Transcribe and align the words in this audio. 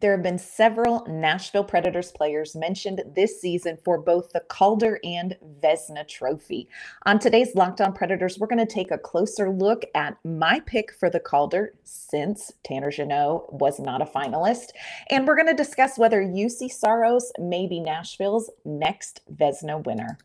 There 0.00 0.12
have 0.12 0.22
been 0.22 0.38
several 0.38 1.04
Nashville 1.06 1.64
Predators 1.64 2.10
players 2.10 2.56
mentioned 2.56 3.02
this 3.14 3.38
season 3.38 3.76
for 3.84 3.98
both 3.98 4.32
the 4.32 4.40
Calder 4.40 4.98
and 5.04 5.36
Vezina 5.62 6.08
Trophy. 6.08 6.68
On 7.04 7.18
today's 7.18 7.54
Locked 7.54 7.82
On 7.82 7.92
Predators, 7.92 8.38
we're 8.38 8.46
going 8.46 8.66
to 8.66 8.74
take 8.74 8.90
a 8.90 8.96
closer 8.96 9.50
look 9.50 9.84
at 9.94 10.16
my 10.24 10.60
pick 10.60 10.94
for 10.98 11.10
the 11.10 11.20
Calder 11.20 11.74
since 11.84 12.50
Tanner 12.64 12.90
Jeannot 12.90 13.52
was 13.52 13.78
not 13.78 14.00
a 14.00 14.06
finalist. 14.06 14.68
And 15.10 15.26
we're 15.26 15.36
going 15.36 15.48
to 15.48 15.54
discuss 15.54 15.98
whether 15.98 16.22
Juuse 16.22 16.70
Saros 16.70 17.30
may 17.38 17.66
be 17.66 17.78
Nashville's 17.78 18.50
next 18.64 19.20
Vezina 19.30 19.84
winner. 19.84 20.16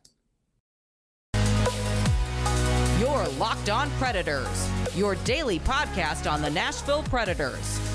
Your 2.98 3.28
Locked 3.38 3.70
On 3.70 3.89
Predators, 3.92 4.70
your 4.96 5.16
daily 5.26 5.60
podcast 5.60 6.32
on 6.32 6.42
the 6.42 6.50
Nashville 6.50 7.04
Predators 7.04 7.95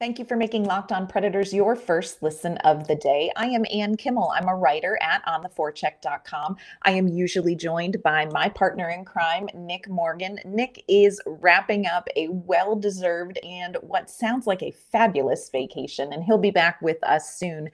Thank 0.00 0.20
you 0.20 0.24
for 0.24 0.36
making 0.36 0.62
Locked 0.62 0.92
On 0.92 1.08
Predators 1.08 1.52
your 1.52 1.74
first 1.74 2.22
listen 2.22 2.56
of 2.58 2.86
the 2.86 2.94
day. 2.94 3.32
I 3.34 3.46
am 3.46 3.64
Ann 3.68 3.96
Kimmel. 3.96 4.30
I'm 4.32 4.46
a 4.46 4.54
writer 4.54 4.96
at 5.02 5.26
ontheforecheck.com. 5.26 6.56
I 6.82 6.92
am 6.92 7.08
usually 7.08 7.56
joined 7.56 8.00
by 8.04 8.26
my 8.26 8.48
partner 8.48 8.90
in 8.90 9.04
crime, 9.04 9.48
Nick 9.56 9.88
Morgan. 9.88 10.38
Nick 10.44 10.84
is 10.86 11.20
wrapping 11.26 11.86
up 11.86 12.06
a 12.14 12.28
well 12.28 12.76
deserved 12.76 13.40
and 13.42 13.76
what 13.80 14.08
sounds 14.08 14.46
like 14.46 14.62
a 14.62 14.70
fabulous 14.70 15.50
vacation, 15.50 16.12
and 16.12 16.22
he'll 16.22 16.38
be 16.38 16.52
back 16.52 16.80
with 16.80 17.02
us 17.02 17.36
soon. 17.36 17.68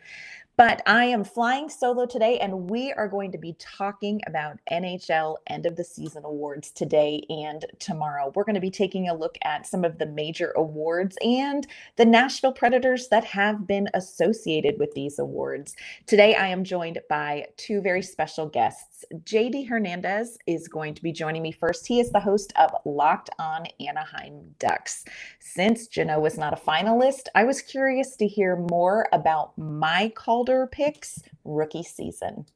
But 0.56 0.82
I 0.86 1.06
am 1.06 1.24
flying 1.24 1.68
solo 1.68 2.06
today, 2.06 2.38
and 2.38 2.70
we 2.70 2.92
are 2.92 3.09
going 3.09 3.32
to 3.32 3.38
be 3.38 3.56
talking 3.59 4.20
about 4.29 4.60
NHL 4.70 5.38
end 5.48 5.66
of 5.66 5.74
the 5.74 5.82
season 5.82 6.24
awards 6.24 6.70
today 6.70 7.26
and 7.29 7.65
tomorrow. 7.80 8.30
We're 8.37 8.45
going 8.45 8.54
to 8.54 8.60
be 8.60 8.70
taking 8.70 9.09
a 9.09 9.14
look 9.14 9.37
at 9.42 9.66
some 9.66 9.84
of 9.84 9.98
the 9.98 10.06
major 10.06 10.52
awards 10.52 11.18
and 11.23 11.66
the 11.96 12.04
Nashville 12.04 12.52
Predators 12.52 13.09
that 13.09 13.24
have 13.24 13.66
been 13.66 13.88
associated 13.95 14.79
with 14.79 14.95
these 14.95 15.18
awards. 15.18 15.74
Today, 16.06 16.37
I 16.37 16.46
am 16.46 16.62
joined 16.62 17.01
by 17.09 17.46
two 17.57 17.80
very 17.80 18.02
special 18.02 18.46
guests. 18.46 19.04
JD 19.12 19.68
Hernandez 19.68 20.38
is 20.46 20.68
going 20.68 20.95
to 20.95 21.02
be 21.02 21.10
joining 21.10 21.42
me 21.42 21.51
first. 21.51 21.84
He 21.84 21.98
is 21.98 22.12
the 22.12 22.20
host 22.20 22.52
of 22.54 22.70
Locked 22.84 23.30
On 23.40 23.66
Anaheim 23.80 24.54
Ducks. 24.60 25.04
Since 25.40 25.88
Jeannot 25.88 26.23
was 26.23 26.38
not 26.38 26.52
a 26.52 26.62
finalist, 26.64 27.26
I 27.34 27.42
was 27.42 27.60
curious 27.60 28.14
to 28.16 28.29
hear 28.29 28.54
more 28.70 29.09
about 29.12 29.59
my 29.59 30.12
call 30.14 30.43
Picks 30.70 31.23
rookie 31.45 31.82
season. 31.82 32.46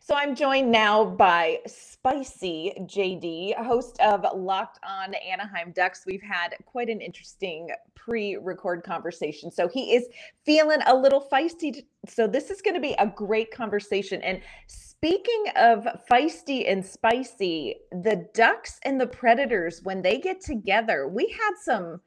So 0.00 0.14
I'm 0.14 0.36
joined 0.36 0.70
now 0.70 1.04
by 1.04 1.58
Spicy 1.66 2.74
JD, 2.82 3.56
host 3.64 3.98
of 4.00 4.24
Locked 4.36 4.78
On 4.84 5.12
Anaheim 5.14 5.72
Ducks. 5.72 6.04
We've 6.06 6.22
had 6.22 6.54
quite 6.64 6.88
an 6.88 7.00
interesting 7.00 7.70
pre-record 7.96 8.84
conversation. 8.84 9.50
So 9.50 9.66
he 9.66 9.96
is 9.96 10.06
feeling 10.44 10.78
a 10.86 10.94
little 10.94 11.26
feisty. 11.32 11.86
So 12.06 12.28
this 12.28 12.50
is 12.50 12.62
going 12.62 12.74
to 12.74 12.80
be 12.80 12.94
a 13.00 13.08
great 13.08 13.50
conversation. 13.50 14.22
And 14.22 14.40
speaking 14.68 15.46
of 15.56 15.88
feisty 16.08 16.70
and 16.70 16.86
spicy, 16.86 17.74
the 17.90 18.28
Ducks 18.32 18.78
and 18.84 19.00
the 19.00 19.08
Predators, 19.08 19.80
when 19.82 20.02
they 20.02 20.18
get 20.18 20.40
together, 20.40 21.08
we 21.08 21.26
had 21.28 21.54
some 21.60 22.00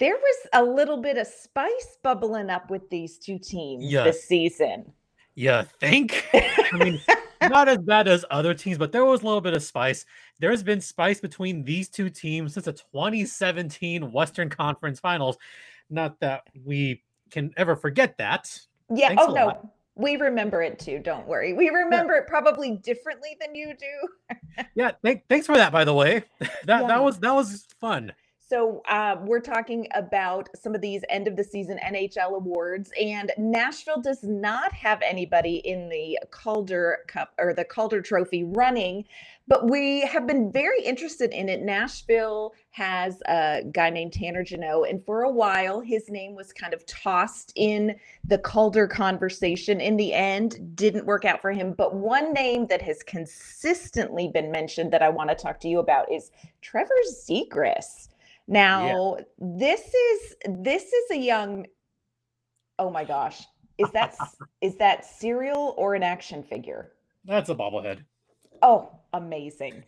there 0.00 0.16
was 0.16 0.36
a 0.54 0.64
little 0.64 0.96
bit 0.96 1.18
of 1.18 1.26
spice 1.26 1.98
bubbling 2.02 2.50
up 2.50 2.70
with 2.70 2.88
these 2.88 3.18
two 3.18 3.38
teams 3.38 3.84
yeah. 3.84 4.02
this 4.02 4.24
season. 4.24 4.92
Yeah, 5.34 5.62
think. 5.78 6.26
I 6.34 6.76
mean, 6.76 7.00
not 7.42 7.68
as 7.68 7.78
bad 7.78 8.08
as 8.08 8.24
other 8.30 8.54
teams, 8.54 8.78
but 8.78 8.92
there 8.92 9.04
was 9.04 9.22
a 9.22 9.26
little 9.26 9.42
bit 9.42 9.54
of 9.54 9.62
spice. 9.62 10.06
There's 10.38 10.62
been 10.62 10.80
spice 10.80 11.20
between 11.20 11.64
these 11.64 11.88
two 11.88 12.08
teams 12.08 12.54
since 12.54 12.64
the 12.64 12.72
2017 12.72 14.10
Western 14.10 14.48
Conference 14.48 14.98
Finals. 14.98 15.36
Not 15.90 16.18
that 16.20 16.44
we 16.64 17.02
can 17.30 17.52
ever 17.58 17.76
forget 17.76 18.16
that. 18.18 18.58
Yeah. 18.92 19.08
Thanks 19.08 19.22
oh 19.26 19.32
no, 19.32 19.46
lot. 19.46 19.66
we 19.96 20.16
remember 20.16 20.62
it 20.62 20.78
too. 20.78 20.98
Don't 20.98 21.26
worry. 21.26 21.52
We 21.52 21.68
remember 21.68 22.14
yeah. 22.14 22.20
it 22.20 22.26
probably 22.26 22.76
differently 22.76 23.36
than 23.38 23.54
you 23.54 23.74
do. 23.78 24.64
yeah. 24.74 24.92
Th- 25.04 25.22
thanks 25.28 25.46
for 25.46 25.56
that. 25.56 25.72
By 25.72 25.84
the 25.84 25.94
way, 25.94 26.24
that 26.40 26.50
yeah. 26.66 26.86
that 26.86 27.02
was 27.02 27.18
that 27.18 27.34
was 27.34 27.66
fun. 27.80 28.12
So 28.50 28.82
uh, 28.88 29.14
we're 29.22 29.38
talking 29.38 29.86
about 29.94 30.48
some 30.60 30.74
of 30.74 30.80
these 30.80 31.04
end 31.08 31.28
of 31.28 31.36
the 31.36 31.44
season 31.44 31.78
NHL 31.86 32.34
awards, 32.34 32.90
and 33.00 33.30
Nashville 33.38 34.00
does 34.00 34.24
not 34.24 34.72
have 34.72 35.00
anybody 35.02 35.58
in 35.58 35.88
the 35.88 36.18
Calder 36.32 36.98
Cup 37.06 37.32
or 37.38 37.54
the 37.54 37.64
Calder 37.64 38.02
Trophy 38.02 38.42
running, 38.42 39.04
but 39.46 39.70
we 39.70 40.00
have 40.00 40.26
been 40.26 40.50
very 40.50 40.82
interested 40.82 41.32
in 41.32 41.48
it. 41.48 41.62
Nashville 41.62 42.52
has 42.72 43.22
a 43.26 43.62
guy 43.70 43.88
named 43.88 44.14
Tanner 44.14 44.42
Jeannot, 44.42 44.88
and 44.88 45.06
for 45.06 45.22
a 45.22 45.30
while 45.30 45.80
his 45.80 46.10
name 46.10 46.34
was 46.34 46.52
kind 46.52 46.74
of 46.74 46.84
tossed 46.86 47.52
in 47.54 47.94
the 48.24 48.38
Calder 48.38 48.88
conversation. 48.88 49.80
In 49.80 49.96
the 49.96 50.12
end, 50.12 50.74
didn't 50.74 51.06
work 51.06 51.24
out 51.24 51.40
for 51.40 51.52
him. 51.52 51.72
But 51.72 51.94
one 51.94 52.32
name 52.32 52.66
that 52.66 52.82
has 52.82 53.04
consistently 53.04 54.26
been 54.26 54.50
mentioned 54.50 54.92
that 54.92 55.02
I 55.02 55.08
want 55.08 55.30
to 55.30 55.36
talk 55.36 55.60
to 55.60 55.68
you 55.68 55.78
about 55.78 56.10
is 56.10 56.32
Trevor 56.62 56.90
Zegras. 57.08 58.08
Now, 58.48 59.16
yeah. 59.18 59.24
this 59.38 59.80
is 59.94 60.34
this 60.48 60.84
is 60.84 61.10
a 61.12 61.18
young 61.18 61.66
Oh 62.80 62.88
my 62.88 63.04
gosh. 63.04 63.42
Is 63.78 63.90
that 63.92 64.16
is 64.62 64.76
that 64.76 65.04
cereal 65.04 65.74
or 65.76 65.94
an 65.94 66.02
action 66.02 66.42
figure? 66.42 66.92
That's 67.24 67.50
a 67.50 67.54
bobblehead. 67.54 68.04
Oh, 68.62 68.90
amazing. 69.12 69.84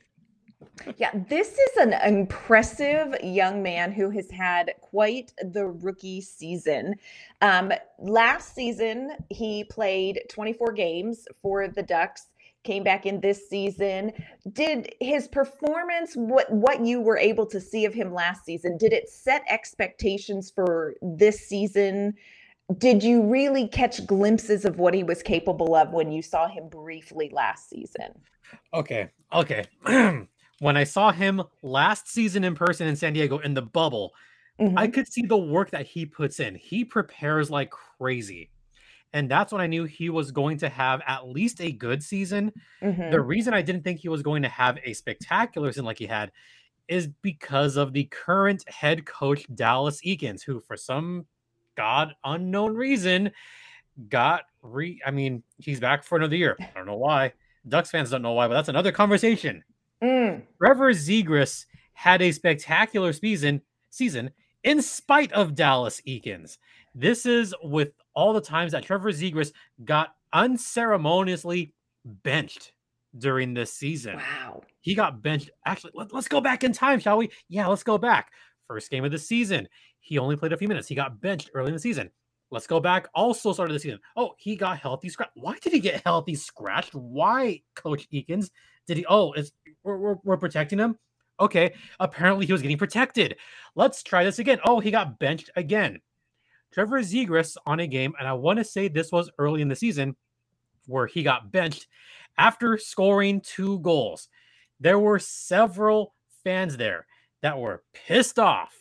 Yeah, 0.96 1.10
this 1.28 1.58
is 1.58 1.76
an 1.78 1.94
impressive 1.94 3.16
young 3.22 3.62
man 3.62 3.90
who 3.90 4.10
has 4.10 4.30
had 4.30 4.74
quite 4.80 5.32
the 5.42 5.66
rookie 5.66 6.20
season. 6.20 6.94
Um, 7.40 7.72
last 7.98 8.54
season, 8.54 9.16
he 9.28 9.64
played 9.64 10.22
24 10.28 10.72
games 10.72 11.26
for 11.40 11.66
the 11.66 11.82
Ducks 11.82 12.26
came 12.64 12.82
back 12.82 13.06
in 13.06 13.20
this 13.20 13.48
season. 13.48 14.12
Did 14.52 14.94
his 15.00 15.28
performance, 15.28 16.14
what 16.14 16.50
what 16.52 16.84
you 16.84 17.00
were 17.00 17.18
able 17.18 17.46
to 17.46 17.60
see 17.60 17.84
of 17.84 17.94
him 17.94 18.12
last 18.12 18.44
season, 18.44 18.76
did 18.78 18.92
it 18.92 19.08
set 19.08 19.42
expectations 19.48 20.50
for 20.54 20.94
this 21.02 21.40
season? 21.40 22.14
Did 22.78 23.02
you 23.02 23.22
really 23.22 23.68
catch 23.68 24.06
glimpses 24.06 24.64
of 24.64 24.78
what 24.78 24.94
he 24.94 25.02
was 25.02 25.22
capable 25.22 25.74
of 25.74 25.90
when 25.90 26.10
you 26.10 26.22
saw 26.22 26.48
him 26.48 26.68
briefly 26.68 27.30
last 27.32 27.68
season? 27.68 28.12
Okay. 28.72 29.08
Okay. 29.32 29.64
when 30.60 30.76
I 30.76 30.84
saw 30.84 31.10
him 31.10 31.42
last 31.62 32.08
season 32.08 32.44
in 32.44 32.54
person 32.54 32.86
in 32.86 32.96
San 32.96 33.12
Diego 33.12 33.38
in 33.38 33.54
the 33.54 33.62
bubble, 33.62 34.12
mm-hmm. 34.60 34.78
I 34.78 34.86
could 34.86 35.08
see 35.08 35.22
the 35.22 35.36
work 35.36 35.70
that 35.70 35.86
he 35.86 36.06
puts 36.06 36.40
in. 36.40 36.54
He 36.54 36.84
prepares 36.84 37.50
like 37.50 37.70
crazy. 37.70 38.51
And 39.12 39.30
that's 39.30 39.52
when 39.52 39.60
I 39.60 39.66
knew 39.66 39.84
he 39.84 40.08
was 40.08 40.30
going 40.30 40.58
to 40.58 40.68
have 40.68 41.02
at 41.06 41.28
least 41.28 41.60
a 41.60 41.70
good 41.70 42.02
season. 42.02 42.52
Mm-hmm. 42.82 43.10
The 43.10 43.20
reason 43.20 43.52
I 43.52 43.62
didn't 43.62 43.84
think 43.84 44.00
he 44.00 44.08
was 44.08 44.22
going 44.22 44.42
to 44.42 44.48
have 44.48 44.78
a 44.84 44.94
spectacular 44.94 45.70
season 45.70 45.84
like 45.84 45.98
he 45.98 46.06
had 46.06 46.32
is 46.88 47.08
because 47.20 47.76
of 47.76 47.92
the 47.92 48.04
current 48.04 48.68
head 48.68 49.04
coach, 49.04 49.46
Dallas 49.54 50.00
Eakins, 50.04 50.42
who, 50.42 50.60
for 50.60 50.76
some 50.76 51.26
god 51.76 52.14
unknown 52.24 52.74
reason, 52.74 53.30
got 54.08 54.44
re. 54.62 55.00
I 55.04 55.10
mean, 55.10 55.42
he's 55.58 55.80
back 55.80 56.04
for 56.04 56.16
another 56.16 56.36
year. 56.36 56.56
I 56.60 56.70
don't 56.74 56.86
know 56.86 56.96
why. 56.96 57.32
Ducks 57.68 57.90
fans 57.90 58.10
don't 58.10 58.22
know 58.22 58.32
why, 58.32 58.48
but 58.48 58.54
that's 58.54 58.68
another 58.68 58.92
conversation. 58.92 59.62
Mm. 60.02 60.42
Trevor 60.58 60.92
Zegras 60.92 61.66
had 61.94 62.22
a 62.22 62.32
spectacular 62.32 63.12
season 63.12 63.62
season 63.90 64.30
in 64.64 64.82
spite 64.82 65.32
of 65.32 65.54
Dallas 65.54 66.00
Eakins. 66.06 66.58
This 66.94 67.26
is 67.26 67.54
with 67.62 67.92
all 68.14 68.32
the 68.32 68.40
times 68.40 68.72
that 68.72 68.84
Trevor 68.84 69.10
Zegras 69.10 69.52
got 69.84 70.14
unceremoniously 70.32 71.74
benched 72.04 72.72
during 73.18 73.54
this 73.54 73.72
season. 73.72 74.16
Wow. 74.16 74.62
He 74.80 74.94
got 74.94 75.22
benched. 75.22 75.50
Actually, 75.66 75.92
let, 75.94 76.12
us 76.12 76.28
go 76.28 76.40
back 76.40 76.64
in 76.64 76.72
time, 76.72 76.98
shall 76.98 77.18
we? 77.18 77.30
Yeah, 77.48 77.66
let's 77.66 77.82
go 77.82 77.98
back. 77.98 78.30
First 78.68 78.90
game 78.90 79.04
of 79.04 79.12
the 79.12 79.18
season. 79.18 79.68
He 80.00 80.18
only 80.18 80.36
played 80.36 80.52
a 80.52 80.56
few 80.56 80.68
minutes. 80.68 80.88
He 80.88 80.94
got 80.94 81.20
benched 81.20 81.50
early 81.54 81.68
in 81.68 81.74
the 81.74 81.80
season. 81.80 82.10
Let's 82.50 82.66
go 82.66 82.80
back. 82.80 83.08
Also 83.14 83.52
started 83.52 83.72
the 83.72 83.80
season. 83.80 84.00
Oh, 84.16 84.32
he 84.36 84.56
got 84.56 84.78
healthy 84.78 85.08
scratched. 85.08 85.32
Why 85.36 85.56
did 85.58 85.72
he 85.72 85.80
get 85.80 86.02
healthy 86.04 86.34
scratched? 86.34 86.94
Why, 86.94 87.62
Coach 87.74 88.08
Eakins? 88.12 88.50
Did 88.86 88.98
he? 88.98 89.06
Oh, 89.08 89.32
it's 89.32 89.52
we're, 89.84 89.96
we're, 89.96 90.16
we're 90.24 90.36
protecting 90.36 90.78
him. 90.78 90.98
Okay. 91.40 91.72
Apparently 91.98 92.44
he 92.44 92.52
was 92.52 92.60
getting 92.60 92.78
protected. 92.78 93.36
Let's 93.74 94.02
try 94.02 94.24
this 94.24 94.38
again. 94.38 94.58
Oh, 94.64 94.80
he 94.80 94.90
got 94.90 95.18
benched 95.18 95.50
again. 95.56 96.00
Trevor 96.72 97.00
Zegras 97.00 97.56
on 97.66 97.80
a 97.80 97.86
game, 97.86 98.14
and 98.18 98.26
I 98.26 98.32
want 98.32 98.58
to 98.58 98.64
say 98.64 98.88
this 98.88 99.12
was 99.12 99.30
early 99.38 99.62
in 99.62 99.68
the 99.68 99.76
season 99.76 100.16
where 100.86 101.06
he 101.06 101.22
got 101.22 101.52
benched 101.52 101.86
after 102.38 102.76
scoring 102.78 103.40
two 103.40 103.78
goals. 103.80 104.28
There 104.80 104.98
were 104.98 105.18
several 105.18 106.14
fans 106.44 106.76
there 106.76 107.06
that 107.42 107.58
were 107.58 107.84
pissed 107.92 108.38
off 108.38 108.74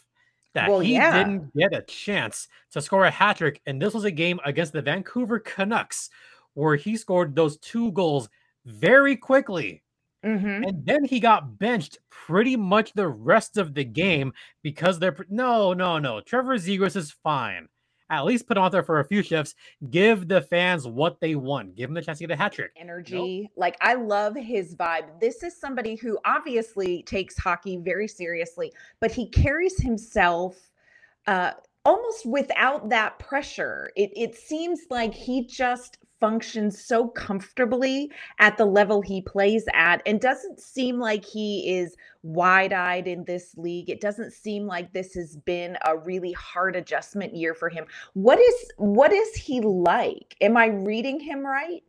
that 0.54 0.70
Well, 0.70 0.80
he 0.80 0.94
yeah. 0.94 1.18
didn't 1.18 1.54
get 1.56 1.74
a 1.74 1.82
chance 1.84 2.48
to 2.72 2.82
score 2.82 3.06
a 3.06 3.12
hat 3.12 3.38
trick. 3.38 3.62
And 3.66 3.82
this 3.82 3.94
was 3.94 4.04
a 4.04 4.12
game 4.12 4.40
against 4.46 4.74
the 4.74 4.82
Vancouver 4.82 5.40
Canucks 5.40 6.10
where 6.54 6.76
he 6.76 6.98
scored 6.98 7.36
those 7.36 7.58
two 7.58 7.92
goals 7.94 8.30
very 8.66 9.16
quickly. 9.16 9.84
Mhm. 10.24 10.68
And 10.68 10.86
then 10.86 11.04
he 11.06 11.20
got 11.20 11.58
benched 11.58 11.98
pretty 12.10 12.56
much 12.56 12.94
the 12.94 13.08
rest 13.08 13.58
of 13.58 13.74
the 13.74 13.84
game 13.84 14.34
because 14.62 15.00
they're 15.00 15.16
no, 15.30 15.74
no, 15.74 15.98
no. 16.00 16.22
Trevor 16.22 16.58
Zegras 16.58 16.96
is 16.96 17.12
fine. 17.12 17.68
At 18.12 18.25
least 18.25 18.46
put 18.46 18.58
out 18.58 18.74
there 18.74 18.84
for 18.84 19.00
a 19.00 19.06
few 19.06 19.24
shifts. 19.24 19.56
Give 19.90 20.28
the 20.28 20.42
fans 20.42 20.86
what 20.86 21.22
they 21.22 21.36
want. 21.36 21.75
Give 21.75 21.88
them 21.88 21.96
the 21.96 22.02
chance 22.02 22.18
to 22.18 22.28
get 22.28 22.34
a 22.34 22.36
hat 22.36 22.52
trick. 22.52 22.72
energy. 22.75 23.50
Like 23.56 23.78
I 23.80 23.94
love 23.94 24.36
his 24.36 24.75
vibe. 24.75 25.19
This 25.22 25.44
is 25.44 25.58
somebody 25.58 25.96
who 25.96 26.19
obviously 26.25 27.04
takes 27.04 27.38
hockey 27.38 27.78
very 27.78 28.10
seriously, 28.10 28.74
but 29.00 29.12
he 29.12 29.30
carries 29.30 29.81
himself 29.81 30.69
uh 31.28 31.52
almost 31.86 32.25
without 32.25 32.90
that 32.90 33.18
pressure. 33.18 33.92
It 33.96 34.12
it 34.16 34.36
seems 34.36 34.81
like 34.90 35.14
he 35.14 35.46
just 35.46 35.98
functions 36.21 36.81
so 36.81 37.09
comfortably 37.09 38.09
at 38.39 38.56
the 38.56 38.65
level 38.65 39.01
he 39.01 39.21
plays 39.21 39.65
at 39.73 40.01
and 40.06 40.21
doesn't 40.21 40.62
seem 40.62 41.00
like 41.00 41.25
he 41.25 41.75
is 41.77 41.97
wide-eyed 42.23 43.07
in 43.07 43.25
this 43.25 43.53
league. 43.57 43.89
It 43.89 44.00
doesn't 44.00 44.31
seem 44.31 44.65
like 44.65 44.94
this 44.94 45.13
has 45.15 45.35
been 45.35 45.77
a 45.85 45.97
really 45.97 46.31
hard 46.31 46.77
adjustment 46.77 47.35
year 47.35 47.53
for 47.53 47.68
him. 47.68 47.85
What 48.13 48.39
is 48.39 48.71
what 48.77 49.12
is 49.12 49.35
he 49.35 49.59
like? 49.59 50.38
Am 50.39 50.56
I 50.56 50.68
reading 50.68 51.19
him 51.19 51.45
right? 51.45 51.83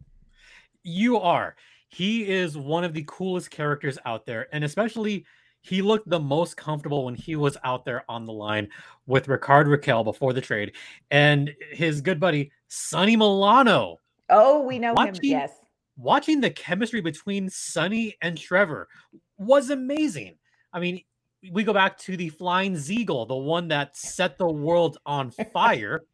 You 0.82 1.18
are. 1.18 1.54
He 1.88 2.28
is 2.28 2.56
one 2.56 2.84
of 2.84 2.94
the 2.94 3.04
coolest 3.06 3.50
characters 3.50 3.98
out 4.06 4.24
there. 4.24 4.48
And 4.52 4.64
especially, 4.64 5.26
he 5.60 5.82
looked 5.82 6.08
the 6.08 6.18
most 6.18 6.56
comfortable 6.56 7.04
when 7.04 7.14
he 7.14 7.36
was 7.36 7.56
out 7.64 7.84
there 7.84 8.02
on 8.08 8.24
the 8.24 8.32
line 8.32 8.68
with 9.06 9.28
Rickard 9.28 9.66
Rakell 9.66 10.02
before 10.02 10.32
the 10.32 10.40
trade 10.40 10.72
and 11.10 11.54
his 11.70 12.00
good 12.00 12.18
buddy, 12.18 12.50
Sonny 12.68 13.14
Milano. 13.14 13.98
Oh, 14.32 14.62
we 14.62 14.78
know 14.78 14.90
him. 14.90 14.94
Watching- 14.96 15.30
Yes. 15.30 15.52
Watching 15.96 16.40
the 16.40 16.50
chemistry 16.50 17.00
between 17.02 17.50
Sonny 17.50 18.16
and 18.22 18.36
Trevor 18.38 18.88
was 19.36 19.68
amazing. 19.70 20.38
I 20.72 20.80
mean, 20.80 21.02
we 21.50 21.64
go 21.64 21.74
back 21.74 21.98
to 21.98 22.16
the 22.16 22.30
Flying 22.30 22.74
Zeagle, 22.74 23.28
the 23.28 23.36
one 23.36 23.68
that 23.68 23.94
set 23.96 24.38
the 24.38 24.50
world 24.50 24.98
on 25.06 25.30
fire. 25.52 26.04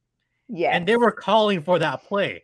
yeah. 0.50 0.70
and 0.74 0.86
they 0.86 0.96
were 0.96 1.12
calling 1.12 1.60
for 1.62 1.78
that 1.78 2.02
play. 2.04 2.42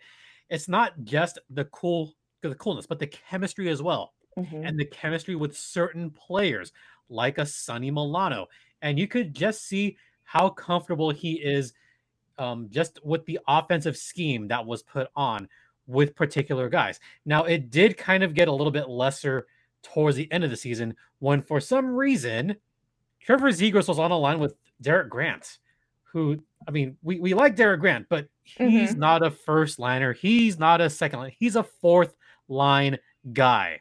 It's 0.50 0.68
not 0.68 0.92
just 1.04 1.38
the 1.50 1.64
cool, 1.66 2.12
the 2.42 2.54
coolness, 2.54 2.86
but 2.86 2.98
the 2.98 3.06
chemistry 3.06 3.68
as 3.70 3.80
well, 3.82 4.12
Mhm. 4.38 4.68
and 4.68 4.78
the 4.78 4.84
chemistry 4.84 5.34
with 5.34 5.56
certain 5.56 6.10
players 6.10 6.70
like 7.08 7.38
a 7.38 7.46
Sonny 7.46 7.90
Milano, 7.90 8.46
and 8.82 8.98
you 8.98 9.08
could 9.08 9.34
just 9.34 9.62
see 9.66 9.96
how 10.22 10.50
comfortable 10.50 11.10
he 11.10 11.42
is, 11.42 11.72
um, 12.38 12.68
just 12.70 13.02
with 13.04 13.24
the 13.24 13.40
offensive 13.48 13.96
scheme 13.96 14.48
that 14.48 14.64
was 14.66 14.82
put 14.82 15.08
on 15.16 15.48
with 15.86 16.14
particular 16.14 16.68
guys. 16.68 17.00
Now 17.24 17.44
it 17.44 17.70
did 17.70 17.96
kind 17.96 18.22
of 18.22 18.34
get 18.34 18.48
a 18.48 18.52
little 18.52 18.70
bit 18.70 18.88
lesser 18.88 19.46
towards 19.82 20.16
the 20.16 20.30
end 20.32 20.44
of 20.44 20.50
the 20.50 20.56
season 20.56 20.94
when, 21.18 21.42
for 21.42 21.60
some 21.60 21.86
reason, 21.94 22.56
Trevor 23.20 23.50
Zegras 23.50 23.88
was 23.88 23.98
on 23.98 24.10
a 24.10 24.18
line 24.18 24.38
with 24.38 24.54
Derek 24.80 25.10
Grant, 25.10 25.58
who 26.04 26.42
I 26.66 26.70
mean, 26.70 26.96
we, 27.02 27.20
we 27.20 27.34
like 27.34 27.56
Derek 27.56 27.80
Grant, 27.80 28.06
but 28.08 28.28
he's 28.42 28.90
mm-hmm. 28.90 28.98
not 28.98 29.22
a 29.22 29.30
first 29.30 29.78
liner. 29.78 30.12
He's 30.12 30.58
not 30.58 30.80
a 30.80 30.88
second 30.90 31.18
line. 31.18 31.32
He's 31.38 31.56
a 31.56 31.62
fourth 31.62 32.14
line 32.48 32.98
guy. 33.32 33.80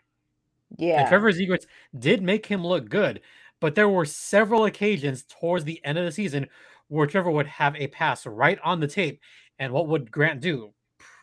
yeah. 0.77 1.01
And 1.01 1.07
Trevor 1.09 1.31
Zegras 1.31 1.65
did 1.97 2.21
make 2.21 2.45
him 2.45 2.65
look 2.65 2.89
good, 2.89 3.21
but 3.59 3.75
there 3.75 3.89
were 3.89 4.05
several 4.05 4.65
occasions 4.65 5.23
towards 5.23 5.63
the 5.63 5.83
end 5.85 5.97
of 5.97 6.05
the 6.05 6.11
season 6.11 6.47
where 6.87 7.07
Trevor 7.07 7.31
would 7.31 7.47
have 7.47 7.75
a 7.75 7.87
pass 7.87 8.25
right 8.25 8.59
on 8.63 8.79
the 8.79 8.87
tape. 8.87 9.21
And 9.59 9.71
what 9.71 9.87
would 9.87 10.11
Grant 10.11 10.41
do? 10.41 10.73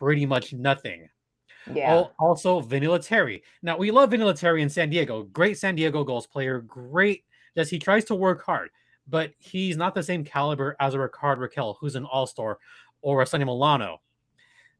Pretty 0.01 0.25
much 0.25 0.51
nothing. 0.51 1.07
yeah. 1.71 2.05
Also, 2.17 2.59
Vinni 2.59 2.87
Lettieri. 2.89 3.43
Now, 3.61 3.77
we 3.77 3.91
love 3.91 4.09
Vinni 4.09 4.25
Lettieri 4.25 4.63
in 4.63 4.69
San 4.69 4.89
Diego. 4.89 5.23
Great 5.23 5.59
San 5.59 5.75
Diego 5.75 6.03
goals 6.03 6.25
player. 6.25 6.59
Great. 6.61 7.23
Just 7.55 7.69
he 7.69 7.77
tries 7.77 8.03
to 8.05 8.15
work 8.15 8.43
hard, 8.43 8.71
but 9.07 9.31
he's 9.37 9.77
not 9.77 9.93
the 9.93 10.01
same 10.01 10.23
caliber 10.23 10.75
as 10.79 10.95
a 10.95 10.99
Rickard 10.99 11.37
Rakell, 11.37 11.75
who's 11.79 11.95
an 11.95 12.05
all 12.05 12.25
star, 12.25 12.57
or 13.03 13.21
a 13.21 13.27
Sonny 13.27 13.43
Milano. 13.45 14.01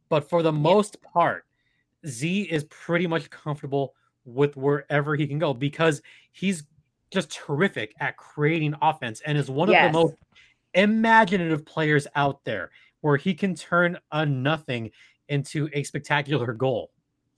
But 0.10 0.28
for 0.28 0.42
the 0.42 0.52
most 0.52 1.00
part, 1.04 1.46
Z 2.08 2.42
is 2.44 2.64
pretty 2.64 3.06
much 3.06 3.30
comfortable 3.30 3.94
with 4.26 4.58
wherever 4.58 5.16
he 5.16 5.28
can 5.28 5.38
go 5.38 5.54
because 5.54 6.02
he's 6.32 6.64
just 7.12 7.30
terrific 7.30 7.94
at 8.00 8.18
creating 8.18 8.74
offense 8.82 9.22
and 9.26 9.38
is 9.38 9.52
one 9.52 9.70
Yes. 9.70 9.86
of 9.88 9.92
the 9.94 10.00
most 10.00 10.14
imaginative 10.74 11.64
players 11.66 12.08
out 12.16 12.44
there 12.44 12.72
where 13.02 13.18
he 13.18 13.34
can 13.34 13.54
turn 13.56 13.98
a 14.12 14.26
nothing 14.26 14.92
into 15.32 15.70
a 15.74 15.84
spectacular 15.84 16.54
goal. 16.54 16.92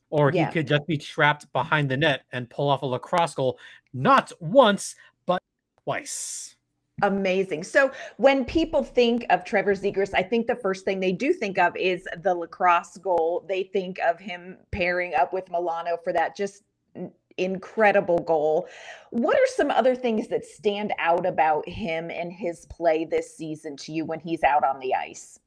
Or 0.09 0.31
Yeah. 0.31 0.47
he 0.47 0.53
could 0.53 0.67
just 0.67 0.85
be 0.85 0.97
trapped 0.97 1.51
behind 1.53 1.89
the 1.89 1.97
net 1.97 2.23
and 2.31 2.49
pull 2.49 2.69
off 2.69 2.81
a 2.81 2.85
lacrosse 2.85 3.33
goal, 3.33 3.57
not 3.93 4.31
once, 4.39 4.95
but 5.25 5.41
twice. 5.83 6.55
Amazing. 7.01 7.63
So 7.63 7.91
when 8.17 8.45
people 8.45 8.83
think 8.83 9.25
of 9.31 9.43
Trevor 9.43 9.73
Zegras, 9.73 10.13
I 10.13 10.21
think 10.21 10.45
the 10.45 10.55
first 10.55 10.85
thing 10.85 10.99
they 10.99 11.11
do 11.11 11.33
think 11.33 11.57
of 11.57 11.75
is 11.75 12.07
the 12.21 12.35
lacrosse 12.35 12.97
goal. 12.97 13.45
They 13.49 13.63
think 13.63 13.97
of 13.99 14.19
him 14.19 14.57
pairing 14.71 15.15
up 15.15 15.33
with 15.33 15.49
Milano 15.49 15.97
for 16.03 16.13
that 16.13 16.35
just 16.35 16.63
incredible 17.37 18.19
goal. 18.19 18.67
What 19.09 19.35
are 19.37 19.47
some 19.47 19.71
other 19.71 19.95
things 19.95 20.27
that 20.27 20.45
stand 20.45 20.93
out 20.99 21.25
about 21.25 21.67
him 21.67 22.11
and 22.11 22.31
his 22.31 22.67
play 22.67 23.05
this 23.05 23.35
season 23.35 23.75
to 23.77 23.91
you 23.91 24.05
when 24.05 24.19
he's 24.19 24.43
out 24.43 24.63
on 24.63 24.79
the 24.79 24.93
ice? 24.93 25.39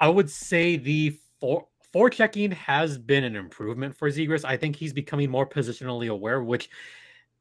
I 0.00 0.08
would 0.08 0.30
say 0.30 0.76
the 0.76 1.18
for 1.40 1.66
for 1.92 2.10
checking 2.10 2.50
has 2.52 2.98
been 2.98 3.24
an 3.24 3.36
improvement 3.36 3.94
for 3.96 4.10
Zegras. 4.10 4.44
I 4.44 4.56
think 4.56 4.76
he's 4.76 4.92
becoming 4.92 5.30
more 5.30 5.48
positionally 5.48 6.10
aware, 6.10 6.42
which 6.42 6.68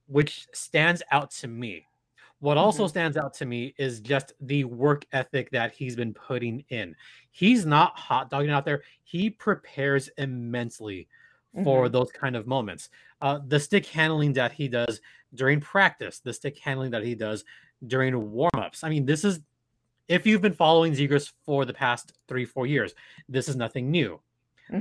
which 0.07 0.47
stands 0.53 1.03
out 1.11 1.31
to 1.31 1.47
me. 1.47 1.85
What 2.39 2.57
also 2.57 2.85
Mhm. 2.85 2.89
stands 2.89 3.17
out 3.17 3.33
to 3.35 3.45
me 3.45 3.73
is 3.77 3.99
just 3.99 4.33
the 4.39 4.63
work 4.63 5.05
ethic 5.11 5.49
that 5.51 5.73
he's 5.73 5.95
been 5.95 6.13
putting 6.13 6.63
in. 6.69 6.95
He's 7.31 7.65
not 7.65 7.97
hot 7.97 8.29
dogging 8.29 8.51
out 8.51 8.63
there. 8.65 8.83
He 9.03 9.29
prepares 9.29 10.09
immensely 10.17 11.07
for 11.63 11.89
those 11.89 12.11
kind 12.11 12.35
of 12.35 12.45
moments. 12.45 12.89
Uh, 13.21 13.39
the 13.47 13.59
stick 13.59 13.85
handling 13.87 14.33
that 14.33 14.51
he 14.51 14.67
does 14.67 15.01
during 15.33 15.59
practice, 15.59 16.19
the 16.19 16.33
stick 16.33 16.59
handling 16.59 16.91
that 16.91 17.03
he 17.03 17.15
does 17.15 17.43
during 17.87 18.13
warmups. 18.13 18.83
I 18.83 18.89
mean, 18.89 19.05
this 19.05 19.25
is 19.25 19.41
if 20.07 20.25
you've 20.25 20.41
been 20.41 20.53
following 20.53 20.93
Zegras 20.93 21.31
for 21.45 21.65
the 21.65 21.73
past 21.73 22.13
three, 22.27 22.45
four 22.45 22.65
years, 22.65 22.93
this 23.27 23.49
is 23.49 23.55
nothing 23.55 23.91
new. 23.91 24.19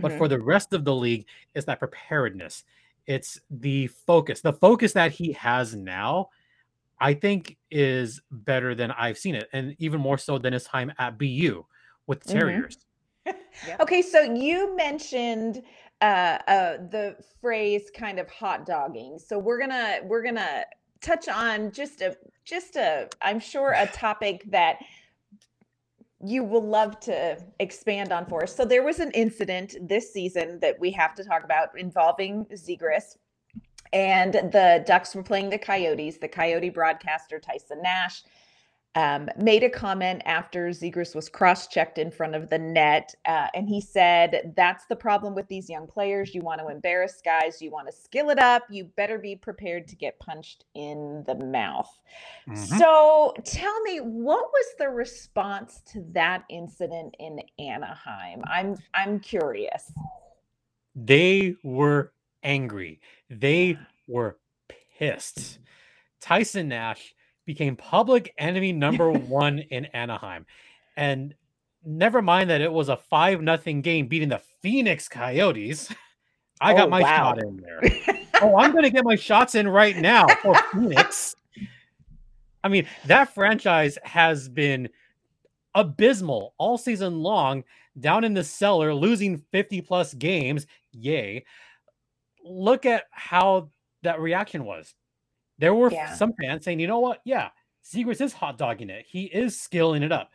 But 0.01 0.13
Mhm. 0.13 0.19
for 0.19 0.29
the 0.29 0.41
rest 0.41 0.73
of 0.73 0.85
the 0.85 0.95
league, 0.95 1.27
it's 1.55 1.67
that 1.67 1.79
preparedness. 1.79 2.65
It's 3.07 3.41
the 3.51 3.87
focus. 3.87 4.41
The 4.41 4.53
focus 4.53 4.93
that 4.95 5.13
he 5.13 5.33
has 5.33 5.77
now, 5.77 6.31
I 6.99 7.15
think, 7.15 7.57
is 7.71 8.21
better 8.31 8.75
than 8.75 8.91
I've 8.91 9.19
seen 9.19 9.35
it, 9.37 9.49
and 9.53 9.77
even 9.79 10.01
more 10.01 10.19
so 10.19 10.39
than 10.39 10.53
his 10.53 10.65
time 10.65 10.93
at 10.99 11.19
BU 11.19 11.65
with 12.07 12.21
the 12.21 12.29
Mhm. 12.29 12.33
Terriers. 12.33 12.79
Okay, 13.81 14.03
so 14.03 14.21
you 14.21 14.77
mentioned 14.77 15.63
uh, 16.03 16.39
uh, 16.47 16.77
the 16.91 17.17
phrase 17.41 17.91
kind 17.91 18.19
of 18.19 18.29
hot 18.31 18.67
dogging. 18.67 19.19
So 19.19 19.39
we're 19.39 19.59
gonna 19.59 20.01
we're 20.05 20.23
gonna 20.23 20.65
touch 21.01 21.27
on 21.29 21.73
just 21.73 22.03
a 22.03 22.17
just 22.45 22.77
a 22.77 23.09
I'm 23.23 23.41
sure 23.41 23.73
a 23.73 23.87
topic 23.93 24.45
that 24.51 24.79
you 26.25 26.43
will 26.43 26.67
love 26.67 26.99
to 27.01 27.39
expand 27.61 28.13
on 28.13 28.27
for 28.27 28.45
us. 28.45 28.55
So 28.55 28.65
there 28.65 28.83
was 28.83 29.01
an 29.01 29.11
incident 29.13 29.77
this 29.81 30.13
season 30.13 30.59
that 30.61 30.79
we 30.81 30.91
have 30.93 31.15
to 31.17 31.25
talk 31.25 31.45
about 31.45 31.79
involving 31.79 32.47
Zegras. 32.47 33.17
And 33.93 34.35
the 34.35 34.83
Ducks 34.87 35.15
were 35.15 35.23
playing 35.23 35.51
the 35.51 35.59
Coyotes. 35.59 36.19
The 36.19 36.29
Coyote 36.29 36.71
broadcaster 36.71 37.39
Tyson 37.39 37.83
Nash 37.83 38.23
um, 38.97 39.29
made 39.37 39.63
a 39.63 39.69
comment 39.69 40.23
after 40.25 40.71
Zegras 40.71 41.15
was 41.15 41.29
cross-checked 41.29 41.99
in 41.99 42.11
front 42.11 42.35
of 42.35 42.49
the 42.49 42.59
net, 42.59 43.15
uh, 43.27 43.49
and 43.55 43.69
he 43.69 43.79
said, 43.79 44.55
"That's 44.57 44.87
the 44.87 44.97
problem 44.97 45.35
with 45.35 45.47
these 45.49 45.69
young 45.69 45.87
players. 45.87 46.35
You 46.35 46.41
want 46.41 46.63
to 46.63 46.69
embarrass 46.69 47.21
guys. 47.23 47.61
You 47.61 47.71
want 47.71 47.89
to 47.89 47.93
skill 47.93 48.31
it 48.31 48.39
up. 48.39 48.65
You 48.71 48.85
better 48.85 49.19
be 49.19 49.37
prepared 49.37 49.87
to 49.89 49.97
get 49.97 50.19
punched 50.19 50.65
in 50.75 51.23
the 51.27 51.35
mouth." 51.35 51.91
Mhm. 52.49 52.57
So, 52.57 53.35
tell 53.45 53.83
me, 53.83 53.99
what 54.01 54.51
was 54.51 54.75
the 54.79 54.89
response 54.89 55.83
to 55.93 56.03
that 56.13 56.45
incident 56.49 57.15
in 57.19 57.43
Anaheim? 57.59 58.43
I'm 58.47 58.77
I'm 58.95 59.21
curious. 59.21 59.93
They 60.95 61.57
were 61.63 62.13
angry. 62.43 63.01
They 63.29 63.79
were 64.09 64.39
pissed. 64.99 65.59
Tyson 66.19 66.69
Nash 66.69 67.15
became 67.47 67.77
public 67.77 68.35
enemy 68.39 68.73
number 68.73 69.11
one 69.13 69.61
in 69.61 69.87
Anaheim. 69.87 70.45
And 70.97 71.35
never 71.85 72.21
mind 72.21 72.51
that 72.51 72.61
it 72.61 72.73
was 72.73 72.89
a 72.89 72.97
five 72.97 73.41
nothing 73.41 73.81
game 73.83 74.09
beating 74.09 74.29
the 74.29 74.43
Phoenix 74.63 75.09
Coyotes. 75.09 75.91
I 76.61 76.73
got 76.75 76.89
Oh, 76.89 76.91
my 76.91 77.03
wow. 77.03 77.17
shot 77.35 77.39
in 77.43 77.57
there. 77.59 77.81
oh, 78.43 78.57
I'm 78.57 78.73
gonna 78.75 78.91
get 78.91 79.05
my 79.05 79.17
shots 79.17 79.55
in 79.55 79.69
right 79.69 79.97
now 79.97 80.27
for 80.43 80.55
Phoenix. 80.73 81.35
I 82.65 82.69
mean, 82.69 82.87
that 83.07 83.33
franchise 83.33 83.97
has 84.03 84.49
been 84.49 84.89
abysmal 85.75 86.55
all 86.59 86.77
season 86.79 87.21
long, 87.21 87.63
down 88.01 88.25
in 88.25 88.35
the 88.35 88.43
cellar, 88.43 88.93
losing 88.93 89.39
50 89.53 89.83
plus 89.83 90.15
games. 90.15 90.67
Yay. 90.93 91.45
Look 92.43 92.87
at 92.87 93.05
how 93.11 93.69
that 94.03 94.19
reaction 94.21 94.65
was. 94.65 94.95
There 95.59 95.75
were 95.75 95.91
yeah. 95.91 96.15
some 96.15 96.33
fans 96.41 96.65
saying, 96.65 96.81
you 96.81 96.87
know 96.87 97.01
what? 97.01 97.21
Yeah, 97.25 97.51
Zegras 97.85 98.21
is 98.21 98.33
hot 98.33 98.59
dogging 98.59 98.91
it. 98.91 99.07
He 99.09 99.25
is 99.25 99.59
skilling 99.59 100.03
it 100.03 100.13
up. 100.13 100.33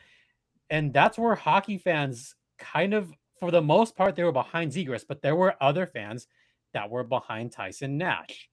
And 0.70 0.94
that's 0.94 1.18
where 1.18 1.36
hockey 1.36 1.78
fans 1.78 2.36
kind 2.58 2.94
of, 2.94 3.12
for 3.40 3.52
the 3.52 3.62
most 3.62 3.96
part, 3.96 4.16
they 4.16 4.24
were 4.24 4.32
behind 4.32 4.72
Zegras, 4.72 5.04
but 5.08 5.22
there 5.22 5.36
were 5.36 5.56
other 5.62 5.86
fans 5.86 6.28
that 6.74 6.90
were 6.90 7.04
behind 7.04 7.52
Tyson 7.52 7.98
Nash. 7.98 8.50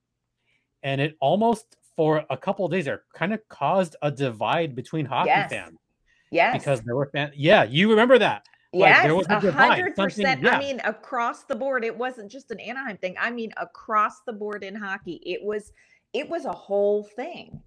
And 0.83 1.01
it 1.01 1.17
almost, 1.21 1.77
for 1.97 2.25
a 2.29 2.37
couple 2.37 2.67
days 2.69 2.85
there, 2.85 3.03
kind 3.15 3.33
of 3.33 3.41
caused 3.49 3.97
a 4.03 4.11
divide 4.11 4.75
between 4.75 5.07
hockey 5.07 5.29
yes. 5.29 5.51
fans. 5.51 5.79
Yes. 6.31 6.59
Because 6.59 6.83
there 6.83 6.97
were 6.97 7.09
fans. 7.13 7.35
Yeah, 7.37 7.65
you 7.65 7.91
remember 7.91 8.19
that. 8.19 8.45
Yes, 8.73 9.07
a 9.31 9.51
hundred 9.51 9.97
percent. 9.97 10.47
I 10.47 10.59
mean, 10.59 10.79
across 10.85 11.45
the 11.45 11.57
board, 11.57 11.85
it 11.85 11.97
wasn't 11.97 12.31
just 12.31 12.51
an 12.51 12.61
Anaheim 12.61 12.99
thing. 12.99 13.17
I 13.19 13.31
mean, 13.31 13.51
across 13.57 14.21
the 14.27 14.33
board 14.35 14.63
in 14.63 14.75
hockey, 14.75 15.23
it 15.25 15.43
was 15.43 15.73
it 16.12 16.29
was 16.29 16.45
a 16.45 16.53
whole 16.53 17.05
thing. 17.05 17.62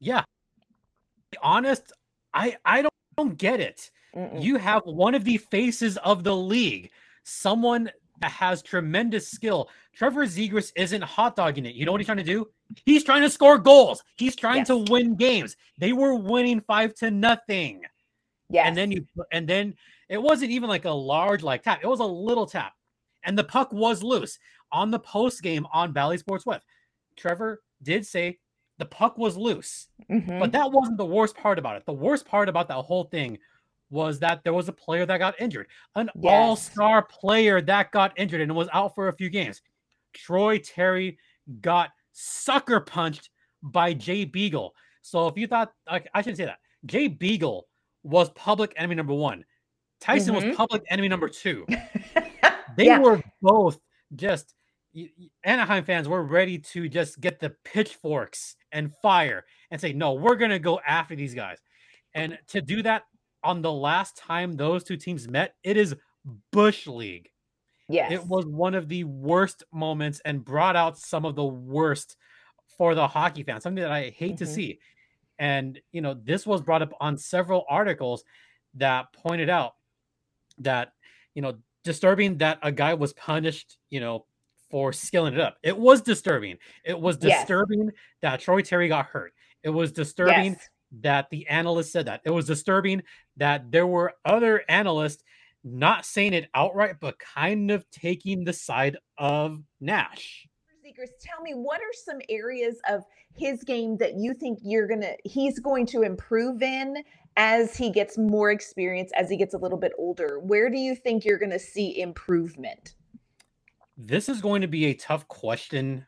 Yeah. 0.00 0.22
Honest, 1.42 1.92
I 2.32 2.56
I 2.64 2.82
don't, 2.82 2.94
don't 3.16 3.38
get 3.38 3.60
it. 3.60 3.90
Mm-mm. 4.14 4.42
You 4.42 4.56
have 4.56 4.82
one 4.84 5.14
of 5.14 5.24
the 5.24 5.38
faces 5.38 5.96
of 5.98 6.22
the 6.22 6.34
league, 6.34 6.90
someone 7.24 7.90
that 8.20 8.30
has 8.30 8.62
tremendous 8.62 9.28
skill. 9.28 9.68
Trevor 9.94 10.26
Zegras 10.26 10.72
isn't 10.76 11.02
hot 11.02 11.36
dogging 11.36 11.66
it. 11.66 11.74
You 11.74 11.84
know 11.84 11.92
what 11.92 12.00
he's 12.00 12.06
trying 12.06 12.18
to 12.18 12.24
do? 12.24 12.48
He's 12.86 13.04
trying 13.04 13.22
to 13.22 13.30
score 13.30 13.58
goals. 13.58 14.02
He's 14.16 14.36
trying 14.36 14.58
yes. 14.58 14.68
to 14.68 14.78
win 14.78 15.16
games. 15.16 15.56
They 15.78 15.92
were 15.92 16.14
winning 16.14 16.60
five 16.60 16.94
to 16.96 17.10
nothing. 17.10 17.82
Yeah. 18.50 18.66
And 18.66 18.76
then 18.76 18.92
you 18.92 19.06
and 19.32 19.48
then 19.48 19.74
it 20.08 20.22
wasn't 20.22 20.52
even 20.52 20.68
like 20.68 20.84
a 20.84 20.90
large 20.90 21.42
like 21.42 21.62
tap. 21.62 21.80
It 21.82 21.86
was 21.86 22.00
a 22.00 22.04
little 22.04 22.46
tap. 22.46 22.72
And 23.24 23.38
the 23.38 23.44
puck 23.44 23.72
was 23.72 24.02
loose 24.02 24.38
on 24.70 24.90
the 24.90 24.98
post 24.98 25.42
game 25.42 25.66
on 25.72 25.92
Bally 25.92 26.18
Sports 26.18 26.46
West. 26.46 26.64
Trevor 27.16 27.62
did 27.84 28.06
say 28.06 28.38
the 28.78 28.84
puck 28.84 29.18
was 29.18 29.36
loose, 29.36 29.88
mm-hmm. 30.10 30.38
but 30.38 30.52
that 30.52 30.70
wasn't 30.70 30.98
the 30.98 31.06
worst 31.06 31.36
part 31.36 31.58
about 31.58 31.76
it. 31.76 31.86
The 31.86 31.92
worst 31.92 32.26
part 32.26 32.48
about 32.48 32.68
that 32.68 32.82
whole 32.82 33.04
thing 33.04 33.38
was 33.90 34.18
that 34.18 34.42
there 34.42 34.52
was 34.52 34.68
a 34.68 34.72
player 34.72 35.06
that 35.06 35.18
got 35.18 35.40
injured, 35.40 35.68
an 35.94 36.10
yes. 36.16 36.32
all 36.32 36.56
star 36.56 37.02
player 37.02 37.60
that 37.60 37.92
got 37.92 38.18
injured 38.18 38.40
and 38.40 38.54
was 38.54 38.68
out 38.72 38.94
for 38.94 39.08
a 39.08 39.12
few 39.12 39.30
games. 39.30 39.62
Troy 40.12 40.58
Terry 40.58 41.18
got 41.60 41.90
sucker 42.12 42.80
punched 42.80 43.30
by 43.62 43.92
Jay 43.92 44.24
Beagle. 44.24 44.74
So 45.02 45.28
if 45.28 45.36
you 45.36 45.46
thought, 45.46 45.72
like, 45.90 46.08
I 46.14 46.22
shouldn't 46.22 46.38
say 46.38 46.46
that, 46.46 46.58
Jay 46.86 47.08
Beagle 47.08 47.66
was 48.02 48.30
public 48.30 48.72
enemy 48.76 48.94
number 48.94 49.14
one. 49.14 49.44
Tyson 50.00 50.34
mm-hmm. 50.34 50.48
was 50.48 50.56
public 50.56 50.82
enemy 50.90 51.08
number 51.08 51.28
two. 51.28 51.66
they 52.76 52.86
yeah. 52.86 52.98
were 52.98 53.22
both 53.40 53.78
just 54.14 54.54
Anaheim 55.42 55.84
fans 55.84 56.08
were 56.08 56.22
ready 56.22 56.58
to 56.58 56.88
just 56.88 57.20
get 57.20 57.40
the 57.40 57.50
pitchforks 57.64 58.56
and 58.72 58.92
fire 59.02 59.44
and 59.70 59.80
say, 59.80 59.92
no, 59.92 60.12
we're 60.12 60.36
going 60.36 60.50
to 60.50 60.58
go 60.58 60.80
after 60.86 61.16
these 61.16 61.34
guys. 61.34 61.58
And 62.14 62.38
to 62.48 62.60
do 62.60 62.82
that 62.82 63.04
on 63.42 63.60
the 63.60 63.72
last 63.72 64.16
time 64.16 64.52
those 64.52 64.84
two 64.84 64.96
teams 64.96 65.28
met, 65.28 65.54
it 65.62 65.76
is 65.76 65.94
Bush 66.52 66.86
League. 66.86 67.30
Yes. 67.88 68.12
It 68.12 68.26
was 68.26 68.46
one 68.46 68.74
of 68.74 68.88
the 68.88 69.04
worst 69.04 69.62
moments 69.72 70.20
and 70.24 70.44
brought 70.44 70.76
out 70.76 70.96
some 70.98 71.24
of 71.24 71.34
the 71.34 71.44
worst 71.44 72.16
for 72.78 72.94
the 72.94 73.06
hockey 73.06 73.42
fans, 73.42 73.62
something 73.62 73.82
that 73.82 73.92
I 73.92 74.10
hate 74.10 74.36
mm-hmm. 74.36 74.44
to 74.44 74.46
see. 74.46 74.78
And, 75.38 75.80
you 75.92 76.00
know, 76.00 76.14
this 76.14 76.46
was 76.46 76.62
brought 76.62 76.82
up 76.82 76.92
on 77.00 77.18
several 77.18 77.64
articles 77.68 78.24
that 78.74 79.12
pointed 79.12 79.50
out 79.50 79.74
that, 80.58 80.92
you 81.34 81.42
know, 81.42 81.56
disturbing 81.82 82.38
that 82.38 82.58
a 82.62 82.72
guy 82.72 82.94
was 82.94 83.12
punished, 83.12 83.76
you 83.90 84.00
know, 84.00 84.24
for 84.74 84.92
skilling 84.92 85.34
it 85.34 85.38
up. 85.38 85.56
It 85.62 85.78
was 85.78 86.02
disturbing. 86.02 86.58
It 86.84 86.98
was 86.98 87.16
disturbing 87.16 87.84
yes. 87.84 87.94
that 88.22 88.40
Troy 88.40 88.60
Terry 88.60 88.88
got 88.88 89.06
hurt. 89.06 89.32
It 89.62 89.68
was 89.68 89.92
disturbing 89.92 90.54
yes. 90.54 90.68
that 91.02 91.30
the 91.30 91.46
analyst 91.46 91.92
said 91.92 92.06
that. 92.06 92.22
It 92.24 92.30
was 92.30 92.46
disturbing 92.46 93.04
that 93.36 93.70
there 93.70 93.86
were 93.86 94.14
other 94.24 94.64
analysts 94.68 95.22
not 95.62 96.04
saying 96.04 96.32
it 96.32 96.48
outright, 96.54 96.96
but 97.00 97.20
kind 97.20 97.70
of 97.70 97.88
taking 97.92 98.42
the 98.42 98.52
side 98.52 98.96
of 99.16 99.62
Nash. 99.80 100.48
Tell 101.20 101.40
me 101.40 101.52
what 101.52 101.80
are 101.80 101.92
some 101.92 102.18
areas 102.28 102.80
of 102.90 103.04
his 103.36 103.62
game 103.62 103.96
that 103.98 104.14
you 104.16 104.34
think 104.34 104.58
you're 104.60 104.88
gonna 104.88 105.12
he's 105.24 105.60
going 105.60 105.86
to 105.86 106.02
improve 106.02 106.62
in 106.62 106.96
as 107.36 107.76
he 107.76 107.90
gets 107.90 108.18
more 108.18 108.50
experience, 108.50 109.12
as 109.14 109.30
he 109.30 109.36
gets 109.36 109.54
a 109.54 109.58
little 109.58 109.78
bit 109.78 109.92
older? 109.98 110.40
Where 110.40 110.68
do 110.68 110.78
you 110.78 110.96
think 110.96 111.24
you're 111.24 111.38
gonna 111.38 111.60
see 111.60 112.00
improvement? 112.00 112.96
This 113.96 114.28
is 114.28 114.40
going 114.40 114.62
to 114.62 114.68
be 114.68 114.86
a 114.86 114.94
tough 114.94 115.26
question 115.28 116.06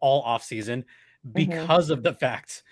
all 0.00 0.22
off 0.22 0.44
season 0.44 0.82
mm-hmm. 1.26 1.32
because 1.32 1.86
mm-hmm. 1.86 1.94
of 1.94 2.02
the 2.02 2.14
fact 2.14 2.62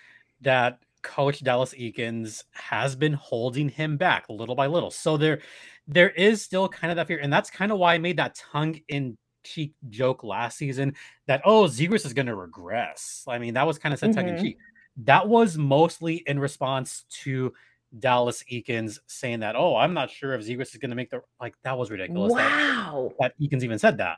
that 0.41 0.79
coach 1.03 1.43
Dallas 1.43 1.73
Eakins 1.73 2.43
has 2.51 2.95
been 2.95 3.13
holding 3.13 3.69
him 3.69 3.97
back 3.97 4.25
little 4.29 4.55
by 4.55 4.67
little. 4.67 4.91
So 4.91 5.17
there 5.17 5.39
there 5.87 6.09
is 6.09 6.41
still 6.41 6.67
kind 6.67 6.91
of 6.91 6.97
that 6.97 7.07
fear 7.07 7.19
and 7.19 7.31
that's 7.31 7.49
kind 7.49 7.71
of 7.71 7.77
why 7.77 7.93
I 7.93 7.97
made 7.97 8.17
that 8.17 8.35
tongue 8.35 8.79
in 8.87 9.17
cheek 9.43 9.73
joke 9.89 10.23
last 10.23 10.57
season 10.57 10.93
that 11.27 11.41
oh 11.45 11.63
Zegras 11.63 12.05
is 12.05 12.13
going 12.13 12.25
to 12.25 12.35
regress. 12.35 13.23
I 13.27 13.39
mean, 13.39 13.53
that 13.53 13.65
was 13.65 13.77
kind 13.77 13.93
of 13.93 13.99
said 13.99 14.09
mm-hmm. 14.09 14.19
tongue 14.19 14.29
in 14.29 14.35
mm-hmm. 14.35 14.43
cheek. 14.43 14.57
That 15.03 15.27
was 15.27 15.57
mostly 15.57 16.23
in 16.25 16.39
response 16.39 17.05
to 17.23 17.53
Dallas 17.97 18.43
Eakins 18.51 18.99
saying 19.07 19.39
that, 19.41 19.55
oh, 19.55 19.75
I'm 19.75 19.93
not 19.93 20.09
sure 20.09 20.33
if 20.33 20.41
Zegras 20.41 20.73
is 20.73 20.77
going 20.77 20.89
to 20.89 20.95
make 20.95 21.09
the 21.09 21.21
like 21.39 21.55
that 21.63 21.77
was 21.77 21.91
ridiculous. 21.91 22.33
Wow. 22.33 23.13
That, 23.19 23.33
that 23.39 23.41
Eakins 23.41 23.63
even 23.63 23.79
said 23.79 23.97
that. 23.99 24.17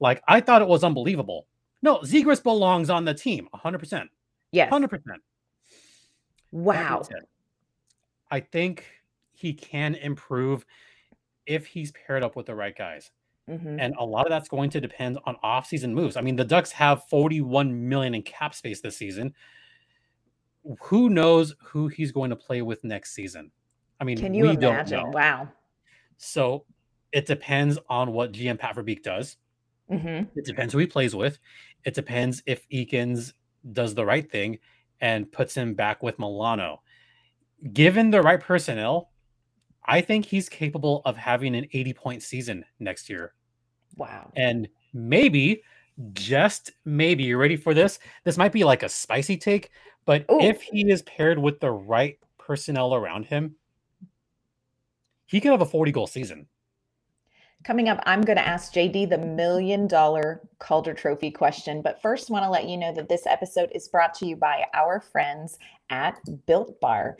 Like 0.00 0.22
I 0.28 0.40
thought 0.40 0.62
it 0.62 0.68
was 0.68 0.84
unbelievable. 0.84 1.46
No, 1.82 1.98
Zegras 1.98 2.42
belongs 2.42 2.90
on 2.90 3.04
the 3.04 3.14
team 3.14 3.48
100%. 3.54 4.06
Yes. 4.52 4.72
100%. 4.72 5.00
Wow. 6.50 7.02
I 8.30 8.40
think 8.40 8.84
he 9.32 9.52
can 9.52 9.94
improve 9.94 10.64
if 11.46 11.66
he's 11.66 11.92
paired 11.92 12.22
up 12.22 12.36
with 12.36 12.46
the 12.46 12.54
right 12.54 12.76
guys. 12.76 13.10
Mm-hmm. 13.48 13.80
And 13.80 13.94
a 13.98 14.04
lot 14.04 14.26
of 14.26 14.30
that's 14.30 14.48
going 14.48 14.70
to 14.70 14.80
depend 14.80 15.18
on 15.24 15.36
off-season 15.42 15.94
moves. 15.94 16.16
I 16.16 16.20
mean, 16.20 16.36
the 16.36 16.44
Ducks 16.44 16.70
have 16.72 17.08
41 17.08 17.88
million 17.88 18.14
in 18.14 18.22
cap 18.22 18.54
space 18.54 18.80
this 18.80 18.96
season. 18.96 19.32
Who 20.82 21.08
knows 21.08 21.54
who 21.62 21.88
he's 21.88 22.12
going 22.12 22.30
to 22.30 22.36
play 22.36 22.60
with 22.60 22.84
next 22.84 23.14
season? 23.14 23.50
I 24.00 24.04
mean, 24.04 24.18
can 24.18 24.34
you 24.34 24.44
we 24.44 24.50
imagine? 24.50 24.98
Don't 24.98 25.10
know. 25.10 25.16
Wow. 25.16 25.48
So 26.18 26.64
it 27.12 27.24
depends 27.24 27.78
on 27.88 28.12
what 28.12 28.32
GM 28.32 28.58
Pat 28.58 28.76
Verbeek 28.76 29.02
does. 29.02 29.36
Mm-hmm. 29.90 30.38
It 30.38 30.44
depends 30.44 30.72
who 30.72 30.78
he 30.78 30.86
plays 30.86 31.14
with. 31.14 31.38
It 31.84 31.94
depends 31.94 32.42
if 32.46 32.68
Eakins 32.68 33.32
does 33.72 33.94
the 33.94 34.04
right 34.04 34.30
thing 34.30 34.58
and 35.00 35.30
puts 35.30 35.54
him 35.54 35.74
back 35.74 36.02
with 36.02 36.18
Milano. 36.18 36.82
Given 37.72 38.10
the 38.10 38.22
right 38.22 38.40
personnel, 38.40 39.10
I 39.84 40.00
think 40.00 40.26
he's 40.26 40.48
capable 40.48 41.02
of 41.04 41.16
having 41.16 41.54
an 41.54 41.66
80 41.72 41.92
point 41.94 42.22
season 42.22 42.64
next 42.78 43.08
year. 43.08 43.32
Wow. 43.96 44.30
And 44.36 44.68
maybe, 44.92 45.62
just 46.12 46.72
maybe, 46.84 47.24
you 47.24 47.38
ready 47.38 47.56
for 47.56 47.74
this? 47.74 47.98
This 48.24 48.36
might 48.36 48.52
be 48.52 48.64
like 48.64 48.82
a 48.82 48.88
spicy 48.88 49.36
take, 49.36 49.70
but 50.04 50.24
Ooh. 50.30 50.40
if 50.40 50.62
he 50.62 50.90
is 50.90 51.02
paired 51.02 51.38
with 51.38 51.58
the 51.60 51.70
right 51.70 52.18
personnel 52.38 52.94
around 52.94 53.24
him, 53.24 53.56
he 55.26 55.40
could 55.40 55.50
have 55.50 55.60
a 55.60 55.66
40 55.66 55.92
goal 55.92 56.06
season. 56.06 56.46
Coming 57.68 57.90
up, 57.90 58.02
I'm 58.06 58.22
going 58.22 58.38
to 58.38 58.48
ask 58.48 58.72
JD 58.72 59.10
the 59.10 59.18
million 59.18 59.86
dollar 59.86 60.40
Calder 60.58 60.94
Trophy 60.94 61.30
question. 61.30 61.82
But 61.82 62.00
first, 62.00 62.30
want 62.30 62.42
to 62.46 62.48
let 62.48 62.66
you 62.66 62.78
know 62.78 62.94
that 62.94 63.10
this 63.10 63.26
episode 63.26 63.70
is 63.74 63.88
brought 63.88 64.14
to 64.14 64.26
you 64.26 64.36
by 64.36 64.64
our 64.72 65.02
friends 65.02 65.58
at 65.90 66.18
Built 66.46 66.80
Bar. 66.80 67.18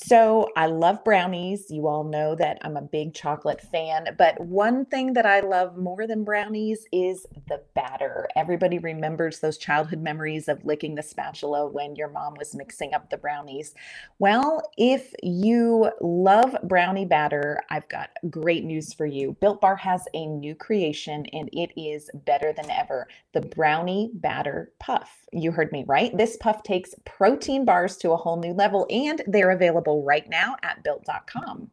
So 0.00 0.48
I 0.56 0.66
love 0.66 1.02
brownies. 1.02 1.66
You 1.70 1.88
all 1.88 2.04
know 2.04 2.36
that 2.36 2.58
I'm 2.62 2.76
a 2.76 2.82
big 2.82 3.14
chocolate 3.14 3.60
fan. 3.60 4.14
But 4.16 4.38
one 4.38 4.84
thing 4.84 5.12
that 5.14 5.26
I 5.26 5.40
love 5.40 5.76
more 5.76 6.06
than 6.06 6.22
brownies 6.22 6.86
is 6.92 7.26
the 7.48 7.62
batter. 7.74 8.28
Everybody 8.36 8.78
remembers 8.78 9.40
those 9.40 9.58
childhood 9.58 10.00
memories 10.00 10.46
of 10.46 10.64
licking 10.64 10.94
the 10.94 11.02
spatula 11.02 11.66
when 11.66 11.96
your 11.96 12.10
mom 12.10 12.34
was 12.38 12.54
mixing 12.54 12.94
up 12.94 13.10
the 13.10 13.16
brownies. 13.16 13.74
Well, 14.20 14.62
if 14.76 15.12
you 15.20 15.90
love 16.00 16.54
brownie 16.62 17.04
batter, 17.04 17.60
I've 17.68 17.88
got 17.88 18.10
great 18.30 18.62
news 18.62 18.94
for 18.94 19.04
you. 19.04 19.36
Built 19.40 19.60
Bar 19.60 19.74
has 19.74 20.04
a 20.14 20.26
new 20.26 20.54
creation 20.54 21.26
and 21.32 21.50
it 21.52 21.72
is 21.76 22.08
better 22.24 22.52
than 22.52 22.70
ever 22.70 23.08
the 23.32 23.40
brownie 23.40 24.12
batter 24.14 24.70
puff. 24.78 25.26
You 25.32 25.50
heard 25.50 25.72
me 25.72 25.84
right. 25.88 26.16
This 26.16 26.36
puff 26.36 26.62
takes 26.62 26.94
protein 27.04 27.64
bars 27.64 27.96
to 27.98 28.12
a 28.12 28.16
whole 28.16 28.38
new 28.38 28.52
level 28.52 28.86
and 28.90 29.22
they're 29.26 29.50
available 29.50 29.87
available 29.88 30.04
right 30.04 30.28
now 30.28 30.56
at 30.62 30.82
built.com. 30.82 31.70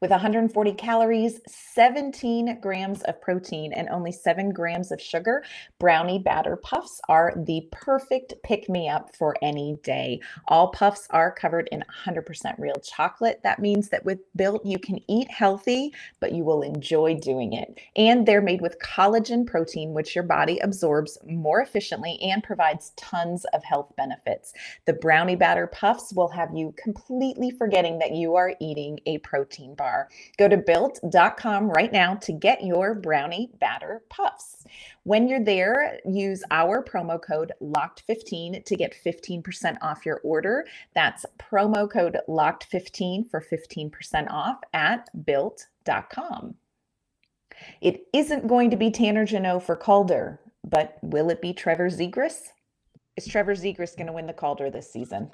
With 0.00 0.10
140 0.10 0.72
calories, 0.74 1.40
17 1.46 2.60
grams 2.60 3.02
of 3.02 3.20
protein, 3.20 3.72
and 3.72 3.88
only 3.88 4.12
7 4.12 4.50
grams 4.50 4.90
of 4.90 5.00
sugar, 5.00 5.44
brownie 5.78 6.18
batter 6.18 6.56
puffs 6.56 7.00
are 7.08 7.32
the 7.36 7.68
perfect 7.70 8.34
pick 8.42 8.68
me 8.68 8.88
up 8.88 9.14
for 9.16 9.36
any 9.42 9.78
day. 9.82 10.20
All 10.48 10.68
puffs 10.68 11.06
are 11.10 11.30
covered 11.32 11.68
in 11.70 11.84
100% 12.06 12.58
real 12.58 12.80
chocolate. 12.82 13.40
That 13.42 13.58
means 13.58 13.88
that 13.90 14.04
with 14.04 14.18
Built, 14.36 14.64
you 14.64 14.78
can 14.78 14.98
eat 15.08 15.30
healthy, 15.30 15.92
but 16.20 16.32
you 16.32 16.44
will 16.44 16.62
enjoy 16.62 17.16
doing 17.16 17.52
it. 17.52 17.78
And 17.96 18.26
they're 18.26 18.40
made 18.40 18.60
with 18.60 18.78
collagen 18.80 19.46
protein, 19.46 19.92
which 19.92 20.14
your 20.14 20.24
body 20.24 20.58
absorbs 20.60 21.18
more 21.26 21.60
efficiently 21.60 22.18
and 22.22 22.42
provides 22.42 22.92
tons 22.96 23.44
of 23.52 23.62
health 23.64 23.92
benefits. 23.96 24.52
The 24.86 24.94
brownie 24.94 25.36
batter 25.36 25.66
puffs 25.66 26.12
will 26.12 26.28
have 26.28 26.50
you 26.54 26.74
completely 26.76 27.50
forgetting 27.50 27.98
that 27.98 28.12
you 28.12 28.36
are 28.36 28.54
eating 28.60 28.98
a 29.06 29.18
protein 29.18 29.59
protein 29.60 29.74
bar. 29.74 30.08
Go 30.38 30.48
to 30.48 30.56
built.com 30.56 31.70
right 31.70 31.92
now 31.92 32.14
to 32.16 32.32
get 32.32 32.64
your 32.64 32.94
brownie 32.94 33.50
batter 33.60 34.02
puffs. 34.08 34.64
When 35.04 35.28
you're 35.28 35.44
there, 35.44 35.98
use 36.04 36.42
our 36.50 36.82
promo 36.82 37.20
code 37.20 37.52
LOCKED15 37.60 38.64
to 38.64 38.76
get 38.76 38.94
15% 39.04 39.76
off 39.82 40.06
your 40.06 40.20
order. 40.24 40.66
That's 40.94 41.26
promo 41.38 41.90
code 41.90 42.18
LOCKED15 42.28 43.30
for 43.30 43.40
15% 43.40 44.30
off 44.30 44.58
at 44.72 45.08
built.com. 45.24 46.54
It 47.80 48.06
isn't 48.14 48.48
going 48.48 48.70
to 48.70 48.76
be 48.76 48.90
Tanner 48.90 49.26
Jeannot 49.26 49.64
for 49.64 49.76
Calder, 49.76 50.40
but 50.64 50.98
will 51.02 51.30
it 51.30 51.42
be 51.42 51.52
Trevor 51.52 51.90
Zegras? 51.90 52.48
Is 53.16 53.26
Trevor 53.26 53.54
Zegras 53.54 53.96
going 53.96 54.06
to 54.06 54.14
win 54.14 54.26
the 54.26 54.32
Calder 54.32 54.70
this 54.70 54.90
season? 54.90 55.30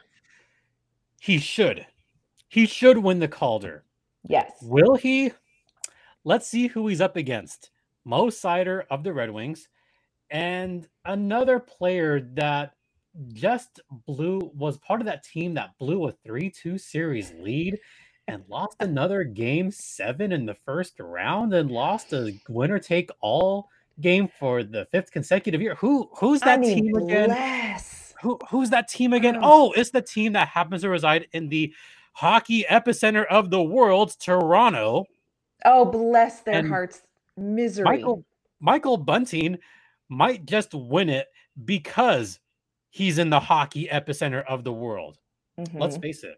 He 1.20 1.38
should. 1.38 1.86
He 2.48 2.66
should 2.66 2.98
win 2.98 3.18
the 3.18 3.28
Calder. 3.28 3.85
Yes. 4.28 4.52
Will 4.62 4.94
he? 4.94 5.32
Let's 6.24 6.48
see 6.48 6.66
who 6.66 6.88
he's 6.88 7.00
up 7.00 7.16
against. 7.16 7.70
Mo 8.04 8.26
Seider 8.26 8.84
of 8.90 9.02
the 9.02 9.12
Red 9.12 9.30
Wings 9.30 9.68
and 10.30 10.86
another 11.04 11.58
player 11.60 12.20
that 12.34 12.72
just 13.32 13.80
blew 14.06 14.50
was 14.54 14.78
part 14.78 15.00
of 15.00 15.06
that 15.06 15.24
team 15.24 15.54
that 15.54 15.78
blew 15.78 16.08
a 16.08 16.12
3-2 16.12 16.80
series 16.80 17.32
lead 17.40 17.78
and 18.28 18.42
lost 18.48 18.76
another 18.80 19.24
game 19.24 19.70
7 19.70 20.32
in 20.32 20.46
the 20.46 20.56
first 20.64 20.98
round 21.00 21.54
and 21.54 21.70
lost 21.70 22.12
a 22.12 22.38
winner 22.48 22.78
take 22.78 23.10
all 23.20 23.68
game 24.00 24.28
for 24.28 24.62
the 24.62 24.86
fifth 24.86 25.10
consecutive 25.10 25.62
year. 25.62 25.74
Who 25.76 26.10
who's 26.18 26.40
that 26.40 26.58
I 26.58 26.62
mean, 26.62 26.84
team 26.84 26.96
again? 26.96 27.28
Bless. 27.28 28.14
Who 28.20 28.38
who's 28.50 28.70
that 28.70 28.88
team 28.88 29.12
again? 29.12 29.38
Oh, 29.40 29.72
it's 29.76 29.90
the 29.90 30.02
team 30.02 30.32
that 30.34 30.48
happens 30.48 30.82
to 30.82 30.88
reside 30.88 31.28
in 31.32 31.48
the 31.48 31.72
hockey 32.16 32.64
epicenter 32.70 33.26
of 33.26 33.50
the 33.50 33.62
world, 33.62 34.18
Toronto. 34.18 35.04
Oh, 35.66 35.84
bless 35.84 36.40
their 36.40 36.54
and 36.54 36.68
hearts. 36.68 37.02
Misery. 37.36 37.84
Michael, 37.84 38.24
Michael 38.58 38.96
Bunting 38.96 39.58
might 40.08 40.46
just 40.46 40.72
win 40.72 41.10
it 41.10 41.26
because 41.66 42.40
he's 42.88 43.18
in 43.18 43.28
the 43.28 43.38
hockey 43.38 43.86
epicenter 43.92 44.42
of 44.48 44.64
the 44.64 44.72
world. 44.72 45.18
Mm-hmm. 45.60 45.78
Let's 45.78 45.98
face 45.98 46.24
it. 46.24 46.36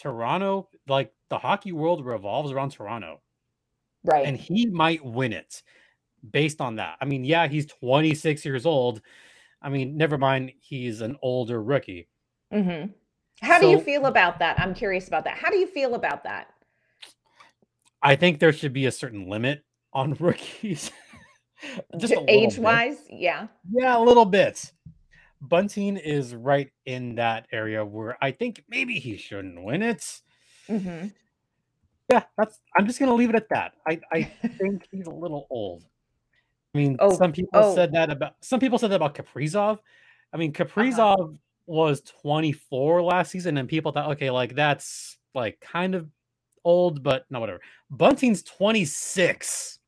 Toronto, 0.00 0.68
like 0.86 1.12
the 1.30 1.38
hockey 1.38 1.72
world 1.72 2.06
revolves 2.06 2.52
around 2.52 2.70
Toronto. 2.70 3.20
Right. 4.04 4.24
And 4.24 4.36
he 4.36 4.66
might 4.66 5.04
win 5.04 5.32
it 5.32 5.64
based 6.30 6.60
on 6.60 6.76
that. 6.76 6.96
I 7.00 7.06
mean, 7.06 7.24
yeah, 7.24 7.48
he's 7.48 7.66
26 7.66 8.44
years 8.44 8.66
old. 8.66 9.02
I 9.60 9.68
mean, 9.68 9.96
never 9.96 10.16
mind, 10.16 10.52
he's 10.60 11.00
an 11.00 11.16
older 11.22 11.60
rookie. 11.60 12.06
Mm-hmm. 12.54 12.92
How 13.42 13.60
so, 13.60 13.66
do 13.66 13.70
you 13.70 13.80
feel 13.80 14.06
about 14.06 14.38
that? 14.38 14.58
I'm 14.58 14.74
curious 14.74 15.08
about 15.08 15.24
that. 15.24 15.36
How 15.36 15.50
do 15.50 15.56
you 15.56 15.66
feel 15.66 15.94
about 15.94 16.24
that? 16.24 16.48
I 18.02 18.16
think 18.16 18.38
there 18.38 18.52
should 18.52 18.72
be 18.72 18.86
a 18.86 18.92
certain 18.92 19.28
limit 19.28 19.64
on 19.92 20.14
rookies. 20.20 20.90
Just 21.98 22.14
age 22.28 22.58
wise, 22.58 22.98
yeah. 23.10 23.48
Yeah, 23.70 23.98
a 23.98 24.02
little 24.02 24.24
bit. 24.24 24.72
Bunting 25.40 25.96
is 25.96 26.34
right 26.34 26.70
in 26.86 27.16
that 27.16 27.46
area 27.52 27.84
where 27.84 28.16
I 28.22 28.30
think 28.30 28.64
maybe 28.68 28.94
he 28.94 29.16
shouldn't 29.16 29.62
win 29.62 29.82
it. 29.82 30.22
Mm-hmm. 30.68 31.08
Yeah, 32.10 32.22
that's. 32.38 32.60
I'm 32.76 32.86
just 32.86 32.98
gonna 32.98 33.14
leave 33.14 33.30
it 33.30 33.36
at 33.36 33.48
that. 33.50 33.72
I 33.86 34.00
I 34.12 34.22
think 34.58 34.86
he's 34.90 35.06
a 35.06 35.10
little 35.10 35.46
old. 35.50 35.84
I 36.74 36.78
mean, 36.78 36.96
oh, 37.00 37.16
some 37.16 37.32
people 37.32 37.50
oh. 37.54 37.74
said 37.74 37.92
that 37.92 38.10
about 38.10 38.34
some 38.40 38.60
people 38.60 38.78
said 38.78 38.90
that 38.90 38.96
about 38.96 39.14
Kaprizov. 39.14 39.78
I 40.32 40.36
mean, 40.36 40.54
uh-huh. 40.54 40.64
Kaprizov 40.64 41.20
uh-huh 41.20 41.36
was 41.66 42.00
24 42.22 43.02
last 43.02 43.30
season, 43.30 43.58
and 43.58 43.68
people 43.68 43.92
thought, 43.92 44.10
okay, 44.12 44.30
like 44.30 44.54
that's 44.54 45.18
like 45.34 45.60
kind 45.60 45.94
of 45.94 46.08
old, 46.64 47.02
but 47.02 47.24
no, 47.30 47.40
whatever. 47.40 47.60
Bunting's 47.90 48.42
26. 48.42 49.78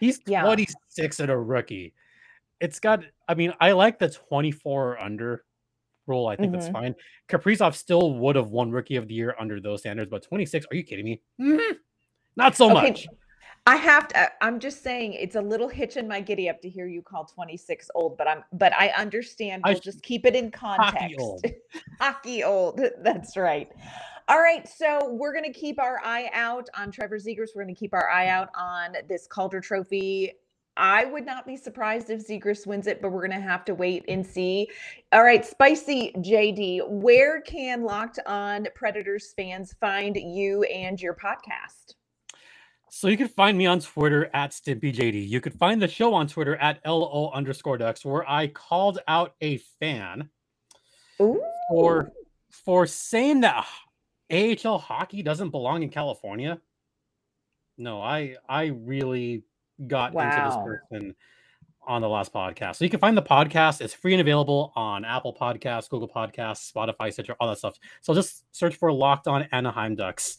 He's 0.00 0.20
yeah. 0.26 0.42
26 0.42 1.20
at 1.20 1.30
a 1.30 1.36
rookie. 1.36 1.94
It's 2.60 2.80
got, 2.80 3.04
I 3.28 3.34
mean, 3.34 3.52
I 3.60 3.72
like 3.72 3.98
the 3.98 4.08
24 4.08 5.00
under 5.00 5.44
rule. 6.06 6.26
I 6.26 6.36
think 6.36 6.52
mm-hmm. 6.52 6.60
that's 6.60 6.72
fine. 6.72 6.94
Kaprizov 7.28 7.74
still 7.74 8.14
would 8.14 8.36
have 8.36 8.48
won 8.48 8.70
rookie 8.70 8.96
of 8.96 9.08
the 9.08 9.14
year 9.14 9.34
under 9.38 9.60
those 9.60 9.80
standards, 9.80 10.10
but 10.10 10.22
26, 10.22 10.66
are 10.70 10.76
you 10.76 10.84
kidding 10.84 11.04
me? 11.04 11.20
Mm-hmm. 11.40 11.76
Not 12.36 12.56
so 12.56 12.66
okay. 12.66 12.88
much. 12.88 13.08
I 13.66 13.76
have 13.76 14.08
to. 14.08 14.20
Uh, 14.20 14.28
I'm 14.40 14.60
just 14.60 14.82
saying 14.82 15.14
it's 15.14 15.34
a 15.34 15.40
little 15.40 15.68
hitch 15.68 15.96
in 15.96 16.06
my 16.06 16.20
giddy 16.20 16.48
up 16.48 16.62
to 16.62 16.68
hear 16.68 16.86
you 16.86 17.02
call 17.02 17.24
26 17.24 17.90
old, 17.94 18.16
but 18.16 18.28
I'm. 18.28 18.44
But 18.52 18.72
I 18.74 18.88
understand. 18.90 19.62
We'll 19.66 19.76
I, 19.76 19.80
just 19.80 20.02
keep 20.02 20.24
it 20.24 20.36
in 20.36 20.50
context. 20.50 20.96
Hockey 21.00 21.16
old. 21.18 21.44
hockey 22.00 22.44
old. 22.44 22.80
That's 23.02 23.36
right. 23.36 23.68
All 24.28 24.40
right, 24.40 24.68
so 24.68 25.10
we're 25.12 25.32
going 25.32 25.44
to 25.44 25.56
keep 25.56 25.78
our 25.78 26.00
eye 26.02 26.28
out 26.32 26.68
on 26.76 26.90
Trevor 26.90 27.16
Zegras. 27.16 27.50
We're 27.54 27.62
going 27.62 27.74
to 27.74 27.78
keep 27.78 27.94
our 27.94 28.10
eye 28.10 28.26
out 28.26 28.48
on 28.56 28.96
this 29.08 29.24
Calder 29.28 29.60
Trophy. 29.60 30.32
I 30.76 31.04
would 31.04 31.24
not 31.24 31.46
be 31.46 31.56
surprised 31.56 32.10
if 32.10 32.26
Zegras 32.26 32.66
wins 32.66 32.88
it, 32.88 33.00
but 33.00 33.12
we're 33.12 33.26
going 33.26 33.40
to 33.40 33.48
have 33.48 33.64
to 33.66 33.74
wait 33.74 34.04
and 34.08 34.26
see. 34.26 34.68
All 35.12 35.22
right, 35.22 35.46
Spicy 35.46 36.10
JD, 36.16 36.88
where 36.88 37.40
can 37.40 37.84
Locked 37.84 38.18
On 38.26 38.66
Predators 38.74 39.32
fans 39.36 39.76
find 39.80 40.16
you 40.16 40.64
and 40.64 41.00
your 41.00 41.14
podcast? 41.14 41.94
So 42.90 43.08
you 43.08 43.16
can 43.16 43.28
find 43.28 43.58
me 43.58 43.66
on 43.66 43.80
Twitter 43.80 44.30
at 44.32 44.52
StimpyJD. 44.52 45.28
You 45.28 45.40
could 45.40 45.54
find 45.54 45.82
the 45.82 45.88
show 45.88 46.14
on 46.14 46.28
Twitter 46.28 46.56
at 46.56 46.80
LO 46.86 47.30
underscore 47.34 47.78
ducks, 47.78 48.04
where 48.04 48.28
I 48.28 48.46
called 48.46 49.00
out 49.08 49.34
a 49.40 49.58
fan 49.80 50.30
Ooh. 51.20 51.42
for 51.68 52.12
for 52.50 52.86
saying 52.86 53.40
that 53.40 53.66
AHL 54.30 54.78
hockey 54.78 55.22
doesn't 55.22 55.50
belong 55.50 55.82
in 55.82 55.90
California. 55.90 56.60
No, 57.76 58.00
I 58.00 58.36
I 58.48 58.66
really 58.66 59.44
got 59.86 60.12
wow. 60.12 60.22
into 60.22 60.44
this 60.44 60.56
person 60.64 61.14
on 61.86 62.02
the 62.02 62.08
last 62.08 62.32
podcast. 62.32 62.76
So 62.76 62.84
you 62.84 62.90
can 62.90 63.00
find 63.00 63.16
the 63.16 63.22
podcast. 63.22 63.80
It's 63.80 63.94
free 63.94 64.14
and 64.14 64.20
available 64.20 64.72
on 64.74 65.04
Apple 65.04 65.36
Podcasts, 65.38 65.88
Google 65.88 66.08
Podcasts, 66.08 66.72
Spotify, 66.72 67.12
Stitcher, 67.12 67.36
all 67.38 67.48
that 67.48 67.58
stuff. 67.58 67.78
So 68.00 68.14
just 68.14 68.44
search 68.54 68.76
for 68.76 68.92
Locked 68.92 69.28
On 69.28 69.46
Anaheim 69.52 69.94
Ducks 69.94 70.38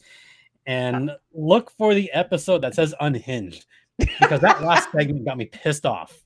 and 0.68 1.10
look 1.32 1.70
for 1.70 1.94
the 1.94 2.12
episode 2.12 2.58
that 2.58 2.74
says 2.74 2.94
unhinged 3.00 3.64
because 3.98 4.40
that 4.42 4.62
last 4.62 4.90
segment 4.96 5.24
got 5.24 5.38
me 5.38 5.46
pissed 5.46 5.86
off. 5.86 6.16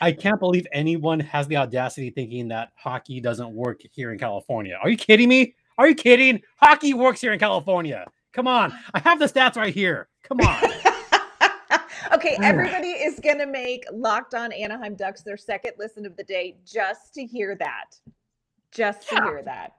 I 0.00 0.12
can't 0.12 0.40
believe 0.40 0.66
anyone 0.72 1.20
has 1.20 1.46
the 1.46 1.56
audacity 1.56 2.10
thinking 2.10 2.48
that 2.48 2.72
hockey 2.74 3.20
doesn't 3.20 3.52
work 3.52 3.80
here 3.92 4.12
in 4.12 4.18
California. 4.18 4.76
Are 4.82 4.90
you 4.90 4.96
kidding 4.96 5.28
me? 5.28 5.54
Are 5.78 5.88
you 5.88 5.94
kidding? 5.94 6.42
Hockey 6.56 6.94
works 6.94 7.20
here 7.20 7.32
in 7.32 7.38
California. 7.38 8.04
Come 8.32 8.48
on. 8.48 8.76
I 8.92 8.98
have 8.98 9.20
the 9.20 9.26
stats 9.26 9.56
right 9.56 9.72
here. 9.72 10.08
Come 10.24 10.40
on. 10.40 10.64
okay, 12.12 12.36
everybody 12.42 12.88
is 12.88 13.20
going 13.20 13.38
to 13.38 13.46
make 13.46 13.86
Locked 13.92 14.34
On 14.34 14.52
Anaheim 14.52 14.96
Ducks 14.96 15.22
their 15.22 15.36
second 15.36 15.72
listen 15.78 16.04
of 16.04 16.16
the 16.16 16.24
day 16.24 16.56
just 16.66 17.14
to 17.14 17.24
hear 17.24 17.56
that. 17.60 17.94
Just 18.72 19.08
to 19.08 19.14
yeah. 19.14 19.24
hear 19.24 19.42
that. 19.44 19.72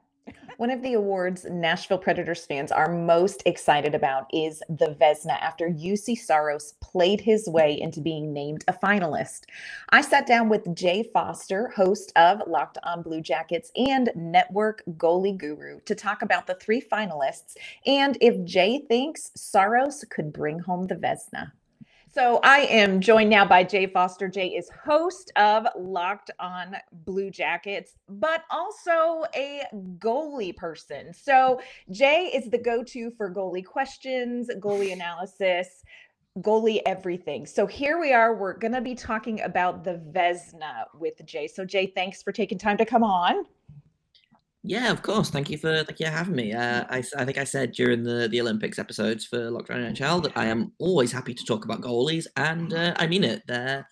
One 0.57 0.69
of 0.69 0.83
the 0.83 0.93
awards 0.93 1.45
Nashville 1.49 1.97
Predators 1.97 2.45
fans 2.45 2.71
are 2.71 2.91
most 2.91 3.41
excited 3.47 3.95
about 3.95 4.27
is 4.31 4.61
the 4.69 4.95
Vezina 5.01 5.39
after 5.41 5.69
Juuse 5.69 6.19
Saros 6.19 6.73
played 6.81 7.19
his 7.19 7.47
way 7.47 7.81
into 7.81 7.99
being 7.99 8.31
named 8.31 8.63
a 8.67 8.73
finalist. 8.73 9.45
I 9.89 10.01
sat 10.01 10.27
down 10.27 10.49
with 10.49 10.75
Jay 10.75 11.01
Foster, 11.01 11.69
host 11.69 12.11
of 12.15 12.43
Locked 12.45 12.77
on 12.83 13.01
Blue 13.01 13.21
Jackets 13.21 13.71
and 13.75 14.11
Network 14.15 14.83
Goalie 14.97 15.35
Guru, 15.35 15.79
to 15.85 15.95
talk 15.95 16.21
about 16.21 16.45
the 16.45 16.55
three 16.55 16.81
finalists 16.81 17.55
and 17.87 18.15
if 18.21 18.45
Jay 18.45 18.83
thinks 18.87 19.31
Saros 19.35 20.05
could 20.11 20.31
bring 20.31 20.59
home 20.59 20.85
the 20.85 20.95
Vezina. 20.95 21.53
So 22.13 22.41
I 22.43 22.63
am 22.63 22.99
joined 22.99 23.29
now 23.29 23.45
by 23.45 23.63
Jay 23.63 23.85
Foster. 23.85 24.27
Jay 24.27 24.47
is 24.47 24.69
host 24.83 25.31
of 25.37 25.65
Locked 25.79 26.29
on 26.41 26.75
Blue 27.05 27.31
Jackets, 27.31 27.93
but 28.09 28.43
also 28.49 29.23
a 29.33 29.63
goalie 29.97 30.53
person. 30.53 31.13
So 31.13 31.61
Jay 31.89 32.29
is 32.33 32.49
the 32.49 32.57
go-to 32.57 33.11
for 33.11 33.33
goalie 33.33 33.63
questions, 33.63 34.49
goalie 34.59 34.91
analysis, 34.91 35.83
goalie 36.39 36.81
everything. 36.85 37.45
So 37.45 37.65
here 37.65 37.97
we 37.97 38.11
are. 38.11 38.35
We're 38.35 38.57
going 38.57 38.73
to 38.73 38.81
be 38.81 38.93
talking 38.93 39.39
about 39.39 39.85
the 39.85 40.01
Vezina 40.11 40.87
with 40.99 41.25
Jay. 41.25 41.47
So 41.47 41.63
Jay, 41.63 41.93
thanks 41.95 42.21
for 42.21 42.33
taking 42.33 42.57
time 42.57 42.75
to 42.77 42.85
come 42.85 43.05
on. 43.05 43.45
Yeah, 44.63 44.91
of 44.91 45.01
course. 45.01 45.29
Thank 45.31 45.49
you 45.49 45.57
for 45.57 45.83
thank 45.83 45.99
you 45.99 46.05
for 46.05 46.11
having 46.11 46.35
me. 46.35 46.53
Uh, 46.53 46.85
I, 46.89 47.03
I 47.17 47.25
think 47.25 47.39
I 47.39 47.43
said 47.43 47.71
during 47.71 48.03
the, 48.03 48.27
the 48.29 48.41
Olympics 48.41 48.77
episodes 48.77 49.25
for 49.25 49.49
Locked 49.49 49.71
On 49.71 49.77
NHL 49.77 50.21
that 50.23 50.37
I 50.37 50.45
am 50.45 50.71
always 50.77 51.11
happy 51.11 51.33
to 51.33 51.45
talk 51.45 51.65
about 51.65 51.81
goalies, 51.81 52.27
and 52.35 52.71
uh, 52.71 52.93
I 52.97 53.07
mean 53.07 53.23
it. 53.23 53.41
They're 53.47 53.87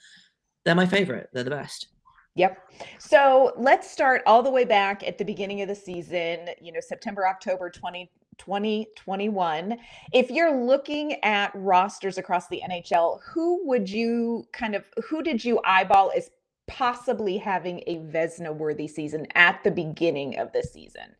they're 0.65 0.75
my 0.75 0.86
favorite. 0.86 1.29
They're 1.34 1.43
the 1.43 1.49
best. 1.49 1.88
Yep. 2.36 2.58
So 2.99 3.53
let's 3.58 3.89
start 3.89 4.21
all 4.25 4.43
the 4.43 4.51
way 4.51 4.63
back 4.63 5.05
at 5.05 5.17
the 5.17 5.25
beginning 5.25 5.62
of 5.62 5.67
the 5.67 5.75
season, 5.75 6.47
you 6.62 6.71
know, 6.71 6.79
September, 6.79 7.27
October 7.27 7.69
20, 7.69 8.10
2021. 8.38 9.77
If 10.13 10.29
you're 10.29 10.55
looking 10.55 11.21
at 11.23 11.51
rosters 11.53 12.17
across 12.17 12.47
the 12.47 12.62
NHL, 12.69 13.19
who 13.34 13.67
would 13.67 13.89
you 13.89 14.45
kind 14.53 14.75
of, 14.75 14.86
who 15.03 15.21
did 15.21 15.43
you 15.43 15.60
eyeball 15.65 16.12
as 16.15 16.29
possibly 16.69 17.38
having 17.38 17.84
a 17.88 17.97
Vezina 17.97 18.55
worthy 18.55 18.88
season 18.88 19.27
at 19.36 19.63
the 19.63 19.71
beginning 19.71 20.38
of 20.38 20.53
the 20.53 20.63
season? 20.63 21.15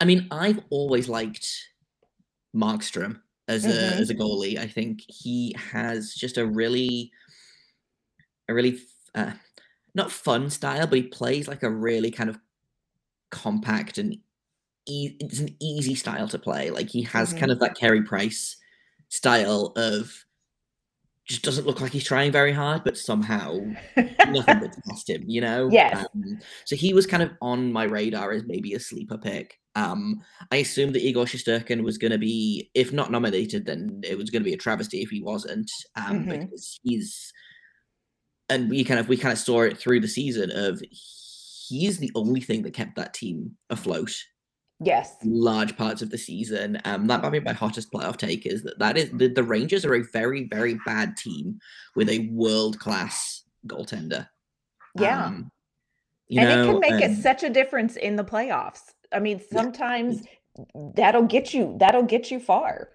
I 0.00 0.04
mean, 0.04 0.28
I've 0.30 0.60
always 0.70 1.08
liked 1.08 1.68
Markstrom 2.54 3.20
as 3.48 3.64
a 3.64 3.68
mm-hmm. 3.68 4.00
as 4.00 4.10
a 4.10 4.14
goalie. 4.14 4.58
I 4.58 4.66
think 4.66 5.02
he 5.08 5.54
has 5.58 6.14
just 6.14 6.38
a 6.38 6.46
really 6.46 7.10
a 8.48 8.54
really 8.54 8.78
uh, 9.14 9.32
not 9.94 10.12
fun 10.12 10.50
style, 10.50 10.86
but 10.86 10.96
he 10.96 11.04
plays 11.04 11.48
like 11.48 11.62
a 11.62 11.70
really 11.70 12.10
kind 12.10 12.30
of 12.30 12.38
compact 13.30 13.98
and 13.98 14.16
e- 14.86 15.16
it's 15.20 15.40
an 15.40 15.54
easy 15.60 15.94
style 15.94 16.28
to 16.28 16.38
play. 16.38 16.70
Like 16.70 16.88
he 16.88 17.02
has 17.02 17.30
mm-hmm. 17.30 17.40
kind 17.40 17.52
of 17.52 17.60
that 17.60 17.76
Carey 17.76 18.02
Price 18.02 18.56
style 19.08 19.72
of 19.76 20.24
just 21.26 21.42
doesn't 21.42 21.66
look 21.66 21.80
like 21.80 21.92
he's 21.92 22.04
trying 22.04 22.30
very 22.30 22.52
hard, 22.52 22.84
but 22.84 22.98
somehow 22.98 23.58
nothing 24.28 24.60
gets 24.60 24.78
past 24.88 25.08
him, 25.08 25.24
you 25.26 25.40
know? 25.40 25.68
Yes. 25.70 26.04
Um, 26.14 26.38
so 26.66 26.76
he 26.76 26.92
was 26.92 27.06
kind 27.06 27.22
of 27.22 27.30
on 27.40 27.72
my 27.72 27.84
radar 27.84 28.32
as 28.32 28.44
maybe 28.44 28.74
a 28.74 28.80
sleeper 28.80 29.16
pick. 29.16 29.58
Um, 29.74 30.22
I 30.52 30.56
assumed 30.56 30.94
that 30.94 31.02
Igor 31.02 31.24
Shesterkin 31.24 31.82
was 31.82 31.98
going 31.98 32.12
to 32.12 32.18
be, 32.18 32.70
if 32.74 32.92
not 32.92 33.10
nominated, 33.10 33.64
then 33.64 34.02
it 34.04 34.18
was 34.18 34.30
going 34.30 34.42
to 34.42 34.48
be 34.48 34.52
a 34.52 34.58
travesty 34.58 35.00
if 35.00 35.08
he 35.08 35.22
wasn't, 35.22 35.70
um, 35.96 36.26
mm-hmm. 36.26 36.46
because 36.46 36.78
he's, 36.82 37.32
and 38.50 38.68
we 38.68 38.84
kind 38.84 39.00
of 39.00 39.08
we 39.08 39.16
kind 39.16 39.32
of 39.32 39.38
saw 39.38 39.62
it 39.62 39.78
through 39.78 40.00
the 40.00 40.08
season 40.08 40.50
of 40.54 40.82
he's 40.90 41.98
the 41.98 42.12
only 42.14 42.42
thing 42.42 42.62
that 42.62 42.74
kept 42.74 42.96
that 42.96 43.14
team 43.14 43.56
afloat 43.70 44.14
Yes. 44.80 45.16
Large 45.24 45.76
parts 45.76 46.02
of 46.02 46.10
the 46.10 46.18
season. 46.18 46.80
Um, 46.84 47.06
that 47.06 47.22
might 47.22 47.30
be 47.30 47.40
my 47.40 47.52
hottest 47.52 47.92
playoff 47.92 48.16
take 48.16 48.46
is 48.46 48.62
that 48.64 48.78
that 48.78 48.96
is 48.96 49.10
the, 49.10 49.28
the 49.28 49.42
Rangers 49.42 49.84
are 49.84 49.94
a 49.94 50.02
very, 50.12 50.48
very 50.50 50.78
bad 50.84 51.16
team 51.16 51.58
with 51.94 52.08
a 52.08 52.28
world 52.32 52.78
class 52.78 53.42
goaltender. 53.66 54.28
Yeah. 54.98 55.26
Um, 55.26 55.50
and 56.30 56.48
know, 56.48 56.62
it 56.62 56.66
can 56.66 56.80
make 56.80 57.02
it 57.02 57.16
such 57.16 57.42
a 57.42 57.50
difference 57.50 57.96
in 57.96 58.16
the 58.16 58.24
playoffs. 58.24 58.92
I 59.12 59.20
mean, 59.20 59.40
sometimes 59.52 60.22
yeah. 60.56 60.82
that'll 60.96 61.26
get 61.26 61.54
you 61.54 61.76
that'll 61.78 62.02
get 62.02 62.30
you 62.30 62.40
far. 62.40 62.88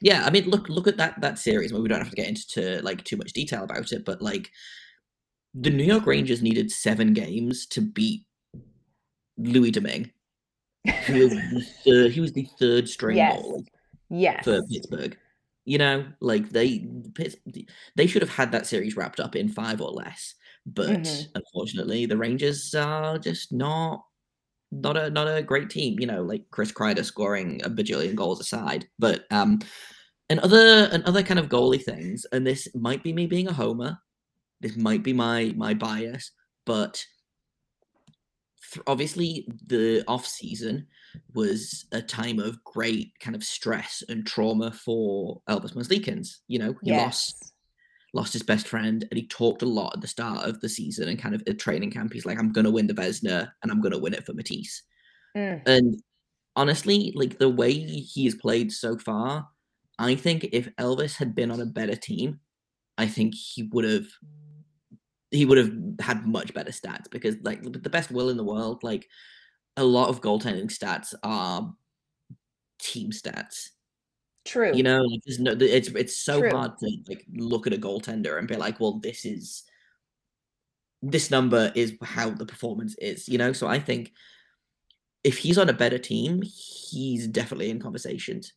Yeah, 0.00 0.24
I 0.24 0.30
mean, 0.30 0.48
look 0.48 0.68
look 0.68 0.86
at 0.86 0.96
that 0.98 1.20
that 1.20 1.38
series. 1.38 1.72
Well, 1.72 1.82
we 1.82 1.88
don't 1.88 2.00
have 2.00 2.10
to 2.10 2.16
get 2.16 2.28
into 2.28 2.80
like 2.82 3.02
too 3.04 3.16
much 3.16 3.32
detail 3.32 3.64
about 3.64 3.92
it, 3.92 4.04
but 4.04 4.22
like 4.22 4.50
the 5.54 5.70
New 5.70 5.84
York 5.84 6.06
Rangers 6.06 6.42
needed 6.42 6.70
seven 6.70 7.12
games 7.12 7.66
to 7.68 7.80
beat 7.80 8.24
Louis 9.38 9.70
Domingue 9.70 10.10
he 11.06 11.20
was 11.20 11.30
the 11.30 11.66
third, 11.84 12.12
he 12.12 12.20
was 12.20 12.32
the 12.32 12.48
third 12.58 12.88
string 12.88 13.16
yes. 13.16 13.44
yes. 14.08 14.44
for 14.44 14.62
Pittsburgh. 14.66 15.16
You 15.64 15.78
know, 15.78 16.06
like 16.20 16.50
they 16.50 16.86
they 17.96 18.06
should 18.06 18.22
have 18.22 18.30
had 18.30 18.52
that 18.52 18.66
series 18.66 18.96
wrapped 18.96 19.18
up 19.18 19.34
in 19.34 19.48
five 19.48 19.80
or 19.80 19.90
less, 19.90 20.34
but 20.64 20.88
mm-hmm. 20.88 21.30
unfortunately, 21.34 22.06
the 22.06 22.16
Rangers 22.16 22.72
are 22.74 23.18
just 23.18 23.52
not 23.52 24.04
not 24.70 24.96
a 24.96 25.10
not 25.10 25.26
a 25.26 25.42
great 25.42 25.70
team. 25.70 25.98
You 25.98 26.06
know, 26.06 26.22
like 26.22 26.44
Chris 26.50 26.70
Kreider 26.70 27.04
scoring 27.04 27.60
a 27.64 27.70
bajillion 27.70 28.14
goals 28.14 28.40
aside, 28.40 28.86
but 28.98 29.24
um, 29.32 29.58
and 30.30 30.40
other 30.40 30.88
and 30.92 31.02
other 31.04 31.22
kind 31.22 31.40
of 31.40 31.48
goalie 31.48 31.82
things. 31.82 32.26
And 32.32 32.46
this 32.46 32.68
might 32.74 33.02
be 33.02 33.12
me 33.12 33.26
being 33.26 33.48
a 33.48 33.52
homer. 33.52 33.98
This 34.60 34.76
might 34.76 35.02
be 35.02 35.12
my 35.12 35.52
my 35.56 35.74
bias, 35.74 36.30
but 36.64 37.04
obviously 38.86 39.48
the 39.66 40.04
off 40.08 40.26
season 40.26 40.86
was 41.34 41.86
a 41.92 42.02
time 42.02 42.38
of 42.38 42.62
great 42.64 43.12
kind 43.20 43.34
of 43.34 43.44
stress 43.44 44.02
and 44.08 44.26
trauma 44.26 44.72
for 44.72 45.40
Elvis 45.48 45.74
Merzlikins. 45.74 46.38
You 46.48 46.58
know, 46.58 46.74
he 46.82 46.90
yes. 46.90 47.02
lost 47.02 47.52
lost 48.14 48.32
his 48.32 48.42
best 48.42 48.66
friend, 48.66 49.06
and 49.10 49.18
he 49.18 49.26
talked 49.26 49.62
a 49.62 49.66
lot 49.66 49.94
at 49.94 50.00
the 50.00 50.08
start 50.08 50.48
of 50.48 50.60
the 50.60 50.68
season 50.68 51.08
and 51.08 51.18
kind 51.18 51.34
of 51.34 51.42
at 51.46 51.58
training 51.58 51.90
camp. 51.90 52.12
He's 52.12 52.26
like, 52.26 52.38
"I'm 52.38 52.52
going 52.52 52.64
to 52.64 52.70
win 52.70 52.86
the 52.86 52.94
Vezina 52.94 53.50
and 53.62 53.70
I'm 53.70 53.80
going 53.80 53.92
to 53.92 53.98
win 53.98 54.14
it 54.14 54.24
for 54.24 54.32
Matiss." 54.32 54.82
Mm. 55.36 55.62
And 55.66 56.02
honestly, 56.56 57.12
like 57.14 57.38
the 57.38 57.48
way 57.48 57.72
he 57.72 58.24
has 58.24 58.34
played 58.34 58.72
so 58.72 58.98
far, 58.98 59.48
I 59.98 60.14
think 60.14 60.48
if 60.52 60.74
Elvis 60.76 61.16
had 61.16 61.34
been 61.34 61.50
on 61.50 61.60
a 61.60 61.66
better 61.66 61.96
team, 61.96 62.40
I 62.98 63.06
think 63.06 63.34
he 63.34 63.64
would 63.72 63.84
have 63.84 64.06
he 65.30 65.44
would 65.44 65.58
have 65.58 65.72
had 66.00 66.26
much 66.26 66.54
better 66.54 66.70
stats 66.70 67.10
because 67.10 67.36
like 67.42 67.62
with 67.62 67.82
the 67.82 67.90
best 67.90 68.10
will 68.10 68.28
in 68.28 68.36
the 68.36 68.44
world, 68.44 68.82
like 68.82 69.08
a 69.76 69.84
lot 69.84 70.08
of 70.08 70.20
goaltending 70.20 70.70
stats 70.70 71.14
are 71.22 71.74
team 72.78 73.10
stats. 73.10 73.70
True. 74.44 74.72
You 74.74 74.82
know, 74.84 75.02
like 75.02 75.20
there's 75.26 75.40
no 75.40 75.52
it's 75.58 75.88
it's 75.88 76.16
so 76.16 76.40
True. 76.40 76.50
hard 76.50 76.78
to 76.78 76.90
like 77.08 77.24
look 77.34 77.66
at 77.66 77.72
a 77.72 77.78
goaltender 77.78 78.38
and 78.38 78.46
be 78.46 78.56
like, 78.56 78.78
well, 78.78 79.00
this 79.00 79.24
is 79.24 79.64
this 81.02 81.30
number 81.30 81.72
is 81.74 81.94
how 82.02 82.30
the 82.30 82.46
performance 82.46 82.94
is, 82.98 83.28
you 83.28 83.38
know? 83.38 83.52
So 83.52 83.66
I 83.66 83.78
think 83.78 84.12
if 85.24 85.38
he's 85.38 85.58
on 85.58 85.68
a 85.68 85.74
better 85.74 85.98
team, 85.98 86.42
he's 86.42 87.26
definitely 87.26 87.70
in 87.70 87.80
conversations 87.80 88.52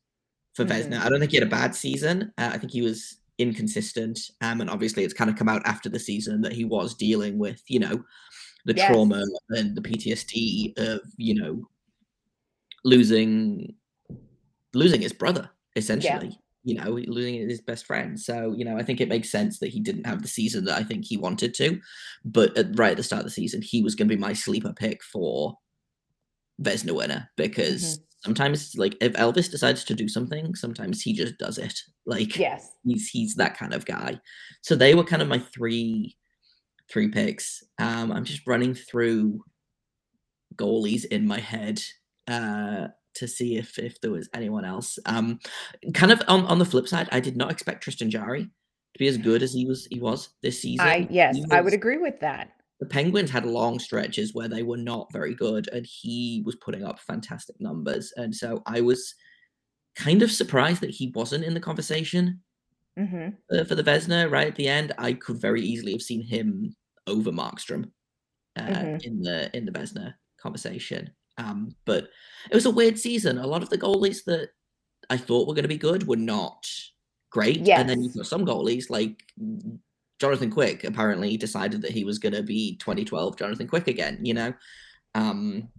for 0.53 0.63
mm-hmm. 0.63 0.93
Vezina. 0.93 1.01
I 1.01 1.09
don't 1.09 1.19
think 1.19 1.31
he 1.31 1.37
had 1.37 1.47
a 1.47 1.49
bad 1.49 1.75
season. 1.75 2.31
Uh, 2.37 2.51
I 2.53 2.57
think 2.57 2.71
he 2.71 2.81
was 2.81 3.18
inconsistent. 3.39 4.19
Um, 4.41 4.61
and 4.61 4.69
obviously, 4.69 5.03
it's 5.03 5.13
kind 5.13 5.29
of 5.29 5.35
come 5.35 5.49
out 5.49 5.65
after 5.65 5.89
the 5.89 5.99
season 5.99 6.41
that 6.41 6.53
he 6.53 6.65
was 6.65 6.93
dealing 6.93 7.39
with, 7.39 7.63
you 7.67 7.79
know, 7.79 8.03
the 8.65 8.75
yes. 8.75 8.87
trauma 8.87 9.23
and 9.49 9.75
the 9.75 9.81
PTSD 9.81 10.77
of, 10.77 11.01
you 11.17 11.41
know, 11.41 11.67
losing 12.83 13.73
losing 14.73 15.01
his 15.01 15.13
brother 15.13 15.49
essentially. 15.75 16.27
Yeah. 16.27 16.35
You 16.65 16.75
know, 16.75 16.91
losing 16.91 17.49
his 17.49 17.61
best 17.61 17.85
friend. 17.85 18.19
So, 18.19 18.53
you 18.55 18.65
know, 18.65 18.77
I 18.77 18.83
think 18.83 18.99
it 18.99 19.07
makes 19.07 19.31
sense 19.31 19.59
that 19.59 19.69
he 19.69 19.79
didn't 19.79 20.05
have 20.05 20.21
the 20.21 20.27
season 20.27 20.65
that 20.65 20.77
I 20.77 20.83
think 20.83 21.05
he 21.05 21.15
wanted 21.15 21.53
to. 21.55 21.79
But 22.25 22.55
at, 22.57 22.77
right 22.77 22.91
at 22.91 22.97
the 22.97 23.03
start 23.03 23.21
of 23.21 23.25
the 23.25 23.31
season, 23.31 23.61
he 23.61 23.81
was 23.81 23.95
going 23.95 24.09
to 24.09 24.15
be 24.15 24.19
my 24.19 24.33
sleeper 24.33 24.73
pick 24.73 25.01
for 25.01 25.57
Vezina 26.61 26.93
winner 26.93 27.29
because 27.37 27.95
mm-hmm 27.95 28.08
sometimes 28.23 28.75
like 28.75 28.95
if 29.01 29.13
Elvis 29.13 29.49
decides 29.49 29.83
to 29.85 29.93
do 29.93 30.07
something, 30.07 30.55
sometimes 30.55 31.01
he 31.01 31.13
just 31.13 31.37
does 31.37 31.57
it. 31.57 31.79
Like 32.05 32.37
yes, 32.37 32.71
he's 32.83 33.09
he's 33.09 33.35
that 33.35 33.57
kind 33.57 33.73
of 33.73 33.85
guy. 33.85 34.19
So 34.61 34.75
they 34.75 34.95
were 34.95 35.03
kind 35.03 35.21
of 35.21 35.27
my 35.27 35.39
three 35.39 36.17
three 36.91 37.09
picks. 37.09 37.63
Um, 37.79 38.11
I'm 38.11 38.25
just 38.25 38.47
running 38.47 38.73
through 38.73 39.41
goalies 40.55 41.05
in 41.05 41.27
my 41.27 41.39
head 41.39 41.81
uh, 42.27 42.87
to 43.15 43.27
see 43.27 43.57
if 43.57 43.77
if 43.77 44.01
there 44.01 44.11
was 44.11 44.29
anyone 44.33 44.65
else. 44.65 44.99
Um, 45.05 45.39
kind 45.93 46.11
of 46.11 46.21
on, 46.27 46.45
on 46.45 46.59
the 46.59 46.65
flip 46.65 46.87
side, 46.87 47.09
I 47.11 47.19
did 47.19 47.37
not 47.37 47.51
expect 47.51 47.83
Tristan 47.83 48.09
Jarry 48.09 48.43
to 48.43 48.99
be 48.99 49.07
as 49.07 49.17
good 49.17 49.43
as 49.43 49.53
he 49.53 49.65
was 49.65 49.87
he 49.89 49.99
was 49.99 50.29
this 50.41 50.61
season. 50.61 50.85
I 50.85 51.07
yes, 51.09 51.35
was, 51.35 51.47
I 51.51 51.61
would 51.61 51.73
agree 51.73 51.97
with 51.97 52.19
that 52.21 52.51
the 52.79 52.85
Penguins 52.85 53.29
had 53.29 53.45
long 53.45 53.77
stretches 53.77 54.33
where 54.33 54.47
they 54.47 54.63
were 54.63 54.77
not 54.77 55.11
very 55.11 55.35
good, 55.35 55.69
and 55.73 55.85
he 55.85 56.41
was 56.45 56.55
putting 56.55 56.83
up 56.83 56.99
fantastic 56.99 57.59
numbers. 57.59 58.13
And 58.15 58.33
so 58.33 58.63
I 58.65 58.81
was 58.81 59.13
kind 59.95 60.21
of 60.21 60.31
surprised 60.31 60.81
that 60.81 60.89
he 60.89 61.11
wasn't 61.13 61.43
in 61.43 61.53
the 61.53 61.59
conversation 61.59 62.41
mm-hmm. 62.97 63.29
uh, 63.53 63.65
for 63.65 63.75
the 63.75 63.83
Vezina 63.83 64.31
right 64.31 64.47
at 64.47 64.55
the 64.55 64.67
end. 64.67 64.93
I 64.97 65.13
could 65.13 65.41
very 65.41 65.61
easily 65.61 65.91
have 65.91 66.01
seen 66.01 66.21
him 66.21 66.75
over 67.05 67.31
Markstrom 67.31 67.91
uh, 68.55 68.61
mm-hmm. 68.61 68.97
in 69.03 69.21
the 69.21 69.55
in 69.55 69.65
the 69.65 69.71
Vezina 69.71 70.13
conversation. 70.41 71.11
Um, 71.37 71.75
but 71.85 72.09
it 72.49 72.55
was 72.55 72.65
a 72.65 72.71
weird 72.71 72.97
season. 72.97 73.37
A 73.37 73.47
lot 73.47 73.63
of 73.63 73.69
the 73.69 73.77
goalies 73.77 74.23
that 74.25 74.49
I 75.09 75.17
thought 75.17 75.47
were 75.47 75.53
going 75.53 75.63
to 75.63 75.69
be 75.69 75.77
good 75.77 76.07
were 76.07 76.15
not 76.15 76.65
great, 77.29 77.65
yes. 77.65 77.79
and 77.79 77.89
then 77.89 78.01
you've 78.01 78.15
got 78.15 78.25
some 78.25 78.45
goalies 78.45 78.89
like 78.89 79.21
Jonathan 80.19 80.51
Quick 80.51 80.83
apparently 80.83 81.37
decided 81.37 81.81
that 81.81 81.91
he 81.91 82.03
was 82.03 82.19
going 82.19 82.33
to 82.33 82.43
be 82.43 82.75
2012 82.77 83.37
Jonathan 83.37 83.67
Quick 83.67 83.87
again, 83.87 84.19
you 84.21 84.33
know? 84.33 84.53
Um, 85.15 85.69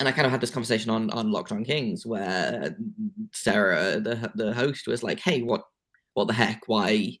and 0.00 0.08
I 0.08 0.12
kind 0.12 0.26
of 0.26 0.32
had 0.32 0.40
this 0.40 0.50
conversation 0.50 0.90
on 0.90 1.10
on 1.10 1.30
Locked 1.30 1.52
On 1.52 1.64
Kings 1.64 2.04
where 2.04 2.76
Sarah, 3.32 4.00
the 4.00 4.32
the 4.34 4.52
host, 4.52 4.86
was 4.86 5.02
like, 5.02 5.20
"Hey, 5.20 5.42
what 5.42 5.62
what 6.14 6.26
the 6.26 6.32
heck? 6.32 6.62
Why 6.66 7.18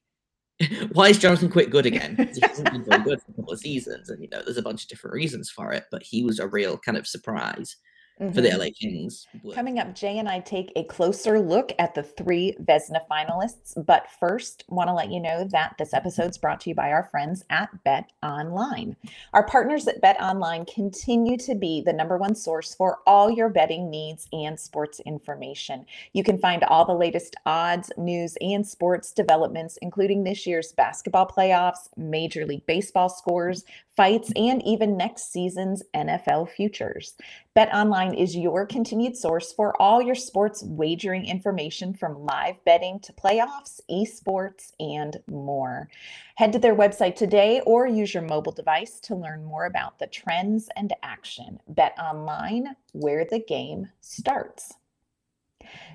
why 0.92 1.08
is 1.08 1.18
Jonathan 1.18 1.50
Quick 1.50 1.70
good 1.70 1.86
again? 1.86 2.16
He 2.34 2.40
hasn't 2.40 2.72
been 2.72 2.84
very 2.84 3.02
good 3.02 3.20
for 3.20 3.32
a 3.32 3.34
couple 3.34 3.52
of 3.52 3.60
seasons, 3.60 4.10
and 4.10 4.22
you 4.22 4.28
know, 4.30 4.42
there's 4.42 4.56
a 4.56 4.62
bunch 4.62 4.82
of 4.82 4.88
different 4.88 5.14
reasons 5.14 5.50
for 5.50 5.72
it. 5.72 5.84
But 5.90 6.02
he 6.02 6.24
was 6.24 6.38
a 6.38 6.48
real 6.48 6.78
kind 6.78 6.98
of 6.98 7.06
surprise 7.06 7.76
mm-hmm. 8.20 8.32
for 8.32 8.40
the 8.40 8.48
mm-hmm. 8.48 8.60
LA 8.60 8.66
Kings. 8.78 9.26
Coming 9.54 9.78
up, 9.78 9.94
Jay 9.94 10.18
and 10.18 10.28
I 10.28 10.40
take 10.40 10.72
a 10.76 10.84
closer 10.84 11.40
look 11.40 11.72
at 11.78 11.94
the 11.94 12.02
three 12.02 12.56
Vezina 12.62 13.00
finalists. 13.10 13.74
But 13.84 14.10
first, 14.18 14.64
want 14.68 14.88
to 14.88 14.94
let 14.94 15.10
you 15.10 15.20
know 15.20 15.44
that 15.50 15.74
this 15.78 15.94
episode 15.94 16.30
is 16.30 16.38
brought 16.38 16.60
to 16.60 16.70
you 16.70 16.74
by 16.74 16.90
our 16.90 17.04
friends 17.04 17.44
at 17.50 17.68
Bet 17.84 18.10
Online. 18.22 18.96
Our 19.32 19.46
partners 19.46 19.86
at 19.88 20.00
Bet 20.00 20.20
Online 20.20 20.64
continue 20.66 21.36
to 21.38 21.54
be 21.54 21.82
the 21.82 21.92
number 21.92 22.16
one 22.16 22.34
source 22.34 22.74
for 22.74 22.98
all 23.06 23.30
your 23.30 23.48
betting 23.48 23.90
needs 23.90 24.28
and 24.32 24.58
sports 24.58 25.00
information. 25.00 25.86
You 26.12 26.24
can 26.24 26.38
find 26.38 26.64
all 26.64 26.84
the 26.84 26.92
latest 26.92 27.36
odds, 27.46 27.90
news, 27.96 28.36
and 28.40 28.66
sports 28.66 29.12
developments, 29.12 29.78
including 29.82 30.24
this 30.24 30.46
year's 30.46 30.72
basketball 30.72 31.26
playoffs, 31.26 31.88
Major 31.96 32.46
League 32.46 32.66
Baseball 32.66 33.08
scores, 33.08 33.64
fights, 33.96 34.32
and 34.36 34.64
even 34.66 34.96
next 34.96 35.32
season's 35.32 35.82
NFL 35.94 36.50
futures. 36.50 37.14
Bet 37.54 37.72
Online 37.72 38.14
is 38.14 38.36
your 38.36 38.66
continued 38.66 39.16
source 39.16 39.52
for 39.52 39.80
all 39.80 40.02
your 40.02 40.14
sports 40.14 40.62
wagering 40.64 41.26
information 41.26 41.94
from 41.94 42.24
live 42.24 42.56
betting 42.64 42.98
to 43.00 43.12
playoffs, 43.12 43.80
esports, 43.90 44.72
and 44.80 45.18
more. 45.28 45.88
Head 46.36 46.52
to 46.52 46.58
their 46.58 46.74
website 46.74 47.14
today 47.14 47.60
or 47.64 47.86
use 47.86 48.12
your 48.12 48.24
mobile 48.24 48.52
device 48.52 48.98
to 49.00 49.14
learn 49.14 49.44
more 49.44 49.66
about 49.66 49.98
the 49.98 50.06
trends 50.08 50.68
and 50.76 50.92
action. 51.02 51.60
Bet 51.68 51.94
Online, 51.98 52.74
where 52.92 53.24
the 53.24 53.38
game 53.38 53.88
starts. 54.00 54.74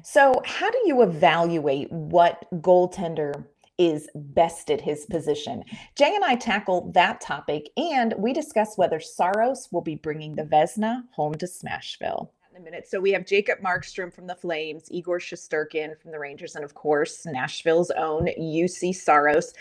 So, 0.03 0.41
how 0.45 0.71
do 0.71 0.79
you 0.85 1.01
evaluate 1.01 1.91
what 1.91 2.45
goaltender 2.61 3.45
is 3.79 4.09
best 4.13 4.69
at 4.69 4.81
his 4.81 5.05
position. 5.05 5.63
Jay 5.95 6.13
and 6.13 6.23
I 6.23 6.35
tackle 6.35 6.91
that 6.91 7.21
topic, 7.21 7.69
and 7.77 8.13
we 8.17 8.33
discuss 8.33 8.77
whether 8.77 8.99
Saros 8.99 9.69
will 9.71 9.81
be 9.81 9.95
bringing 9.95 10.35
the 10.35 10.43
Vezina 10.43 11.03
home 11.13 11.33
to 11.35 11.47
Smashville. 11.47 12.29
In 12.51 12.61
a 12.61 12.65
minute. 12.65 12.87
So 12.89 12.99
we 12.99 13.11
have 13.11 13.25
Jacob 13.25 13.59
Markstrom 13.59 14.13
from 14.13 14.27
the 14.27 14.35
Flames, 14.35 14.91
Igor 14.91 15.19
Shesterkin 15.19 15.97
from 15.97 16.11
the 16.11 16.19
Rangers, 16.19 16.55
and 16.55 16.65
of 16.65 16.73
course, 16.73 17.25
Nashville's 17.25 17.91
own 17.91 18.27
Juuse 18.37 18.95
Saros. 18.95 19.53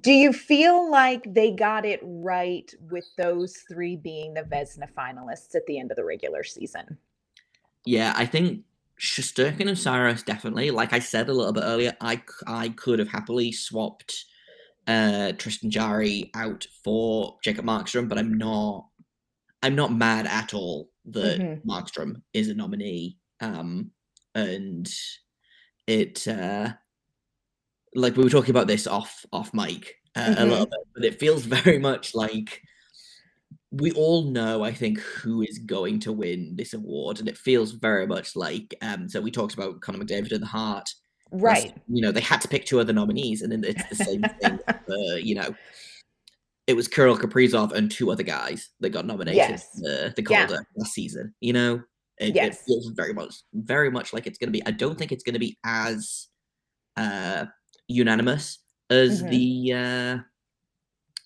Do 0.00 0.12
you 0.12 0.32
feel 0.32 0.90
like 0.90 1.34
they 1.34 1.50
got 1.50 1.84
it 1.84 2.00
right 2.02 2.72
with 2.90 3.04
those 3.18 3.58
three 3.68 3.96
being 3.96 4.32
the 4.32 4.42
Vezina 4.42 4.88
finalists 4.96 5.54
at 5.54 5.66
the 5.66 5.78
end 5.78 5.90
of 5.90 5.96
the 5.96 6.04
regular 6.04 6.42
season? 6.42 6.96
Yeah, 7.84 8.14
I 8.16 8.24
think 8.24 8.64
Shesterkin 9.00 9.68
and 9.68 9.78
Saros 9.78 10.22
definitely. 10.22 10.70
Like 10.70 10.92
I 10.92 10.98
said 10.98 11.28
a 11.28 11.32
little 11.32 11.52
bit 11.52 11.64
earlier, 11.64 11.96
I 12.00 12.20
I 12.46 12.70
could 12.70 12.98
have 12.98 13.08
happily 13.08 13.52
swapped 13.52 14.24
uh, 14.86 15.32
Tristan 15.32 15.70
Jarry 15.70 16.30
out 16.34 16.66
for 16.82 17.36
Jacob 17.42 17.64
Markstrom, 17.64 18.08
but 18.08 18.18
I'm 18.18 18.36
not. 18.36 18.86
I'm 19.62 19.74
not 19.74 19.92
mad 19.92 20.26
at 20.26 20.54
all 20.54 20.88
that 21.06 21.40
mm-hmm. 21.40 21.68
Markstrom 21.68 22.22
is 22.32 22.48
a 22.48 22.54
nominee, 22.54 23.18
um, 23.40 23.90
and 24.34 24.88
it 25.86 26.26
uh, 26.28 26.72
like 27.94 28.16
we 28.16 28.24
were 28.24 28.30
talking 28.30 28.50
about 28.50 28.66
this 28.66 28.86
off 28.86 29.24
off 29.32 29.52
mic 29.54 29.96
uh, 30.16 30.20
mm-hmm. 30.20 30.42
a 30.42 30.46
little 30.46 30.66
bit, 30.66 30.80
but 30.94 31.04
it 31.04 31.20
feels 31.20 31.44
very 31.46 31.78
much 31.78 32.14
like 32.14 32.62
we 33.70 33.92
all 33.92 34.24
know, 34.24 34.64
I 34.64 34.72
think, 34.72 34.98
who 35.00 35.42
is 35.42 35.58
going 35.58 36.00
to 36.00 36.12
win 36.12 36.56
this 36.56 36.72
award, 36.72 37.18
and 37.18 37.28
it 37.28 37.36
feels 37.36 37.72
very 37.72 38.06
much 38.06 38.34
like. 38.34 38.74
Um, 38.80 39.08
so 39.08 39.20
we 39.20 39.30
talked 39.30 39.54
about 39.54 39.80
Connor 39.80 39.98
McDavid 39.98 40.32
and 40.32 40.42
the 40.42 40.46
Hart, 40.46 40.88
right? 41.30 41.74
You 41.86 42.02
know, 42.02 42.12
they 42.12 42.20
had 42.20 42.40
to 42.40 42.48
pick 42.48 42.64
two 42.64 42.80
other 42.80 42.92
nominees, 42.92 43.42
and 43.42 43.52
then 43.52 43.64
it's 43.64 43.86
the 43.88 44.04
same 44.04 44.22
thing. 44.22 44.58
For, 44.86 45.18
you 45.18 45.34
know, 45.34 45.54
it 46.66 46.74
was 46.74 46.88
Kirill 46.88 47.18
Kaprizov 47.18 47.72
and 47.72 47.90
two 47.90 48.10
other 48.10 48.22
guys 48.22 48.70
that 48.80 48.90
got 48.90 49.06
nominated 49.06 49.36
yes. 49.36 49.82
uh, 49.84 50.10
the 50.16 50.22
Calder 50.22 50.54
yeah. 50.54 50.60
last 50.76 50.94
season. 50.94 51.34
You 51.40 51.52
know, 51.52 51.82
it, 52.18 52.34
yes. 52.34 52.60
it, 52.60 52.64
feels 52.66 52.88
very 52.88 53.12
much, 53.12 53.34
very 53.52 53.90
much 53.90 54.14
like 54.14 54.26
it's 54.26 54.38
going 54.38 54.48
to 54.48 54.58
be. 54.58 54.64
I 54.66 54.70
don't 54.70 54.98
think 54.98 55.12
it's 55.12 55.24
going 55.24 55.34
to 55.34 55.38
be 55.38 55.58
as 55.64 56.28
uh, 56.96 57.44
unanimous 57.86 58.60
as 58.88 59.22
mm-hmm. 59.22 59.30
the. 59.30 60.24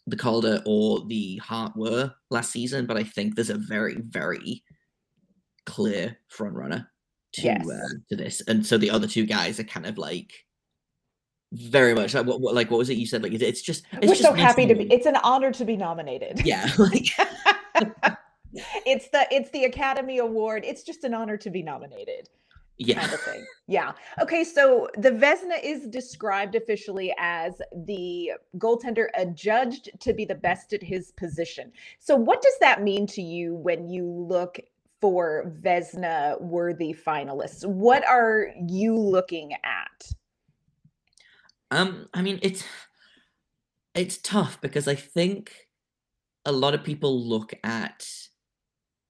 Uh, 0.06 0.10
the 0.10 0.16
Calder 0.16 0.62
or 0.66 1.04
the 1.06 1.36
Hart 1.38 1.76
were 1.76 2.12
last 2.30 2.52
season, 2.52 2.86
but 2.86 2.96
I 2.96 3.04
think 3.04 3.34
there's 3.34 3.50
a 3.50 3.58
very, 3.58 3.96
very 3.96 4.62
clear 5.66 6.18
front 6.28 6.54
runner 6.54 6.90
to 7.34 7.42
yes. 7.42 7.68
uh, 7.68 7.88
to 8.08 8.16
this, 8.16 8.42
and 8.42 8.64
so 8.64 8.76
the 8.78 8.90
other 8.90 9.06
two 9.06 9.26
guys 9.26 9.58
are 9.58 9.64
kind 9.64 9.86
of 9.86 9.98
like 9.98 10.32
very 11.52 11.94
much 11.94 12.14
like 12.14 12.26
what, 12.26 12.40
what 12.40 12.54
like 12.54 12.70
what 12.70 12.78
was 12.78 12.90
it 12.90 12.96
you 12.96 13.06
said? 13.06 13.22
Like 13.22 13.32
it's 13.32 13.62
just 13.62 13.84
it's 13.92 14.06
we're 14.06 14.14
just 14.14 14.22
so 14.22 14.32
happy 14.32 14.66
to 14.66 14.74
be 14.74 14.92
it's 14.92 15.06
an 15.06 15.16
honor 15.16 15.52
to 15.52 15.64
be 15.64 15.76
nominated. 15.76 16.44
Yeah 16.44 16.68
like 16.78 17.08
it's 18.86 19.08
the 19.08 19.26
it's 19.30 19.50
the 19.50 19.64
academy 19.64 20.18
award. 20.18 20.64
It's 20.66 20.82
just 20.82 21.04
an 21.04 21.14
honor 21.14 21.36
to 21.38 21.50
be 21.50 21.62
nominated 21.62 22.28
yeah. 22.78 23.00
kind 23.00 23.12
of. 23.12 23.20
Yeah. 23.68 23.92
Okay. 24.20 24.44
So 24.44 24.88
the 24.96 25.10
Vezina 25.10 25.62
is 25.62 25.86
described 25.88 26.54
officially 26.54 27.14
as 27.18 27.60
the 27.86 28.32
goaltender 28.58 29.06
adjudged 29.14 29.90
to 30.00 30.12
be 30.12 30.24
the 30.24 30.34
best 30.34 30.72
at 30.72 30.82
his 30.82 31.12
position. 31.12 31.72
So 31.98 32.16
what 32.16 32.42
does 32.42 32.58
that 32.60 32.82
mean 32.82 33.06
to 33.08 33.22
you 33.22 33.54
when 33.54 33.88
you 33.88 34.06
look 34.08 34.60
for 35.00 35.52
Vezina 35.62 36.40
worthy 36.40 36.94
finalists? 36.94 37.66
What 37.66 38.06
are 38.06 38.48
you 38.66 38.96
looking 38.96 39.52
at? 39.52 40.12
Um, 41.70 42.08
I 42.12 42.22
mean, 42.22 42.38
it's 42.42 42.64
it's 43.94 44.18
tough 44.18 44.60
because 44.60 44.88
I 44.88 44.94
think 44.94 45.68
a 46.44 46.52
lot 46.52 46.74
of 46.74 46.84
people 46.84 47.26
look 47.26 47.54
at 47.64 48.06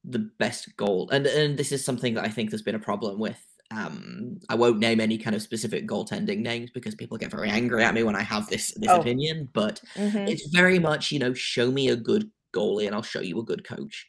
the 0.05 0.31
best 0.39 0.77
goal 0.77 1.09
and 1.11 1.27
and 1.27 1.57
this 1.57 1.71
is 1.71 1.85
something 1.85 2.15
that 2.15 2.25
I 2.25 2.29
think 2.29 2.51
there's 2.51 2.63
been 2.63 2.75
a 2.75 2.81
problem 2.81 3.21
with 3.21 3.39
um, 3.75 4.39
I 4.49 4.55
won't 4.55 4.79
name 4.79 5.01
any 5.01 5.19
kind 5.19 5.35
of 5.35 5.43
specific 5.43 5.87
goaltending 5.87 6.39
names 6.39 6.71
because 6.71 6.95
people 6.95 7.17
get 7.17 7.31
very 7.31 7.49
angry 7.49 7.83
at 7.85 7.95
me 7.95 8.03
when 8.03 8.17
I 8.17 8.23
have 8.23 8.49
this 8.49 8.73
this 8.73 8.91
oh. 8.91 9.01
opinion. 9.01 9.49
But 9.53 9.81
mm-hmm. 9.95 10.29
it's 10.29 10.49
very 10.49 10.79
much, 10.79 11.11
you 11.11 11.19
know, 11.19 11.33
show 11.33 11.71
me 11.71 11.89
a 11.89 11.97
good 11.97 12.31
goalie 12.55 12.87
and 12.87 12.95
I'll 12.95 13.03
show 13.03 13.21
you 13.21 13.39
a 13.41 13.45
good 13.45 13.67
coach. 13.67 14.07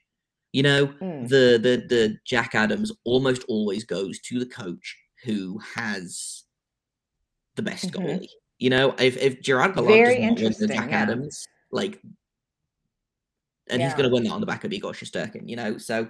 You 0.52 0.64
know, 0.64 0.88
mm. 0.88 1.28
the 1.28 1.58
the 1.62 1.86
the 1.88 2.18
Jack 2.26 2.56
Adams 2.56 2.92
almost 3.06 3.44
always 3.48 3.84
goes 3.84 4.20
to 4.22 4.40
the 4.40 4.46
coach 4.46 4.98
who 5.24 5.60
has 5.76 6.44
the 7.56 7.64
best 7.64 7.92
mm-hmm. 7.92 8.06
goalie. 8.06 8.28
You 8.60 8.70
know, 8.70 8.96
if 9.00 9.18
if 9.18 9.42
Gerard 9.42 9.76
Gallant 9.76 10.38
does 10.38 10.60
not 10.60 10.60
win 10.60 10.68
the 10.68 10.68
Jack 10.74 10.90
yeah. 10.90 11.02
Adams, 11.02 11.48
like, 11.72 12.00
and 13.70 13.80
yeah. 13.80 13.88
he's 13.88 13.94
going 13.96 14.10
to 14.10 14.14
win 14.14 14.24
that 14.24 14.32
on 14.32 14.42
the 14.42 14.48
back 14.48 14.64
of 14.64 14.72
Igor 14.72 14.94
Shesterkin. 14.94 15.50
You 15.50 15.56
know, 15.56 15.78
so 15.78 16.08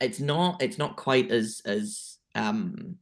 it's 0.00 0.20
not 0.20 0.62
it's 0.62 0.78
not 0.78 0.96
quite 0.96 1.30
as 1.30 1.62
as 1.64 2.13
um, 2.34 2.96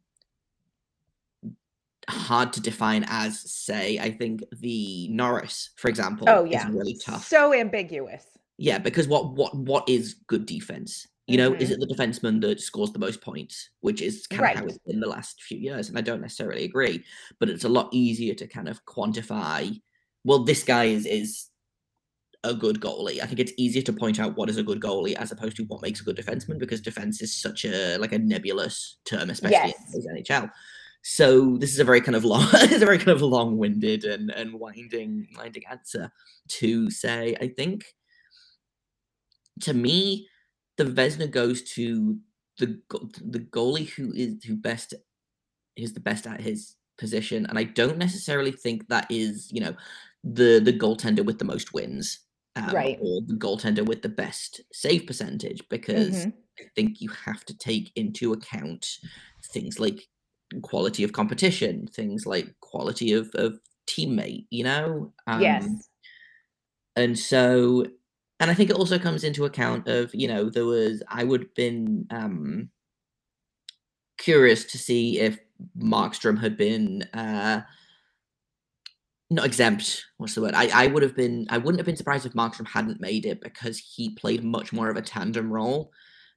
hard 2.09 2.53
to 2.53 2.61
define 2.61 3.05
as 3.09 3.40
say 3.51 3.99
i 3.99 4.11
think 4.11 4.42
the 4.59 5.09
norris 5.09 5.71
for 5.77 5.88
example 5.88 6.29
oh 6.29 6.45
yeah. 6.45 6.68
is 6.68 6.75
really 6.75 6.99
tough. 7.05 7.27
So 7.27 7.55
ambiguous. 7.55 8.25
Yeah 8.59 8.79
because 8.79 9.09
what 9.09 9.33
what 9.33 9.57
what 9.57 9.88
is 9.88 10.16
good 10.27 10.47
defense? 10.47 11.07
You 11.27 11.37
know 11.37 11.53
mm-hmm. 11.53 11.62
is 11.62 11.71
it 11.71 11.81
the 11.81 11.87
defenseman 11.87 12.40
that 12.42 12.61
scores 12.61 12.92
the 12.92 12.99
most 12.99 13.21
points 13.21 13.71
which 13.81 14.03
is 14.03 14.27
kind 14.27 14.42
right. 14.42 14.57
of 14.57 14.61
how 14.62 14.66
it's 14.66 14.79
been 14.79 15.01
the 15.01 15.09
last 15.09 15.42
few 15.42 15.59
years? 15.59 15.88
And 15.88 15.97
i 15.97 16.01
don't 16.01 16.21
necessarily 16.21 16.64
agree 16.64 17.05
but 17.38 17.49
it's 17.49 17.64
a 17.64 17.68
lot 17.68 17.88
easier 17.92 18.35
to 18.35 18.47
kind 18.47 18.68
of 18.68 18.85
quantify 18.85 19.81
well 20.25 20.45
this 20.45 20.64
guy 20.64 20.85
is 20.85 21.07
is 21.07 21.47
a 22.44 22.55
good 22.55 22.81
goalie. 22.81 23.22
I 23.22 23.26
think 23.26 23.40
it's 23.40 23.52
easier 23.57 23.83
to 23.83 23.92
point 23.92 24.18
out 24.18 24.37
what 24.37 24.50
is 24.50 24.57
a 24.57 24.62
good 24.62 24.81
goalie 24.81 25.14
as 25.14 25.31
opposed 25.31 25.57
to 25.57 25.64
what 25.64 25.83
makes 25.83 26.00
a 26.00 26.05
good 26.05 26.16
defenseman 26.16 26.59
because 26.59 26.81
defense 26.81 27.22
is 27.22 27.35
such 27.35 27.64
a 27.64 27.96
like 27.98 28.12
a 28.12 28.18
nebulous 28.18 28.98
term, 29.05 29.31
especially 29.31 29.57
yes. 29.57 29.94
in 29.94 30.00
the 30.00 30.22
NHL. 30.22 30.50
So 31.02 31.57
this 31.59 31.72
is 31.72 31.78
a 31.78 31.85
very 31.85 32.00
kind 32.00 32.16
of 32.16 32.24
long, 32.24 32.48
it's 32.52 32.83
a 32.83 32.87
very 32.87 32.98
kind 32.98 33.11
of 33.11 33.22
long-winded 33.22 34.05
and 34.05 34.31
and 34.31 34.55
winding 34.55 35.28
winding 35.37 35.62
answer 35.70 36.12
to 36.48 36.90
say. 36.90 37.37
I 37.40 37.48
think 37.48 37.85
to 39.61 39.74
me, 39.74 40.28
the 40.78 40.85
Vezina 40.85 41.31
goes 41.31 41.62
to 41.74 42.18
the 42.59 42.81
the 43.24 43.40
goalie 43.40 43.88
who 43.90 44.12
is 44.12 44.42
who 44.44 44.57
best 44.57 44.94
is 45.76 45.92
the 45.92 46.00
best 46.00 46.26
at 46.26 46.40
his 46.40 46.74
position, 46.98 47.46
and 47.46 47.59
I 47.59 47.64
don't 47.64 47.98
necessarily 47.98 48.52
think 48.52 48.88
that 48.88 49.07
is 49.11 49.48
you 49.52 49.61
know 49.61 49.76
the 50.24 50.61
the 50.61 50.72
goaltender 50.72 51.24
with 51.24 51.38
the 51.38 51.44
most 51.44 51.72
wins 51.72 52.20
um, 52.57 52.71
right. 52.71 52.99
or 53.01 53.23
the 53.27 53.35
goaltender 53.35 53.85
with 53.85 54.03
the 54.03 54.09
best 54.09 54.61
save 54.73 55.07
percentage 55.07 55.62
because 55.71 56.27
mm-hmm. 56.27 56.31
I 56.61 56.65
think 56.75 57.01
you 57.01 57.09
have 57.25 57.45
to 57.47 57.57
take 57.57 57.93
into 57.97 58.33
account 58.33 58.99
things 59.53 59.81
like 59.81 60.09
quality 60.62 61.03
of 61.03 61.12
competition, 61.12 61.87
things 61.87 62.27
like 62.27 62.55
quality 62.61 63.12
of, 63.12 63.31
of 63.35 63.59
teammate, 63.87 64.47
you 64.51 64.65
know? 64.65 65.12
Um, 65.27 65.41
yes. 65.41 65.69
And 66.95 67.19
so, 67.19 67.87
and 68.38 68.51
I 68.51 68.55
think 68.55 68.69
it 68.69 68.77
also 68.77 68.99
comes 68.99 69.25
into 69.25 69.47
account 69.47 69.88
of, 69.88 70.15
you 70.15 70.29
know, 70.29 70.51
there 70.51 70.67
was, 70.67 71.03
I 71.09 71.25
would 71.25 71.41
have 71.41 71.55
been 71.55 72.07
um, 72.11 72.69
curious 74.19 74.65
to 74.65 74.79
see 74.79 75.21
if 75.21 75.38
Markstrom 75.79 76.38
had 76.38 76.59
been. 76.59 77.03
Uh, 77.15 77.62
not 79.33 79.47
exempt. 79.47 80.05
What's 80.18 80.35
the 80.35 80.42
word? 80.42 80.55
I, 80.55 80.85
I 80.85 80.87
would 80.87 81.03
have 81.03 81.16
been 81.16 81.47
I 81.51 81.59
wouldn't 81.59 81.79
have 81.79 81.87
been 81.87 81.97
surprised 81.97 82.27
if 82.27 82.33
Markstrom 82.33 82.66
hadn't 82.66 83.01
made 83.01 83.27
it 83.27 83.40
because 83.40 83.79
he 83.79 84.14
played 84.14 84.45
much 84.45 84.73
more 84.73 84.90
of 84.90 84.97
a 84.97 85.03
tandem 85.03 85.53
role 85.53 85.92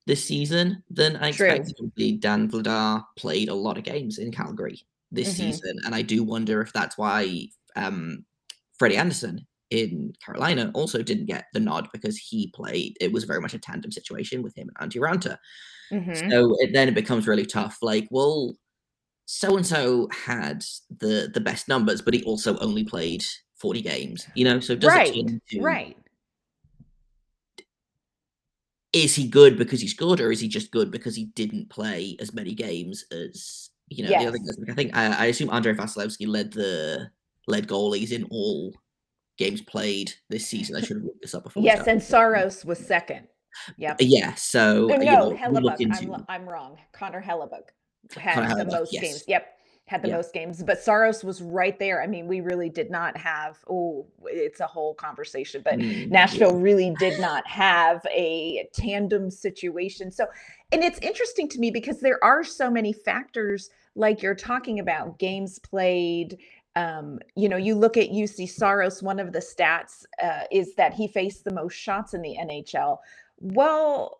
this 0.05 0.23
season 0.23 0.83
than 0.89 1.15
I 1.17 1.31
True. 1.31 1.47
expected. 1.47 2.19
Dan 2.19 2.49
Vladar 2.49 3.03
played 3.17 3.49
a 3.49 3.53
lot 3.53 3.77
of 3.77 3.83
games 3.83 4.17
in 4.17 4.31
Calgary 4.31 4.85
this 5.11 5.29
mm-hmm. 5.29 5.51
season, 5.51 5.77
and 5.85 5.95
I 5.95 6.01
do 6.01 6.23
wonder 6.23 6.61
if 6.61 6.73
that's 6.73 6.97
why 6.97 7.47
um, 7.75 8.25
Freddie 8.77 8.97
Andersen 8.97 9.45
in 9.71 10.13
Carolina 10.23 10.71
also 10.73 11.01
didn't 11.01 11.25
get 11.25 11.45
the 11.53 11.59
nod 11.59 11.87
because 11.91 12.17
he 12.17 12.51
played. 12.53 12.95
It 13.01 13.11
was 13.11 13.23
very 13.23 13.41
much 13.41 13.53
a 13.53 13.59
tandem 13.59 13.91
situation 13.91 14.41
with 14.41 14.55
him 14.55 14.69
and 14.79 14.91
Antti 14.91 14.99
Raanta. 14.99 15.37
Mm-hmm. 15.91 16.29
So 16.29 16.55
it, 16.59 16.71
then 16.73 16.87
it 16.87 16.95
becomes 16.95 17.27
really 17.27 17.45
tough. 17.45 17.77
Like, 17.81 18.07
well, 18.11 18.55
so 19.25 19.57
and 19.57 19.65
so 19.65 20.07
had 20.11 20.63
the 20.99 21.29
the 21.33 21.41
best 21.41 21.67
numbers, 21.67 22.01
but 22.01 22.13
he 22.13 22.23
also 22.23 22.57
only 22.59 22.83
played 22.83 23.23
forty 23.55 23.81
games. 23.81 24.27
You 24.35 24.45
know, 24.45 24.59
so 24.59 24.75
does 24.75 24.89
right, 24.89 25.15
it 25.15 25.41
to, 25.49 25.61
right? 25.61 25.97
Is 28.93 29.15
he 29.15 29.27
good 29.27 29.57
because 29.57 29.81
he's 29.81 29.93
good, 29.93 30.21
or 30.21 30.31
is 30.31 30.39
he 30.39 30.47
just 30.47 30.71
good 30.71 30.91
because 30.91 31.15
he 31.15 31.25
didn't 31.25 31.69
play 31.69 32.15
as 32.19 32.33
many 32.33 32.53
games 32.53 33.03
as 33.11 33.69
you 33.89 34.03
know 34.03 34.09
yes. 34.09 34.21
the 34.21 34.27
other 34.29 34.37
guys? 34.37 34.57
I 34.69 34.73
think 34.73 34.95
I, 34.95 35.05
I 35.13 35.25
assume 35.25 35.49
Andrei 35.49 35.73
Vasilevskiy 35.73 36.27
led 36.27 36.53
the 36.53 37.09
led 37.47 37.67
goalies 37.67 38.11
in 38.11 38.25
all 38.31 38.73
games 39.37 39.61
played 39.61 40.13
this 40.29 40.47
season. 40.47 40.75
I 40.75 40.81
should 40.81 40.97
have 40.97 41.03
looked 41.03 41.21
this 41.21 41.35
up 41.35 41.43
before. 41.43 41.63
Yes, 41.63 41.87
and 41.87 42.01
Saros 42.01 42.63
was 42.63 42.79
second. 42.79 43.27
Yeah. 43.77 43.95
Yeah. 43.99 44.33
So 44.35 44.89
oh, 44.91 44.97
no, 44.97 45.29
no 45.29 45.35
Hellebuyck. 45.35 45.79
Into... 45.79 46.13
I'm, 46.13 46.25
I'm 46.27 46.47
wrong. 46.47 46.77
Connor 46.93 47.21
Hellebuyck 47.21 47.69
had 48.17 48.57
the 48.57 48.65
most 48.65 48.93
yes. 48.93 49.03
games. 49.03 49.23
Yep. 49.27 49.51
Had 49.87 50.01
the 50.01 50.09
most 50.09 50.33
games, 50.33 50.63
but 50.63 50.79
Saros 50.79 51.23
was 51.23 51.43
right 51.43 51.77
there. 51.77 52.01
I 52.01 52.07
mean, 52.07 52.25
we 52.25 52.41
really 52.41 52.69
did 52.69 52.89
not 52.89 53.15
have. 53.17 53.59
Oh, 53.69 54.07
it's 54.23 54.59
a 54.59 54.65
whole 54.65 54.95
conversation, 54.95 55.61
but 55.63 55.75
mm, 55.75 56.09
Nashville 56.09 56.55
yeah. 56.57 56.63
really 56.63 56.95
did 56.97 57.19
not 57.21 57.45
have 57.45 58.03
a 58.09 58.67
tandem 58.73 59.29
situation. 59.29 60.11
So, 60.11 60.25
and 60.71 60.83
it's 60.83 60.97
interesting 61.03 61.47
to 61.49 61.59
me 61.59 61.69
because 61.69 61.99
there 61.99 62.17
are 62.23 62.43
so 62.43 62.71
many 62.71 62.93
factors, 62.93 63.69
like 63.93 64.23
you're 64.23 64.33
talking 64.33 64.79
about 64.79 65.19
games 65.19 65.59
played, 65.59 66.39
um, 66.75 67.19
you 67.35 67.47
know, 67.47 67.57
you 67.57 67.75
look 67.75 67.95
at 67.95 68.09
Juuse 68.09 68.49
Saros, 68.49 69.01
one 69.01 69.19
of 69.19 69.31
the 69.31 69.39
stats 69.39 70.05
uh, 70.21 70.43
is 70.51 70.75
that 70.75 70.93
he 70.93 71.07
faced 71.07 71.43
the 71.45 71.53
most 71.53 71.73
shots 71.73 72.13
in 72.13 72.21
the 72.21 72.35
NHL. 72.39 72.97
Well, 73.39 74.19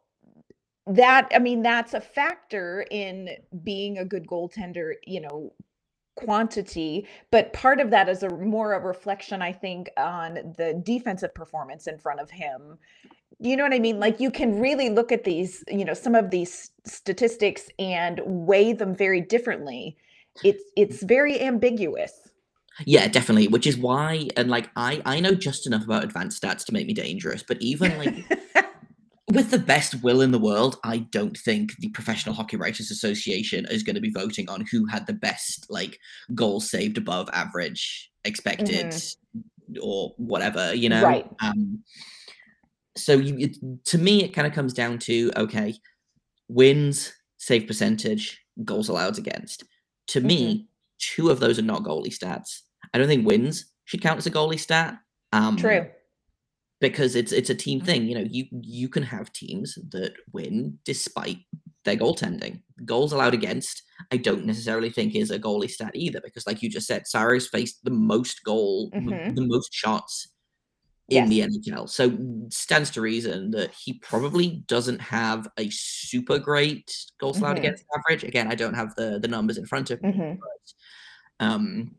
that, 0.87 1.31
I 1.33 1.39
mean, 1.39 1.63
that's 1.63 1.93
a 1.93 2.01
factor 2.01 2.85
in 2.91 3.29
being 3.63 3.97
a 3.97 4.05
good 4.05 4.27
goaltender, 4.27 4.93
you 5.05 5.21
know, 5.21 5.53
quantity, 6.15 7.07
but 7.31 7.53
part 7.53 7.79
of 7.79 7.91
that 7.91 8.07
is 8.09 8.23
a 8.23 8.29
more 8.29 8.73
a 8.73 8.79
reflection, 8.79 9.41
I 9.41 9.51
think, 9.51 9.89
on 9.97 10.53
the 10.57 10.81
defensive 10.85 11.33
performance 11.33 11.87
in 11.87 11.97
front 11.97 12.19
of 12.19 12.29
him. 12.29 12.77
You 13.39 13.57
know 13.57 13.63
what 13.63 13.73
I 13.73 13.79
mean? 13.79 13.99
Like 13.99 14.19
you 14.19 14.31
can 14.31 14.59
really 14.59 14.89
look 14.89 15.11
at 15.11 15.25
these, 15.25 15.63
you 15.67 15.83
know, 15.83 15.93
some 15.93 16.15
of 16.15 16.31
these 16.31 16.71
statistics 16.85 17.67
and 17.77 18.21
weigh 18.25 18.71
them 18.73 18.95
very 18.95 19.19
differently. 19.19 19.97
It's 20.43 20.63
it's 20.77 21.03
very 21.03 21.41
ambiguous. 21.41 22.29
Yeah, 22.85 23.07
definitely. 23.07 23.47
Which 23.47 23.67
is 23.67 23.77
why, 23.77 24.27
and 24.35 24.49
like 24.49 24.69
I, 24.75 25.01
I 25.05 25.19
know 25.19 25.33
just 25.33 25.65
enough 25.67 25.83
about 25.83 26.03
advanced 26.03 26.41
stats 26.41 26.65
to 26.65 26.73
make 26.73 26.87
me 26.87 26.93
dangerous. 26.93 27.43
But 27.43 27.61
even 27.61 27.97
like 27.97 28.25
with 29.31 29.49
the 29.49 29.59
best 29.59 30.03
will 30.03 30.21
in 30.21 30.31
the 30.31 30.39
world, 30.39 30.77
I 30.83 30.99
don't 30.99 31.35
think 31.35 31.75
the 31.77 31.89
Professional 31.89 32.35
Hockey 32.35 32.57
Writers 32.57 32.91
Association 32.91 33.65
is 33.69 33.81
going 33.81 33.95
to 33.95 34.01
be 34.01 34.11
voting 34.11 34.49
on 34.49 34.65
who 34.71 34.85
had 34.85 35.07
the 35.07 35.13
best 35.13 35.65
like 35.69 35.99
goals 36.35 36.69
saved 36.69 36.97
above 36.97 37.29
average 37.33 38.11
expected 38.23 38.87
mm-hmm. 38.87 39.77
or 39.81 40.13
whatever. 40.17 40.75
You 40.75 40.89
know, 40.89 41.03
right? 41.03 41.27
Um, 41.41 41.83
so 42.95 43.13
you, 43.13 43.37
it, 43.39 43.85
to 43.85 43.97
me, 43.97 44.23
it 44.23 44.29
kind 44.29 44.47
of 44.47 44.53
comes 44.53 44.73
down 44.73 44.99
to 44.99 45.31
okay, 45.35 45.73
wins, 46.47 47.11
save 47.37 47.65
percentage, 47.65 48.39
goals 48.63 48.89
allowed 48.89 49.17
against. 49.17 49.63
To 50.07 50.19
mm-hmm. 50.19 50.27
me, 50.27 50.67
two 50.99 51.29
of 51.31 51.39
those 51.39 51.57
are 51.57 51.63
not 51.63 51.83
goalie 51.83 52.15
stats. 52.15 52.61
I 52.93 52.99
don't 52.99 53.07
think 53.07 53.25
wins 53.25 53.65
should 53.85 54.01
count 54.01 54.19
as 54.19 54.27
a 54.27 54.31
goalie 54.31 54.59
stat. 54.59 54.99
Um, 55.33 55.57
True. 55.57 55.87
Because 56.81 57.15
it's 57.15 57.31
it's 57.31 57.49
a 57.49 57.55
team 57.55 57.79
thing. 57.79 58.05
You 58.05 58.15
know, 58.15 58.27
you 58.29 58.45
you 58.51 58.89
can 58.89 59.03
have 59.03 59.31
teams 59.31 59.77
that 59.91 60.13
win 60.33 60.77
despite 60.83 61.37
their 61.85 61.95
goaltending. 61.95 62.61
Goals 62.83 63.13
allowed 63.13 63.33
against, 63.33 63.83
I 64.11 64.17
don't 64.17 64.45
necessarily 64.45 64.89
think 64.89 65.15
is 65.15 65.31
a 65.31 65.39
goalie 65.39 65.69
stat 65.69 65.91
either, 65.95 66.19
because 66.21 66.45
like 66.45 66.61
you 66.61 66.69
just 66.69 66.87
said, 66.87 67.07
Saros 67.07 67.47
faced 67.47 67.83
the 67.83 67.91
most 67.91 68.43
goal, 68.43 68.91
mm-hmm. 68.91 69.33
the 69.35 69.47
most 69.47 69.73
shots 69.73 70.27
in 71.09 71.29
yes. 71.31 71.51
the 71.51 71.71
NHL. 71.71 71.87
So 71.89 72.17
stands 72.49 72.89
to 72.91 73.01
reason 73.01 73.51
that 73.51 73.71
he 73.73 73.93
probably 73.99 74.63
doesn't 74.67 74.99
have 74.99 75.47
a 75.57 75.69
super 75.69 76.39
great 76.39 76.91
goals 77.19 77.37
allowed 77.37 77.57
mm-hmm. 77.57 77.65
against 77.65 77.85
average. 77.95 78.23
Again, 78.23 78.47
I 78.51 78.55
don't 78.55 78.73
have 78.73 78.95
the 78.95 79.19
the 79.19 79.27
numbers 79.27 79.57
in 79.57 79.65
front 79.65 79.91
of 79.91 80.01
me, 80.01 80.11
mm-hmm. 80.11 80.39
but 80.39 81.45
um, 81.45 81.95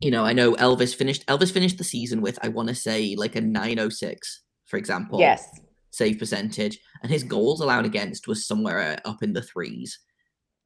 you 0.00 0.10
know, 0.10 0.24
I 0.24 0.32
know 0.32 0.54
Elvis 0.54 0.94
finished 0.94 1.26
Elvis 1.26 1.52
finished 1.52 1.78
the 1.78 1.84
season 1.84 2.20
with 2.20 2.38
I 2.42 2.48
want 2.48 2.68
to 2.68 2.74
say 2.74 3.14
like 3.16 3.36
a 3.36 3.40
906, 3.40 4.42
for 4.66 4.76
example. 4.76 5.18
Yes. 5.18 5.48
Save 5.90 6.18
percentage, 6.18 6.78
and 7.02 7.10
his 7.10 7.22
goals 7.22 7.62
allowed 7.62 7.86
against 7.86 8.28
was 8.28 8.46
somewhere 8.46 9.00
uh, 9.04 9.08
up 9.08 9.22
in 9.22 9.32
the 9.32 9.40
threes. 9.40 9.98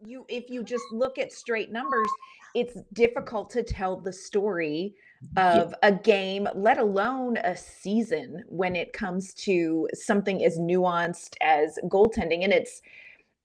You, 0.04 0.24
if 0.28 0.50
you 0.50 0.64
just 0.64 0.82
look 0.90 1.18
at 1.18 1.30
straight 1.30 1.70
numbers, 1.70 2.08
it's 2.54 2.76
difficult 2.94 3.50
to 3.50 3.62
tell 3.62 4.00
the 4.00 4.12
story 4.12 4.94
of 5.36 5.70
yeah. 5.70 5.88
a 5.88 5.92
game, 5.92 6.48
let 6.54 6.78
alone 6.78 7.36
a 7.36 7.56
season, 7.56 8.42
when 8.48 8.74
it 8.74 8.92
comes 8.92 9.34
to 9.34 9.86
something 9.94 10.44
as 10.44 10.58
nuanced 10.58 11.36
as 11.42 11.78
goaltending. 11.84 12.42
And 12.42 12.52
it's 12.52 12.80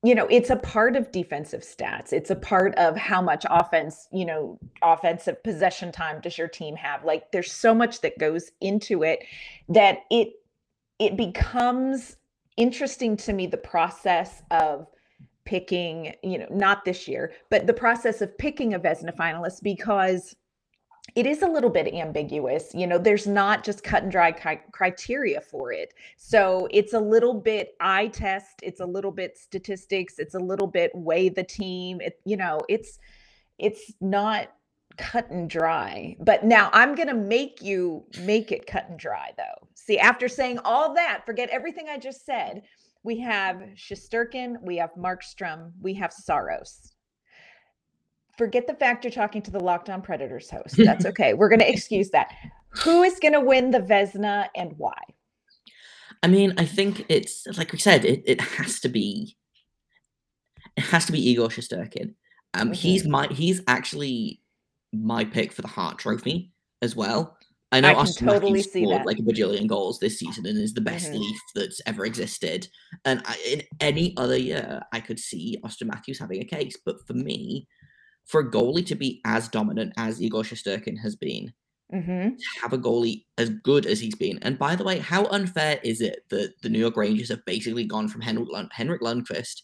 you 0.05 0.13
know 0.13 0.27
it's 0.29 0.51
a 0.51 0.55
part 0.55 0.95
of 0.95 1.11
defensive 1.11 1.61
stats. 1.61 2.13
It's 2.13 2.29
a 2.29 2.35
part 2.35 2.75
of 2.75 2.95
how 2.95 3.21
much 3.21 3.43
offense 3.49 4.07
you 4.11 4.25
know 4.25 4.59
offensive 4.83 5.41
possession 5.43 5.91
time 5.91 6.21
does 6.21 6.37
your 6.37 6.47
team 6.47 6.75
have? 6.75 7.03
Like 7.03 7.31
there's 7.31 7.51
so 7.51 7.73
much 7.73 8.01
that 8.01 8.19
goes 8.19 8.51
into 8.61 9.03
it 9.03 9.25
that 9.69 9.99
it 10.11 10.33
it 10.99 11.17
becomes 11.17 12.17
interesting 12.55 13.17
to 13.17 13.33
me 13.33 13.47
the 13.47 13.57
process 13.57 14.43
of 14.51 14.87
picking 15.43 16.13
you 16.23 16.37
know 16.37 16.47
not 16.51 16.85
this 16.85 17.07
year 17.07 17.31
but 17.49 17.67
the 17.67 17.73
process 17.73 18.21
of 18.21 18.35
picking 18.37 18.73
a 18.73 18.79
Vezina 18.79 19.15
finalist 19.15 19.61
because 19.61 20.35
it 21.13 21.25
is 21.27 21.43
a 21.43 21.47
little 21.47 21.69
bit 21.69 21.93
ambiguous. 21.93 22.73
You 22.73 22.87
know, 22.87 22.97
there's 22.97 23.27
not 23.27 23.63
just 23.63 23.83
cut 23.83 24.03
and 24.03 24.11
dry 24.11 24.31
criteria 24.71 25.39
for 25.39 25.71
it. 25.71 25.93
So 26.17 26.67
it's 26.71 26.93
a 26.93 26.99
little 26.99 27.33
bit 27.33 27.75
eye 27.79 28.07
test, 28.07 28.61
it's 28.63 28.79
a 28.79 28.85
little 28.85 29.11
bit 29.11 29.37
statistics, 29.37 30.17
it's 30.17 30.35
a 30.35 30.39
little 30.39 30.67
bit 30.67 30.91
weigh 30.95 31.29
the 31.29 31.43
team. 31.43 32.01
It, 32.01 32.19
you 32.25 32.37
know, 32.37 32.61
it's 32.67 32.99
it's 33.59 33.93
not 34.01 34.49
cut 34.97 35.29
and 35.29 35.49
dry. 35.49 36.15
But 36.19 36.43
now 36.43 36.69
I'm 36.73 36.95
going 36.95 37.09
to 37.09 37.13
make 37.13 37.61
you 37.61 38.05
make 38.21 38.51
it 38.51 38.65
cut 38.65 38.89
and 38.89 38.97
dry 38.97 39.31
though. 39.37 39.67
See, 39.75 39.99
after 39.99 40.27
saying 40.27 40.59
all 40.65 40.95
that, 40.95 41.23
forget 41.25 41.49
everything 41.49 41.87
I 41.89 41.97
just 41.97 42.25
said. 42.25 42.63
We 43.03 43.19
have 43.19 43.57
Shesterkin, 43.75 44.55
we 44.63 44.77
have 44.77 44.89
Markstrom, 44.95 45.73
we 45.79 45.93
have 45.93 46.11
Saros 46.11 46.94
forget 48.37 48.67
the 48.67 48.73
fact 48.73 49.03
you're 49.03 49.11
talking 49.11 49.41
to 49.43 49.51
the 49.51 49.59
Locked 49.59 49.89
On 49.89 50.01
Predators 50.01 50.49
host. 50.49 50.75
That's 50.77 51.05
okay. 51.07 51.33
We're 51.33 51.49
going 51.49 51.59
to 51.59 51.69
excuse 51.69 52.09
that. 52.11 52.33
Who 52.83 53.03
is 53.03 53.19
going 53.19 53.33
to 53.33 53.39
win 53.39 53.71
the 53.71 53.79
Vezina 53.79 54.47
and 54.55 54.73
why? 54.77 54.97
I 56.23 56.27
mean, 56.27 56.53
I 56.57 56.65
think 56.65 57.05
it's 57.07 57.45
like 57.57 57.71
we 57.71 57.79
said, 57.79 58.03
it, 58.03 58.23
it 58.25 58.41
has 58.41 58.79
to 58.81 58.89
be 58.89 59.35
it 60.75 60.83
has 60.85 61.05
to 61.05 61.11
be 61.11 61.29
Igor 61.29 61.49
Shesterkin. 61.49 62.13
Um, 62.53 62.67
mm-hmm. 62.67 62.73
he's 62.73 63.05
my 63.05 63.27
he's 63.27 63.61
actually 63.67 64.41
my 64.91 65.23
pick 65.23 65.51
for 65.51 65.61
the 65.61 65.67
Hart 65.67 65.99
Trophy 65.99 66.51
as 66.81 66.95
well. 66.95 67.37
I 67.71 67.81
know 67.81 67.89
I 67.89 67.93
Austin 67.95 68.27
totally 68.27 68.53
Matthews 68.53 68.71
scored 68.71 69.05
like 69.05 69.19
a 69.19 69.21
bajillion 69.21 69.67
goals 69.67 69.99
this 69.99 70.19
season 70.19 70.45
and 70.45 70.57
is 70.57 70.73
the 70.73 70.81
best 70.81 71.07
mm-hmm. 71.07 71.19
Leaf 71.19 71.41
that's 71.55 71.81
ever 71.85 72.05
existed. 72.05 72.67
And 73.03 73.21
I, 73.25 73.37
in 73.51 73.61
any 73.81 74.15
other 74.17 74.37
year, 74.37 74.81
I 74.93 74.99
could 74.99 75.19
see 75.19 75.59
Austin 75.63 75.89
Matthews 75.89 76.19
having 76.19 76.41
a 76.41 76.45
case. 76.45 76.77
But 76.85 77.05
for 77.05 77.13
me, 77.13 77.67
for 78.25 78.41
a 78.41 78.49
goalie 78.49 78.85
to 78.87 78.95
be 78.95 79.21
as 79.25 79.47
dominant 79.47 79.93
as 79.97 80.21
Igor 80.21 80.43
Shesterkin 80.43 80.97
has 80.99 81.15
been, 81.15 81.53
mm-hmm. 81.93 82.29
have 82.61 82.73
a 82.73 82.77
goalie 82.77 83.25
as 83.37 83.49
good 83.49 83.85
as 83.85 83.99
he's 83.99 84.15
been. 84.15 84.39
And 84.41 84.57
by 84.57 84.75
the 84.75 84.83
way, 84.83 84.99
how 84.99 85.25
unfair 85.25 85.79
is 85.83 86.01
it 86.01 86.23
that 86.29 86.53
the 86.61 86.69
New 86.69 86.79
York 86.79 86.97
Rangers 86.97 87.29
have 87.29 87.45
basically 87.45 87.85
gone 87.85 88.07
from 88.07 88.21
Henrik, 88.21 88.49
Lund- 88.49 88.71
Henrik 88.71 89.01
Lundqvist, 89.01 89.61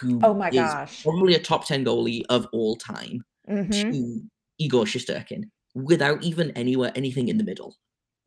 who 0.00 0.20
oh 0.22 0.34
my 0.34 0.50
gosh, 0.50 1.02
probably 1.02 1.34
a 1.34 1.38
top 1.38 1.66
10 1.66 1.84
goalie 1.84 2.24
of 2.28 2.48
all 2.52 2.76
time, 2.76 3.24
mm-hmm. 3.48 3.70
to 3.70 4.20
Igor 4.58 4.84
Shesterkin 4.84 5.44
without 5.74 6.22
even 6.22 6.50
anywhere 6.52 6.90
anything 6.94 7.28
in 7.28 7.38
the 7.38 7.44
middle. 7.44 7.76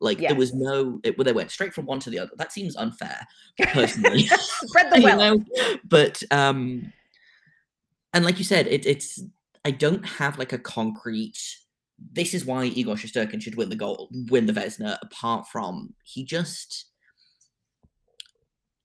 Like 0.00 0.20
yes. 0.20 0.30
there 0.30 0.38
was 0.38 0.54
no, 0.54 0.98
it, 1.04 1.18
well, 1.18 1.26
they 1.26 1.32
went 1.32 1.50
straight 1.50 1.74
from 1.74 1.84
one 1.84 2.00
to 2.00 2.10
the 2.10 2.18
other. 2.18 2.30
That 2.36 2.52
seems 2.52 2.74
unfair, 2.76 3.26
personally. 3.58 4.22
Spread 4.38 4.90
the 4.90 5.00
wealth. 5.04 5.18
know? 5.18 5.76
But 5.84 6.22
um, 6.30 6.90
and 8.14 8.24
like 8.24 8.38
you 8.38 8.44
said, 8.44 8.66
it, 8.66 8.86
it's 8.86 9.22
I 9.64 9.70
don't 9.70 10.04
have 10.04 10.38
like 10.38 10.52
a 10.52 10.58
concrete. 10.58 11.38
This 12.12 12.32
is 12.34 12.44
why 12.44 12.64
Igor 12.64 12.94
Shesterkin 12.94 13.42
should 13.42 13.56
win 13.56 13.68
the 13.68 13.76
goal, 13.76 14.08
win 14.30 14.46
the 14.46 14.52
Vezina. 14.52 14.98
Apart 15.02 15.48
from 15.48 15.94
he 16.02 16.24
just 16.24 16.86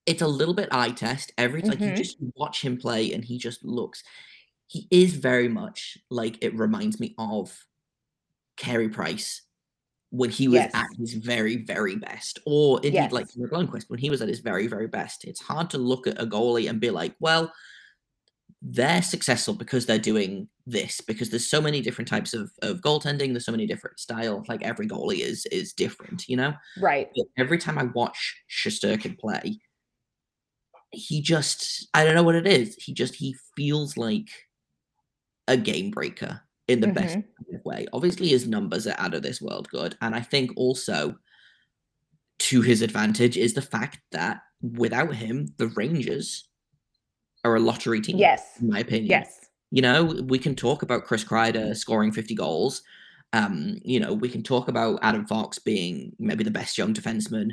it's 0.06 0.22
a 0.22 0.28
little 0.28 0.54
bit 0.54 0.70
eye 0.72 0.92
test. 0.92 1.32
Every 1.38 1.62
like 1.62 1.80
you 1.80 1.88
Mhm. 1.92 1.98
just 1.98 2.18
watch 2.36 2.62
him 2.62 2.78
play 2.78 3.12
and 3.14 3.24
he 3.26 3.38
just 3.40 3.64
looks 3.64 4.04
he 4.68 4.88
is 4.92 5.14
very 5.16 5.48
much 5.48 5.98
like 6.10 6.38
it 6.44 6.54
reminds 6.56 7.00
me 7.00 7.14
of 7.18 7.66
Carey 8.58 8.90
Price 8.90 9.42
when 10.10 10.30
he 10.30 10.48
was 10.48 10.56
Yes. 10.58 10.72
at 10.74 10.88
his 10.98 11.14
very, 11.14 11.58
very 11.58 11.96
best. 11.96 12.40
Or 12.46 12.78
indeed 12.84 13.12
like 13.12 13.26
Yes. 13.28 13.36
Henrik 13.36 13.52
Lundqvist 13.52 13.90
when 13.90 14.00
he 14.00 14.10
was 14.10 14.22
at 14.22 14.28
his 14.30 14.40
very, 14.40 14.68
very 14.68 14.88
best. 14.88 15.24
It's 15.26 15.42
hard 15.42 15.70
to 15.72 15.78
look 15.78 16.08
at 16.08 16.20
a 16.22 16.26
goalie 16.26 16.70
and 16.70 16.80
be 16.82 16.90
like, 16.90 17.16
well, 17.20 17.54
they're 18.62 19.02
successful 19.04 19.54
because 19.54 19.86
they're 19.86 20.00
doing 20.00 20.50
this 20.68 21.00
because 21.02 21.30
there's 21.30 21.48
so 21.50 21.62
many 21.62 21.80
different 21.82 22.08
types 22.08 22.34
of, 22.34 22.52
of 22.64 22.82
goaltending 22.82 23.32
there's 23.34 23.46
so 23.46 23.52
many 23.52 23.68
different 23.68 24.00
styles 24.00 24.48
like 24.48 24.64
every 24.64 24.88
goalie 24.88 25.20
is 25.20 25.46
is 25.52 25.74
different 25.74 26.28
you 26.28 26.36
know 26.36 26.54
Right. 26.82 27.08
but 27.16 27.26
every 27.38 27.60
time 27.60 27.78
I 27.78 27.84
watch 27.84 28.36
Shesterkin 28.50 29.20
play, 29.20 29.60
he 30.92 31.22
just 31.22 31.88
I 31.94 32.04
don't 32.04 32.16
know 32.16 32.24
what 32.24 32.36
it 32.36 32.48
is. 32.48 32.76
He 32.76 32.94
just 32.94 33.16
he 33.16 33.36
feels 33.56 33.96
like 33.98 34.30
a 35.48 35.56
game 35.58 35.92
breaker 35.92 36.42
in 36.68 36.80
the 36.80 36.88
best 36.88 37.18
Mhm. 37.18 37.24
kind 37.24 37.56
of 37.60 37.66
way. 37.66 37.86
Obviously 37.94 38.28
his 38.30 38.48
numbers 38.48 38.88
are 38.88 38.96
out 38.98 39.14
of 39.14 39.22
this 39.22 39.40
world 39.42 39.68
good. 39.70 39.96
And 40.02 40.16
I 40.16 40.22
think 40.22 40.52
also 40.56 41.16
to 42.40 42.62
his 42.62 42.82
advantage 42.82 43.38
is 43.38 43.54
the 43.54 43.62
fact 43.62 44.00
that 44.12 44.42
without 44.62 45.14
him, 45.14 45.48
the 45.58 45.68
Rangers 45.68 46.50
are 47.44 47.56
a 47.56 47.60
lottery 47.60 48.02
team. 48.02 48.18
Yes. 48.18 48.60
In 48.60 48.70
my 48.70 48.80
opinion. 48.80 49.08
Yes. 49.12 49.45
You 49.76 49.82
know, 49.82 50.06
we 50.06 50.40
can 50.40 50.56
talk 50.56 50.84
about 50.84 51.04
Chris 51.04 51.26
Kreider 51.26 51.76
scoring 51.76 52.14
50 52.14 52.34
goals. 52.34 52.82
Um, 53.34 53.76
you 53.84 54.00
know, 54.00 54.14
we 54.14 54.30
can 54.30 54.42
talk 54.42 54.70
about 54.70 55.00
Adam 55.02 55.26
Fox 55.28 55.60
being 55.60 56.14
maybe 56.18 56.46
the 56.46 56.50
best 56.60 56.78
young 56.78 56.94
defenseman 56.94 57.50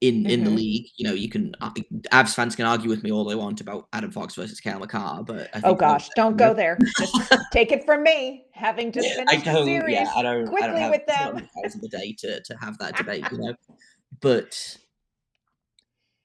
in 0.00 0.26
in 0.26 0.42
the 0.42 0.50
Mhm. 0.50 0.56
league. 0.56 0.86
You 0.96 1.06
know, 1.06 1.14
you 1.14 1.28
can 1.28 1.54
uh, 1.60 1.70
Avs 2.10 2.34
fans 2.34 2.56
can 2.56 2.66
argue 2.66 2.90
with 2.90 3.04
me 3.04 3.12
all 3.12 3.24
they 3.24 3.36
want 3.36 3.60
about 3.60 3.86
Adam 3.92 4.10
Fox 4.10 4.34
versus 4.34 4.58
Cale 4.58 4.80
Makar, 4.80 5.22
but 5.22 5.48
I 5.54 5.60
Oh 5.62 5.76
gosh, 5.76 6.08
don't 6.16 6.36
go 6.36 6.52
there. 6.52 6.78
Just 6.98 7.14
take 7.52 7.70
it 7.70 7.84
from 7.84 8.02
me, 8.02 8.46
having 8.52 8.90
just 8.90 9.06
I 9.06 9.14
finished 9.14 9.44
the 9.44 9.64
series 9.64 9.94
yeah, 9.94 10.10
I 10.16 10.22
don't, 10.22 10.48
I 10.48 10.50
quickly 10.50 10.66
don't 10.66 10.80
have 10.80 10.90
with 10.90 11.06
them. 11.06 11.48
in 11.62 11.80
the 11.80 11.88
day 11.88 12.12
to 12.18 12.42
to 12.42 12.56
have 12.60 12.76
that 12.78 12.96
debate, 12.96 13.24
you 13.30 13.38
know. 13.38 13.54
But 14.20 14.78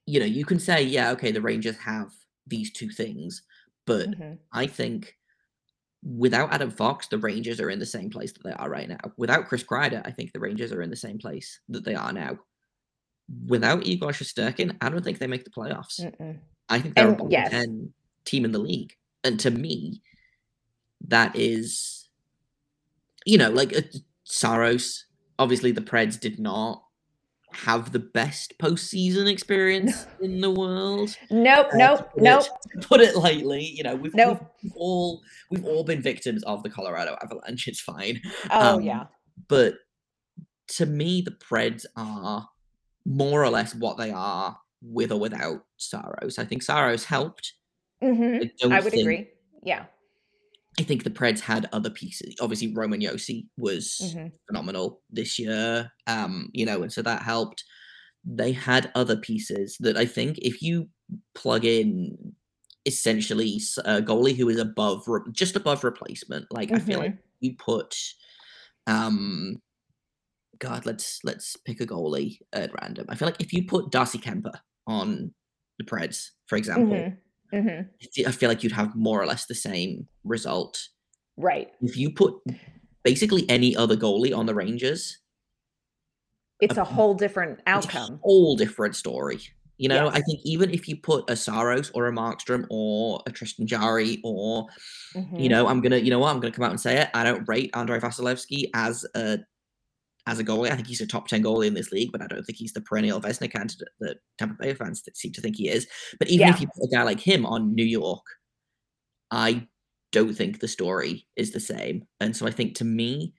you 0.08 0.20
know, 0.20 0.26
you 0.26 0.46
can 0.46 0.58
say, 0.60 0.82
yeah, 0.82 1.12
okay, 1.12 1.32
the 1.32 1.42
Rangers 1.42 1.78
have 1.78 2.12
these 2.48 2.72
two 2.72 2.90
things, 2.90 3.44
but 3.92 4.10
Mhm. 4.12 4.38
I 4.52 4.68
think 4.68 5.18
without 6.04 6.52
Adam 6.54 6.72
Fox, 6.72 7.08
the 7.08 7.18
Rangers 7.18 7.60
are 7.60 7.70
in 7.70 7.80
the 7.80 7.86
same 7.86 8.10
place 8.10 8.32
that 8.34 8.44
they 8.44 8.54
are 8.54 8.70
right 8.70 8.90
now. 8.90 8.98
Without 9.18 9.48
Chris 9.48 9.64
Kreider, 9.64 10.02
I 10.06 10.12
think 10.12 10.32
the 10.34 10.40
Rangers 10.40 10.72
are 10.72 10.82
in 10.82 10.90
the 10.90 10.96
same 10.96 11.18
place 11.20 11.60
that 11.70 11.86
they 11.86 11.96
are 11.96 12.12
now. 12.14 12.40
Without 13.48 13.86
Igor 13.86 14.12
Shesterkin, 14.12 14.76
I 14.82 14.90
don't 14.90 15.04
think 15.04 15.20
they 15.20 15.28
make 15.28 15.44
the 15.46 15.52
playoffs. 15.52 16.00
Mm-mm. 16.00 16.40
I 16.70 16.80
think 16.80 16.96
they're 16.96 17.06
a 17.06 17.10
And 17.10 17.18
bottom 17.18 17.32
yes. 17.32 17.52
10 17.52 17.94
team 18.26 18.46
in 18.46 18.52
the 18.52 18.60
league. 18.60 18.94
And 19.24 19.40
to 19.42 19.52
me, 19.52 20.02
that 21.08 21.36
is, 21.36 22.10
you 23.26 23.38
know, 23.38 23.50
like 23.52 23.76
uh, 23.76 23.82
Saros, 24.24 25.06
obviously 25.38 25.72
the 25.72 25.82
Preds 25.82 26.20
did 26.20 26.40
not 26.40 26.84
have 27.54 27.92
the 27.92 28.00
best 28.00 28.58
postseason 28.60 29.30
experience 29.30 30.06
in 30.22 30.42
the 30.42 30.50
world. 30.52 31.16
Nope, 31.30 31.68
Uh, 31.74 31.78
nope, 31.78 32.00
put 32.14 32.18
it- 32.18 32.24
nope. 32.24 32.44
to 32.82 32.88
put 32.88 33.02
it 33.02 33.16
lightly, 33.16 33.64
you 33.64 33.84
know, 33.84 33.96
we've, 33.96 34.14
Nope. 34.16 34.42
we've, 34.64 34.72
all 34.76 35.22
we've 35.50 35.66
all 35.66 35.84
been 35.84 36.02
victims 36.02 36.44
of 36.44 36.64
the 36.64 36.70
Colorado 36.70 37.18
Avalanche. 37.24 37.68
It's 37.68 37.82
fine, 37.82 38.22
Oh 38.50 38.76
um, 38.78 38.82
yeah. 38.82 39.06
but 39.48 39.76
to 40.70 40.86
me, 40.86 41.22
the 41.22 41.32
Preds 41.32 41.86
are 41.98 42.48
more 43.06 43.44
or 43.44 43.50
less 43.50 43.76
what 43.76 43.98
they 43.98 44.12
are 44.12 44.58
with 44.82 45.12
or 45.12 45.20
without 45.20 45.66
Saros. 45.78 46.40
I 46.40 46.46
think 46.46 46.64
Saros 46.64 47.04
helped. 47.06 47.54
hmm 48.02 48.38
I 48.64 48.78
I 48.78 48.80
would 48.80 48.94
agree. 48.98 49.28
Yeah. 49.64 49.86
I 50.80 50.84
think 50.84 51.04
the 51.04 51.10
Preds 51.10 51.40
had 51.40 51.68
other 51.74 51.90
pieces. 51.90 52.36
Obviously, 52.40 52.74
Roman 52.74 53.02
Josi 53.02 53.48
was 53.58 54.16
hmm 54.16 54.28
phenomenal 54.48 55.02
this 55.10 55.38
year. 55.38 55.92
Um, 56.08 56.50
you 56.54 56.66
know, 56.66 56.82
and 56.82 56.92
so 56.92 57.02
that 57.02 57.22
helped. 57.22 57.64
They 58.26 58.52
had 58.52 58.92
other 58.96 59.18
pieces 59.18 59.78
that 59.82 59.98
I 59.98 60.06
think 60.06 60.38
if 60.40 60.62
you 60.62 60.90
plug 61.36 61.66
in 61.66 62.36
essentially 62.86 63.62
a 63.86 64.02
goalie 64.02 64.36
who 64.36 64.50
is 64.50 64.60
above 64.60 65.08
re- 65.08 65.22
just 65.32 65.56
above 65.56 65.84
replacement, 65.84 66.48
like 66.52 66.72
I 66.76 66.80
feel 66.80 67.00
like 67.00 67.14
you 67.42 67.56
put 67.58 67.96
um 68.88 69.62
God, 70.60 70.86
let's 70.86 71.20
let's 71.24 71.56
pick 71.58 71.82
a 71.82 71.88
goalie 71.88 72.40
at 72.54 72.72
random. 72.82 73.06
I 73.10 73.16
feel 73.16 73.28
like 73.28 73.42
if 73.42 73.54
you 73.54 73.66
put 73.66 73.92
Darcy 73.92 74.20
Kuemper 74.20 74.54
on 74.86 75.34
the 75.80 75.86
Preds, 75.86 76.30
for 76.48 76.56
example, 76.58 77.10
hmm 77.10 77.22
hmm 77.52 77.82
I 78.26 78.32
feel 78.32 78.50
like 78.50 78.64
you'd 78.64 78.72
have 78.72 78.96
more 78.96 79.22
or 79.22 79.26
less 79.26 79.46
the 79.46 79.56
same 79.56 80.08
result. 80.24 80.88
Right. 81.38 81.72
If 81.82 81.98
you 81.98 82.12
put 82.12 82.36
basically 83.04 83.50
any 83.50 83.76
other 83.76 83.96
goalie 83.98 84.36
on 84.36 84.46
the 84.46 84.56
Rangers, 84.56 85.20
It's 86.60 86.78
a 86.78 86.84
whole 86.84 87.14
different 87.16 87.60
it's 87.60 87.64
a 87.68 87.70
outcome. 87.72 88.20
whole 88.24 88.56
different 88.56 88.96
story. 88.96 89.40
You 89.78 89.90
know, 89.90 90.10
I 90.10 90.22
think 90.22 90.40
even 90.44 90.70
if 90.72 90.88
you 90.88 90.96
put 90.96 91.28
a 91.28 91.36
Saros 91.36 91.90
or 91.96 92.08
a 92.08 92.12
Markstrom 92.12 92.68
or 92.70 93.24
a 93.26 93.32
Tristan 93.32 93.66
Jarry 93.66 94.20
or 94.24 94.68
Mhm. 95.16 95.40
you 95.42 95.50
know, 95.50 95.68
I'm 95.68 95.82
gonna, 95.82 95.98
you 95.98 96.12
know 96.12 96.20
what, 96.20 96.30
I'm 96.30 96.40
gonna 96.40 96.54
come 96.54 96.64
out 96.66 96.70
and 96.72 96.80
say 96.80 97.02
it. 97.02 97.10
I 97.16 97.24
don't 97.24 97.48
rate 97.48 97.72
Andrei 97.74 98.00
Vasilevskiy 98.00 98.70
as 98.76 99.06
a 99.16 99.40
as 100.28 100.40
a 100.40 100.44
goalie. 100.44 100.72
I 100.72 100.76
think 100.76 100.88
he's 100.88 101.02
a 101.02 101.08
top 101.08 101.28
ten 101.28 101.44
goalie 101.44 101.68
in 101.68 101.74
this 101.74 101.92
league, 101.92 102.12
but 102.12 102.22
I 102.22 102.28
don't 102.28 102.44
think 102.44 102.58
he's 102.58 102.74
the 102.74 102.82
perennial 102.82 103.22
Vezina 103.22 103.52
candidate 103.52 103.90
that 104.00 104.18
Tampa 104.38 104.56
Bay 104.62 104.74
fans 104.74 105.02
that 105.04 105.18
seem 105.18 105.32
to 105.34 105.42
think 105.42 105.56
he 105.56 105.70
is. 105.70 105.88
But 106.20 106.30
even 106.30 106.50
if 106.50 106.62
you 106.62 106.68
put 106.68 106.86
a 106.86 106.96
guy 106.96 107.04
like 107.04 107.20
him 107.20 107.46
on 107.46 107.74
New 107.74 107.86
York, 107.86 108.26
I 109.32 109.68
don't 110.12 110.36
think 110.36 110.60
the 110.60 110.68
story 110.68 111.26
is 111.36 111.52
the 111.52 111.60
same. 111.60 112.06
And 112.20 112.36
so 112.36 112.46
I 112.46 112.52
think 112.52 112.76
to 112.76 112.86
me, 112.86 113.34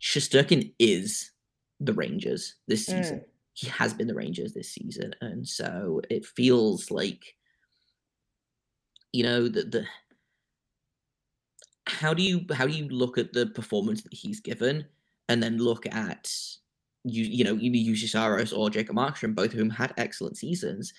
Shesterkin 0.00 0.72
is 0.78 1.30
the 1.80 1.92
Rangers 1.92 2.56
this 2.68 2.86
season. 2.86 3.18
Mm. 3.18 3.24
He 3.54 3.68
has 3.68 3.92
been 3.92 4.06
the 4.06 4.14
Rangers 4.14 4.54
this 4.54 4.72
season, 4.72 5.14
and 5.20 5.46
so 5.46 6.00
it 6.08 6.24
feels 6.24 6.90
like, 6.90 7.22
you 9.12 9.22
know, 9.24 9.46
the 9.46 9.64
the 9.64 9.84
how 11.86 12.14
do 12.14 12.22
you 12.22 12.46
how 12.54 12.66
do 12.66 12.72
you 12.72 12.88
look 12.88 13.18
at 13.18 13.32
the 13.32 13.46
performance 13.46 14.02
that 14.02 14.14
he's 14.14 14.40
given, 14.40 14.86
and 15.32 15.42
then 15.42 15.56
look 15.58 15.86
at 15.86 16.30
you 17.04 17.24
you 17.24 17.42
know 17.44 17.56
either 17.60 17.90
Juuse 17.90 18.08
Saros 18.08 18.52
or 18.52 18.70
Jacob 18.70 18.94
Markstrom, 18.96 19.34
both 19.34 19.52
of 19.52 19.58
whom 19.58 19.70
had 19.70 19.92
excellent 19.96 20.36
seasons. 20.36 20.92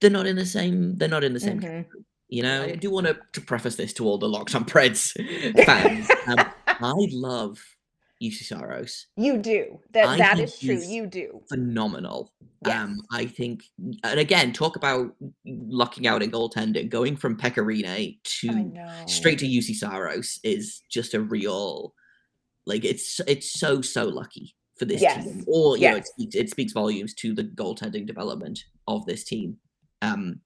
They're 0.00 0.10
not 0.10 0.26
in 0.26 0.36
the 0.36 0.44
same. 0.44 0.96
They're 0.98 1.08
not 1.08 1.24
in 1.24 1.32
the 1.32 1.40
same. 1.40 1.58
Mhm. 1.58 1.62
category, 1.62 2.04
You 2.28 2.42
know, 2.42 2.64
I 2.64 2.74
do 2.74 2.90
want 2.90 3.06
to, 3.06 3.16
to 3.32 3.40
preface 3.40 3.76
this 3.76 3.92
to 3.94 4.04
all 4.06 4.18
the 4.18 4.28
Locked 4.28 4.54
on 4.54 4.64
Preds 4.66 5.12
fans. 5.64 6.10
Um, 6.26 6.36
I 6.66 6.92
love 7.12 7.58
Juuse 8.22 8.42
Saros. 8.44 9.06
you 9.16 9.38
do. 9.38 9.78
That 9.92 10.06
I 10.08 10.16
that 10.18 10.36
think 10.36 10.48
is 10.48 10.58
true. 10.58 10.82
You 10.82 11.06
do. 11.06 11.40
phenomenal. 11.48 12.32
Yes. 12.66 12.76
Um, 12.76 13.00
I 13.12 13.24
think, 13.26 13.62
and 14.04 14.18
again, 14.20 14.52
talk 14.52 14.76
about 14.76 15.14
lucking 15.46 16.06
out 16.06 16.22
in 16.22 16.30
goaltending. 16.30 16.88
Going 16.90 17.16
from 17.16 17.36
Pekka 17.38 17.62
Rinne 17.64 18.18
to 18.40 18.72
straight 19.06 19.38
to 19.38 19.46
Juuse 19.46 19.74
Saros 19.76 20.40
is 20.44 20.82
just 20.90 21.14
a 21.14 21.20
real, 21.20 21.94
like 22.66 22.84
it's 22.84 23.20
it's 23.26 23.58
so 23.58 23.80
so 23.80 24.04
lucky 24.04 24.54
for 24.78 24.84
this 24.84 25.00
Yes. 25.00 25.24
team. 25.24 25.44
Or 25.46 25.76
you 25.78 25.88
know, 25.88 25.96
it 25.96 26.06
speaks, 26.06 26.34
it 26.34 26.50
speaks 26.50 26.72
volumes 26.72 27.14
to 27.14 27.32
the 27.34 27.44
goaltending 27.44 28.06
development 28.06 28.64
of 28.88 29.06
this 29.06 29.24
team. 29.24 29.56
Um, 30.02 30.40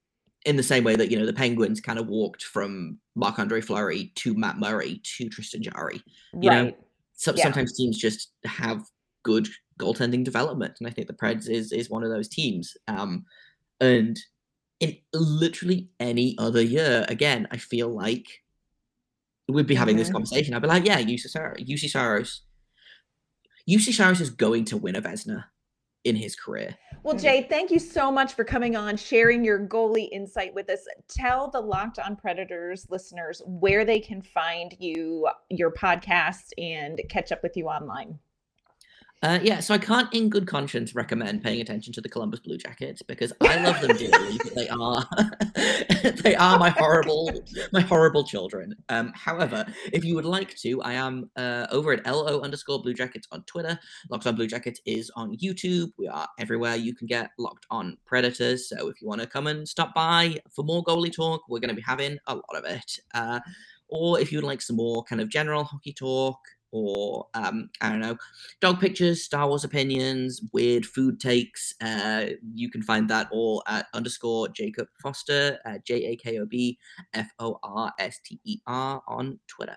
in 0.46 0.56
the 0.56 0.62
same 0.62 0.84
way 0.84 0.96
that 0.96 1.10
you 1.10 1.18
know 1.18 1.26
the 1.26 1.32
Penguins 1.34 1.80
kind 1.80 1.98
of 1.98 2.06
walked 2.08 2.44
from 2.44 2.98
Marc 3.14 3.38
Andre 3.38 3.60
Fleury 3.60 4.12
to 4.16 4.32
Matt 4.34 4.58
Murray 4.58 5.00
to 5.16 5.28
Tristan 5.28 5.62
Jarry 5.62 6.02
you 6.40 6.48
know, 6.50 6.72
so, 7.12 7.34
Yeah. 7.34 7.42
sometimes 7.42 7.76
teams 7.76 7.98
just 7.98 8.32
have 8.44 8.82
good 9.22 9.48
goaltending 9.78 10.24
development, 10.24 10.74
and 10.78 10.88
I 10.88 10.90
think 10.92 11.08
the 11.08 11.12
Preds 11.14 11.48
is 11.48 11.72
is 11.72 11.90
one 11.90 12.04
of 12.04 12.10
those 12.10 12.28
teams. 12.28 12.74
Um, 12.88 13.24
and 13.80 14.18
in 14.80 14.96
literally 15.12 15.90
any 16.00 16.36
other 16.38 16.62
year, 16.62 17.04
again, 17.08 17.46
I 17.50 17.56
feel 17.58 17.88
like 17.88 18.26
we'd 19.52 19.66
be 19.66 19.74
having 19.74 19.96
this 19.96 20.08
Mhm. 20.08 20.12
conversation. 20.12 20.54
I'd 20.54 20.62
be 20.62 20.68
like, 20.68 20.84
yeah, 20.84 21.00
Juuse 21.00 21.28
Saros, 21.28 21.62
Juuse 21.62 21.90
Saros, 21.90 22.42
Juuse 23.68 23.92
Saros 23.92 24.20
is 24.20 24.30
going 24.30 24.64
to 24.66 24.76
win 24.76 24.96
a 24.96 25.02
Vezina 25.02 25.44
in 26.04 26.16
his 26.16 26.34
career. 26.34 26.76
Well. 27.02 27.16
Jay, 27.16 27.46
thank 27.48 27.70
you 27.70 27.78
so 27.78 28.10
much 28.10 28.32
for 28.34 28.44
coming 28.44 28.74
on, 28.74 28.96
sharing 28.96 29.44
your 29.44 29.66
goalie 29.66 30.08
insight 30.10 30.54
with 30.54 30.68
us. 30.70 30.80
Tell 31.08 31.50
the 31.50 31.60
Locked 31.60 31.98
On 31.98 32.16
Predators 32.16 32.86
listeners 32.88 33.42
where 33.46 33.84
they 33.84 34.00
can 34.00 34.22
find 34.22 34.74
you, 34.78 35.28
your 35.50 35.70
podcast, 35.70 36.52
and 36.58 37.00
catch 37.10 37.32
up 37.32 37.42
with 37.42 37.56
you 37.56 37.66
online. 37.66 38.18
Uh, 39.22 39.38
yeah, 39.42 39.60
so 39.60 39.74
I 39.74 39.78
can't, 39.78 40.12
in 40.14 40.30
good 40.30 40.46
conscience, 40.46 40.94
recommend 40.94 41.42
paying 41.42 41.60
attention 41.60 41.92
to 41.92 42.00
the 42.00 42.08
Columbus 42.08 42.40
Blue 42.40 42.56
Jackets 42.56 43.02
because 43.02 43.34
I 43.42 43.62
love 43.62 43.78
them 43.82 43.94
dearly. 43.94 44.38
but 44.38 44.54
they 44.54 44.68
are 44.70 45.06
they 46.22 46.34
are 46.36 46.58
my 46.58 46.70
horrible 46.70 47.30
my 47.70 47.82
horrible 47.82 48.24
children. 48.24 48.74
Um, 48.88 49.12
however, 49.14 49.66
if 49.92 50.06
you 50.06 50.14
would 50.14 50.24
like 50.24 50.56
to, 50.60 50.80
I 50.80 50.94
am 50.94 51.30
uh, 51.36 51.66
over 51.70 51.92
at 51.92 52.06
lo 52.06 52.40
underscore 52.40 52.80
Blue 52.80 52.94
Jackets 52.94 53.28
on 53.30 53.42
Twitter. 53.42 53.78
Locked 54.08 54.26
on 54.26 54.36
Blue 54.36 54.46
Jackets 54.46 54.80
is 54.86 55.10
on 55.16 55.36
YouTube. 55.36 55.90
We 55.98 56.08
are 56.08 56.26
everywhere 56.38 56.76
you 56.76 56.94
can 56.94 57.06
get 57.06 57.30
Locked 57.38 57.66
on 57.70 57.98
Predators. 58.06 58.70
So 58.70 58.88
if 58.88 59.02
you 59.02 59.08
want 59.08 59.20
to 59.20 59.26
come 59.26 59.48
and 59.48 59.68
stop 59.68 59.94
by 59.94 60.38
for 60.50 60.64
more 60.64 60.82
goalie 60.82 61.14
talk, 61.14 61.42
we're 61.46 61.60
going 61.60 61.68
to 61.68 61.74
be 61.74 61.82
having 61.82 62.16
a 62.26 62.34
lot 62.34 62.56
of 62.56 62.64
it. 62.64 62.98
Uh, 63.12 63.40
or 63.90 64.18
if 64.18 64.32
you'd 64.32 64.44
like 64.44 64.62
some 64.62 64.76
more 64.76 65.04
kind 65.04 65.20
of 65.20 65.28
general 65.28 65.64
hockey 65.64 65.92
talk, 65.92 66.38
or 66.72 67.26
um, 67.34 67.70
I 67.80 67.90
don't 67.90 68.00
know, 68.00 68.16
dog 68.60 68.80
pictures, 68.80 69.22
Star 69.22 69.48
Wars 69.48 69.64
opinions, 69.64 70.40
weird 70.52 70.86
food 70.86 71.20
takes. 71.20 71.74
Uh, 71.80 72.26
you 72.54 72.70
can 72.70 72.82
find 72.82 73.08
that 73.10 73.28
all 73.30 73.62
at 73.66 73.86
underscore 73.94 74.48
Jakob 74.48 74.88
Forster, 75.02 75.58
uh, 75.64 75.78
J 75.84 76.06
A 76.06 76.16
K 76.16 76.38
O 76.38 76.46
B 76.46 76.78
F 77.14 77.30
O 77.38 77.58
R 77.62 77.92
S 77.98 78.20
T 78.24 78.40
E 78.44 78.58
R 78.66 79.02
on 79.06 79.38
Twitter. 79.48 79.76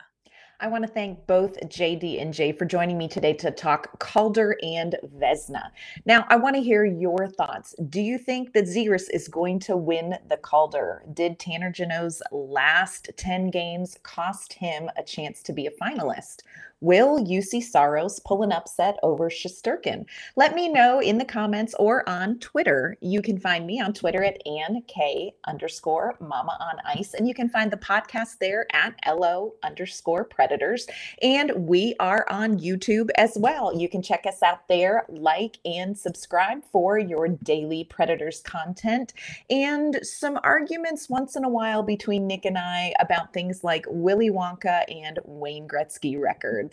I 0.63 0.67
want 0.67 0.85
to 0.85 0.89
thank 0.89 1.27
both 1.27 1.59
JD 1.59 2.21
and 2.21 2.33
Jay 2.33 2.53
for 2.53 2.63
joining 2.63 2.97
me 2.97 3.09
today 3.09 3.33
to 3.33 3.51
talk 3.51 3.99
Calder 3.99 4.55
and 4.63 4.95
Vezina. 5.17 5.71
Now, 6.05 6.25
I 6.29 6.37
want 6.37 6.55
to 6.55 6.61
hear 6.61 6.85
your 6.85 7.27
thoughts. 7.27 7.75
Do 7.89 7.99
you 7.99 8.17
think 8.17 8.53
that 8.53 8.63
Zegras 8.63 9.09
is 9.11 9.27
going 9.27 9.59
to 9.59 9.75
win 9.75 10.15
the 10.29 10.37
Calder? 10.37 11.03
Did 11.13 11.37
Tanner 11.37 11.69
Jeannot's 11.69 12.21
last 12.31 13.09
10 13.17 13.49
games 13.49 13.97
cost 14.03 14.53
him 14.53 14.89
a 14.95 15.03
chance 15.03 15.43
to 15.43 15.51
be 15.51 15.67
a 15.67 15.71
finalist? 15.71 16.43
Will 16.83 17.23
Juuse 17.23 17.63
Saros 17.63 18.19
pull 18.19 18.43
an 18.43 18.51
upset 18.51 18.97
over 19.03 19.29
Shesterkin? 19.29 20.03
Let 20.35 20.53
me 20.53 20.67
know 20.67 20.99
in 20.99 21.17
the 21.17 21.23
comments 21.23 21.73
or 21.79 22.07
on 22.09 22.39
Twitter. 22.39 22.97
You 22.99 23.21
can 23.21 23.39
find 23.39 23.65
me 23.65 23.79
on 23.79 23.93
Twitter 23.93 24.21
at 24.21 24.45
Ann 24.45 24.83
K 24.85 25.33
underscore 25.47 26.15
Mama 26.19 26.57
on 26.59 26.97
Ice, 26.97 27.13
and 27.13 27.25
you 27.25 27.33
can 27.33 27.47
find 27.47 27.71
the 27.71 27.77
podcast 27.77 28.39
there 28.41 28.67
at 28.73 28.95
LO 29.07 29.53
underscore 29.63 30.25
Predators. 30.25 30.85
And 31.21 31.53
we 31.55 31.95
are 32.01 32.25
on 32.29 32.59
YouTube 32.59 33.11
as 33.15 33.37
well. 33.37 33.73
You 33.73 33.87
can 33.87 34.01
check 34.01 34.25
us 34.25 34.43
out 34.43 34.67
there, 34.67 35.05
like 35.07 35.59
and 35.63 35.97
subscribe 35.97 36.65
for 36.69 36.99
your 36.99 37.29
daily 37.29 37.85
Predators 37.85 38.41
content 38.41 39.13
and 39.49 39.99
some 40.03 40.37
arguments 40.43 41.09
once 41.09 41.37
in 41.37 41.45
a 41.45 41.49
while 41.49 41.81
between 41.81 42.27
Nick 42.27 42.43
and 42.43 42.57
I 42.57 42.93
about 42.99 43.31
things 43.31 43.63
like 43.63 43.85
Willy 43.87 44.29
Wonka 44.29 44.83
and 44.89 45.17
Wayne 45.23 45.65
Gretzky 45.65 46.19
records. 46.19 46.72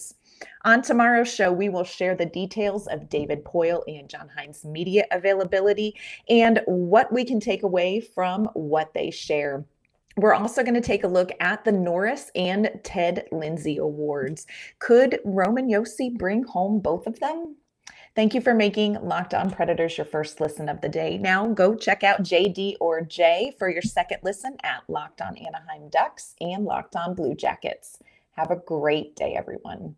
On 0.65 0.83
tomorrow's 0.83 1.33
show, 1.33 1.53
we 1.53 1.69
will 1.69 1.85
share 1.85 2.15
the 2.15 2.27
details 2.27 2.87
of 2.87 3.09
David 3.09 3.45
Poile 3.45 3.83
and 3.89 4.09
John 4.09 4.29
Hynes' 4.37 4.65
media 4.65 5.05
availability 5.11 5.95
and 6.29 6.61
what 6.67 7.13
we 7.13 7.25
can 7.25 7.41
take 7.41 7.63
away 7.63 8.01
from 8.01 8.47
what 8.55 8.93
they 8.95 9.11
share. 9.11 9.65
We're 10.17 10.35
also 10.35 10.63
going 10.63 10.75
to 10.75 10.81
take 10.81 11.05
a 11.05 11.09
look 11.09 11.31
at 11.41 11.65
the 11.65 11.73
Norris 11.73 12.31
and 12.35 12.71
Ted 12.83 13.27
Lindsay 13.33 13.79
Awards. 13.79 14.47
Could 14.79 15.21
Roman 15.25 15.69
Josi 15.69 16.17
bring 16.17 16.43
home 16.43 16.81
both 16.81 17.07
of 17.07 17.21
them? 17.21 17.57
Thank 18.17 18.35
you 18.35 18.41
for 18.41 18.53
making 18.53 18.95
Locked 18.95 19.35
On 19.35 19.51
Predators 19.51 19.97
your 19.97 20.05
first 20.05 20.41
listen 20.41 20.69
of 20.69 20.81
the 20.81 20.89
day. 20.89 21.17
Now 21.17 21.47
go 21.47 21.77
check 21.77 22.03
out 22.03 22.23
JD 22.23 22.77
or 22.81 23.03
J 23.03 23.55
for 23.59 23.71
your 23.71 23.83
second 23.83 24.19
listen 24.23 24.57
at 24.65 24.83
Locked 24.89 25.23
On 25.23 25.37
Anaheim 25.37 25.89
Ducks 25.89 26.35
and 26.41 26.65
Locked 26.65 26.97
On 26.97 27.15
Blue 27.15 27.35
Jackets. 27.35 27.99
Have 28.33 28.51
a 28.51 28.57
great 28.57 29.15
day, 29.15 29.35
everyone. 29.37 29.97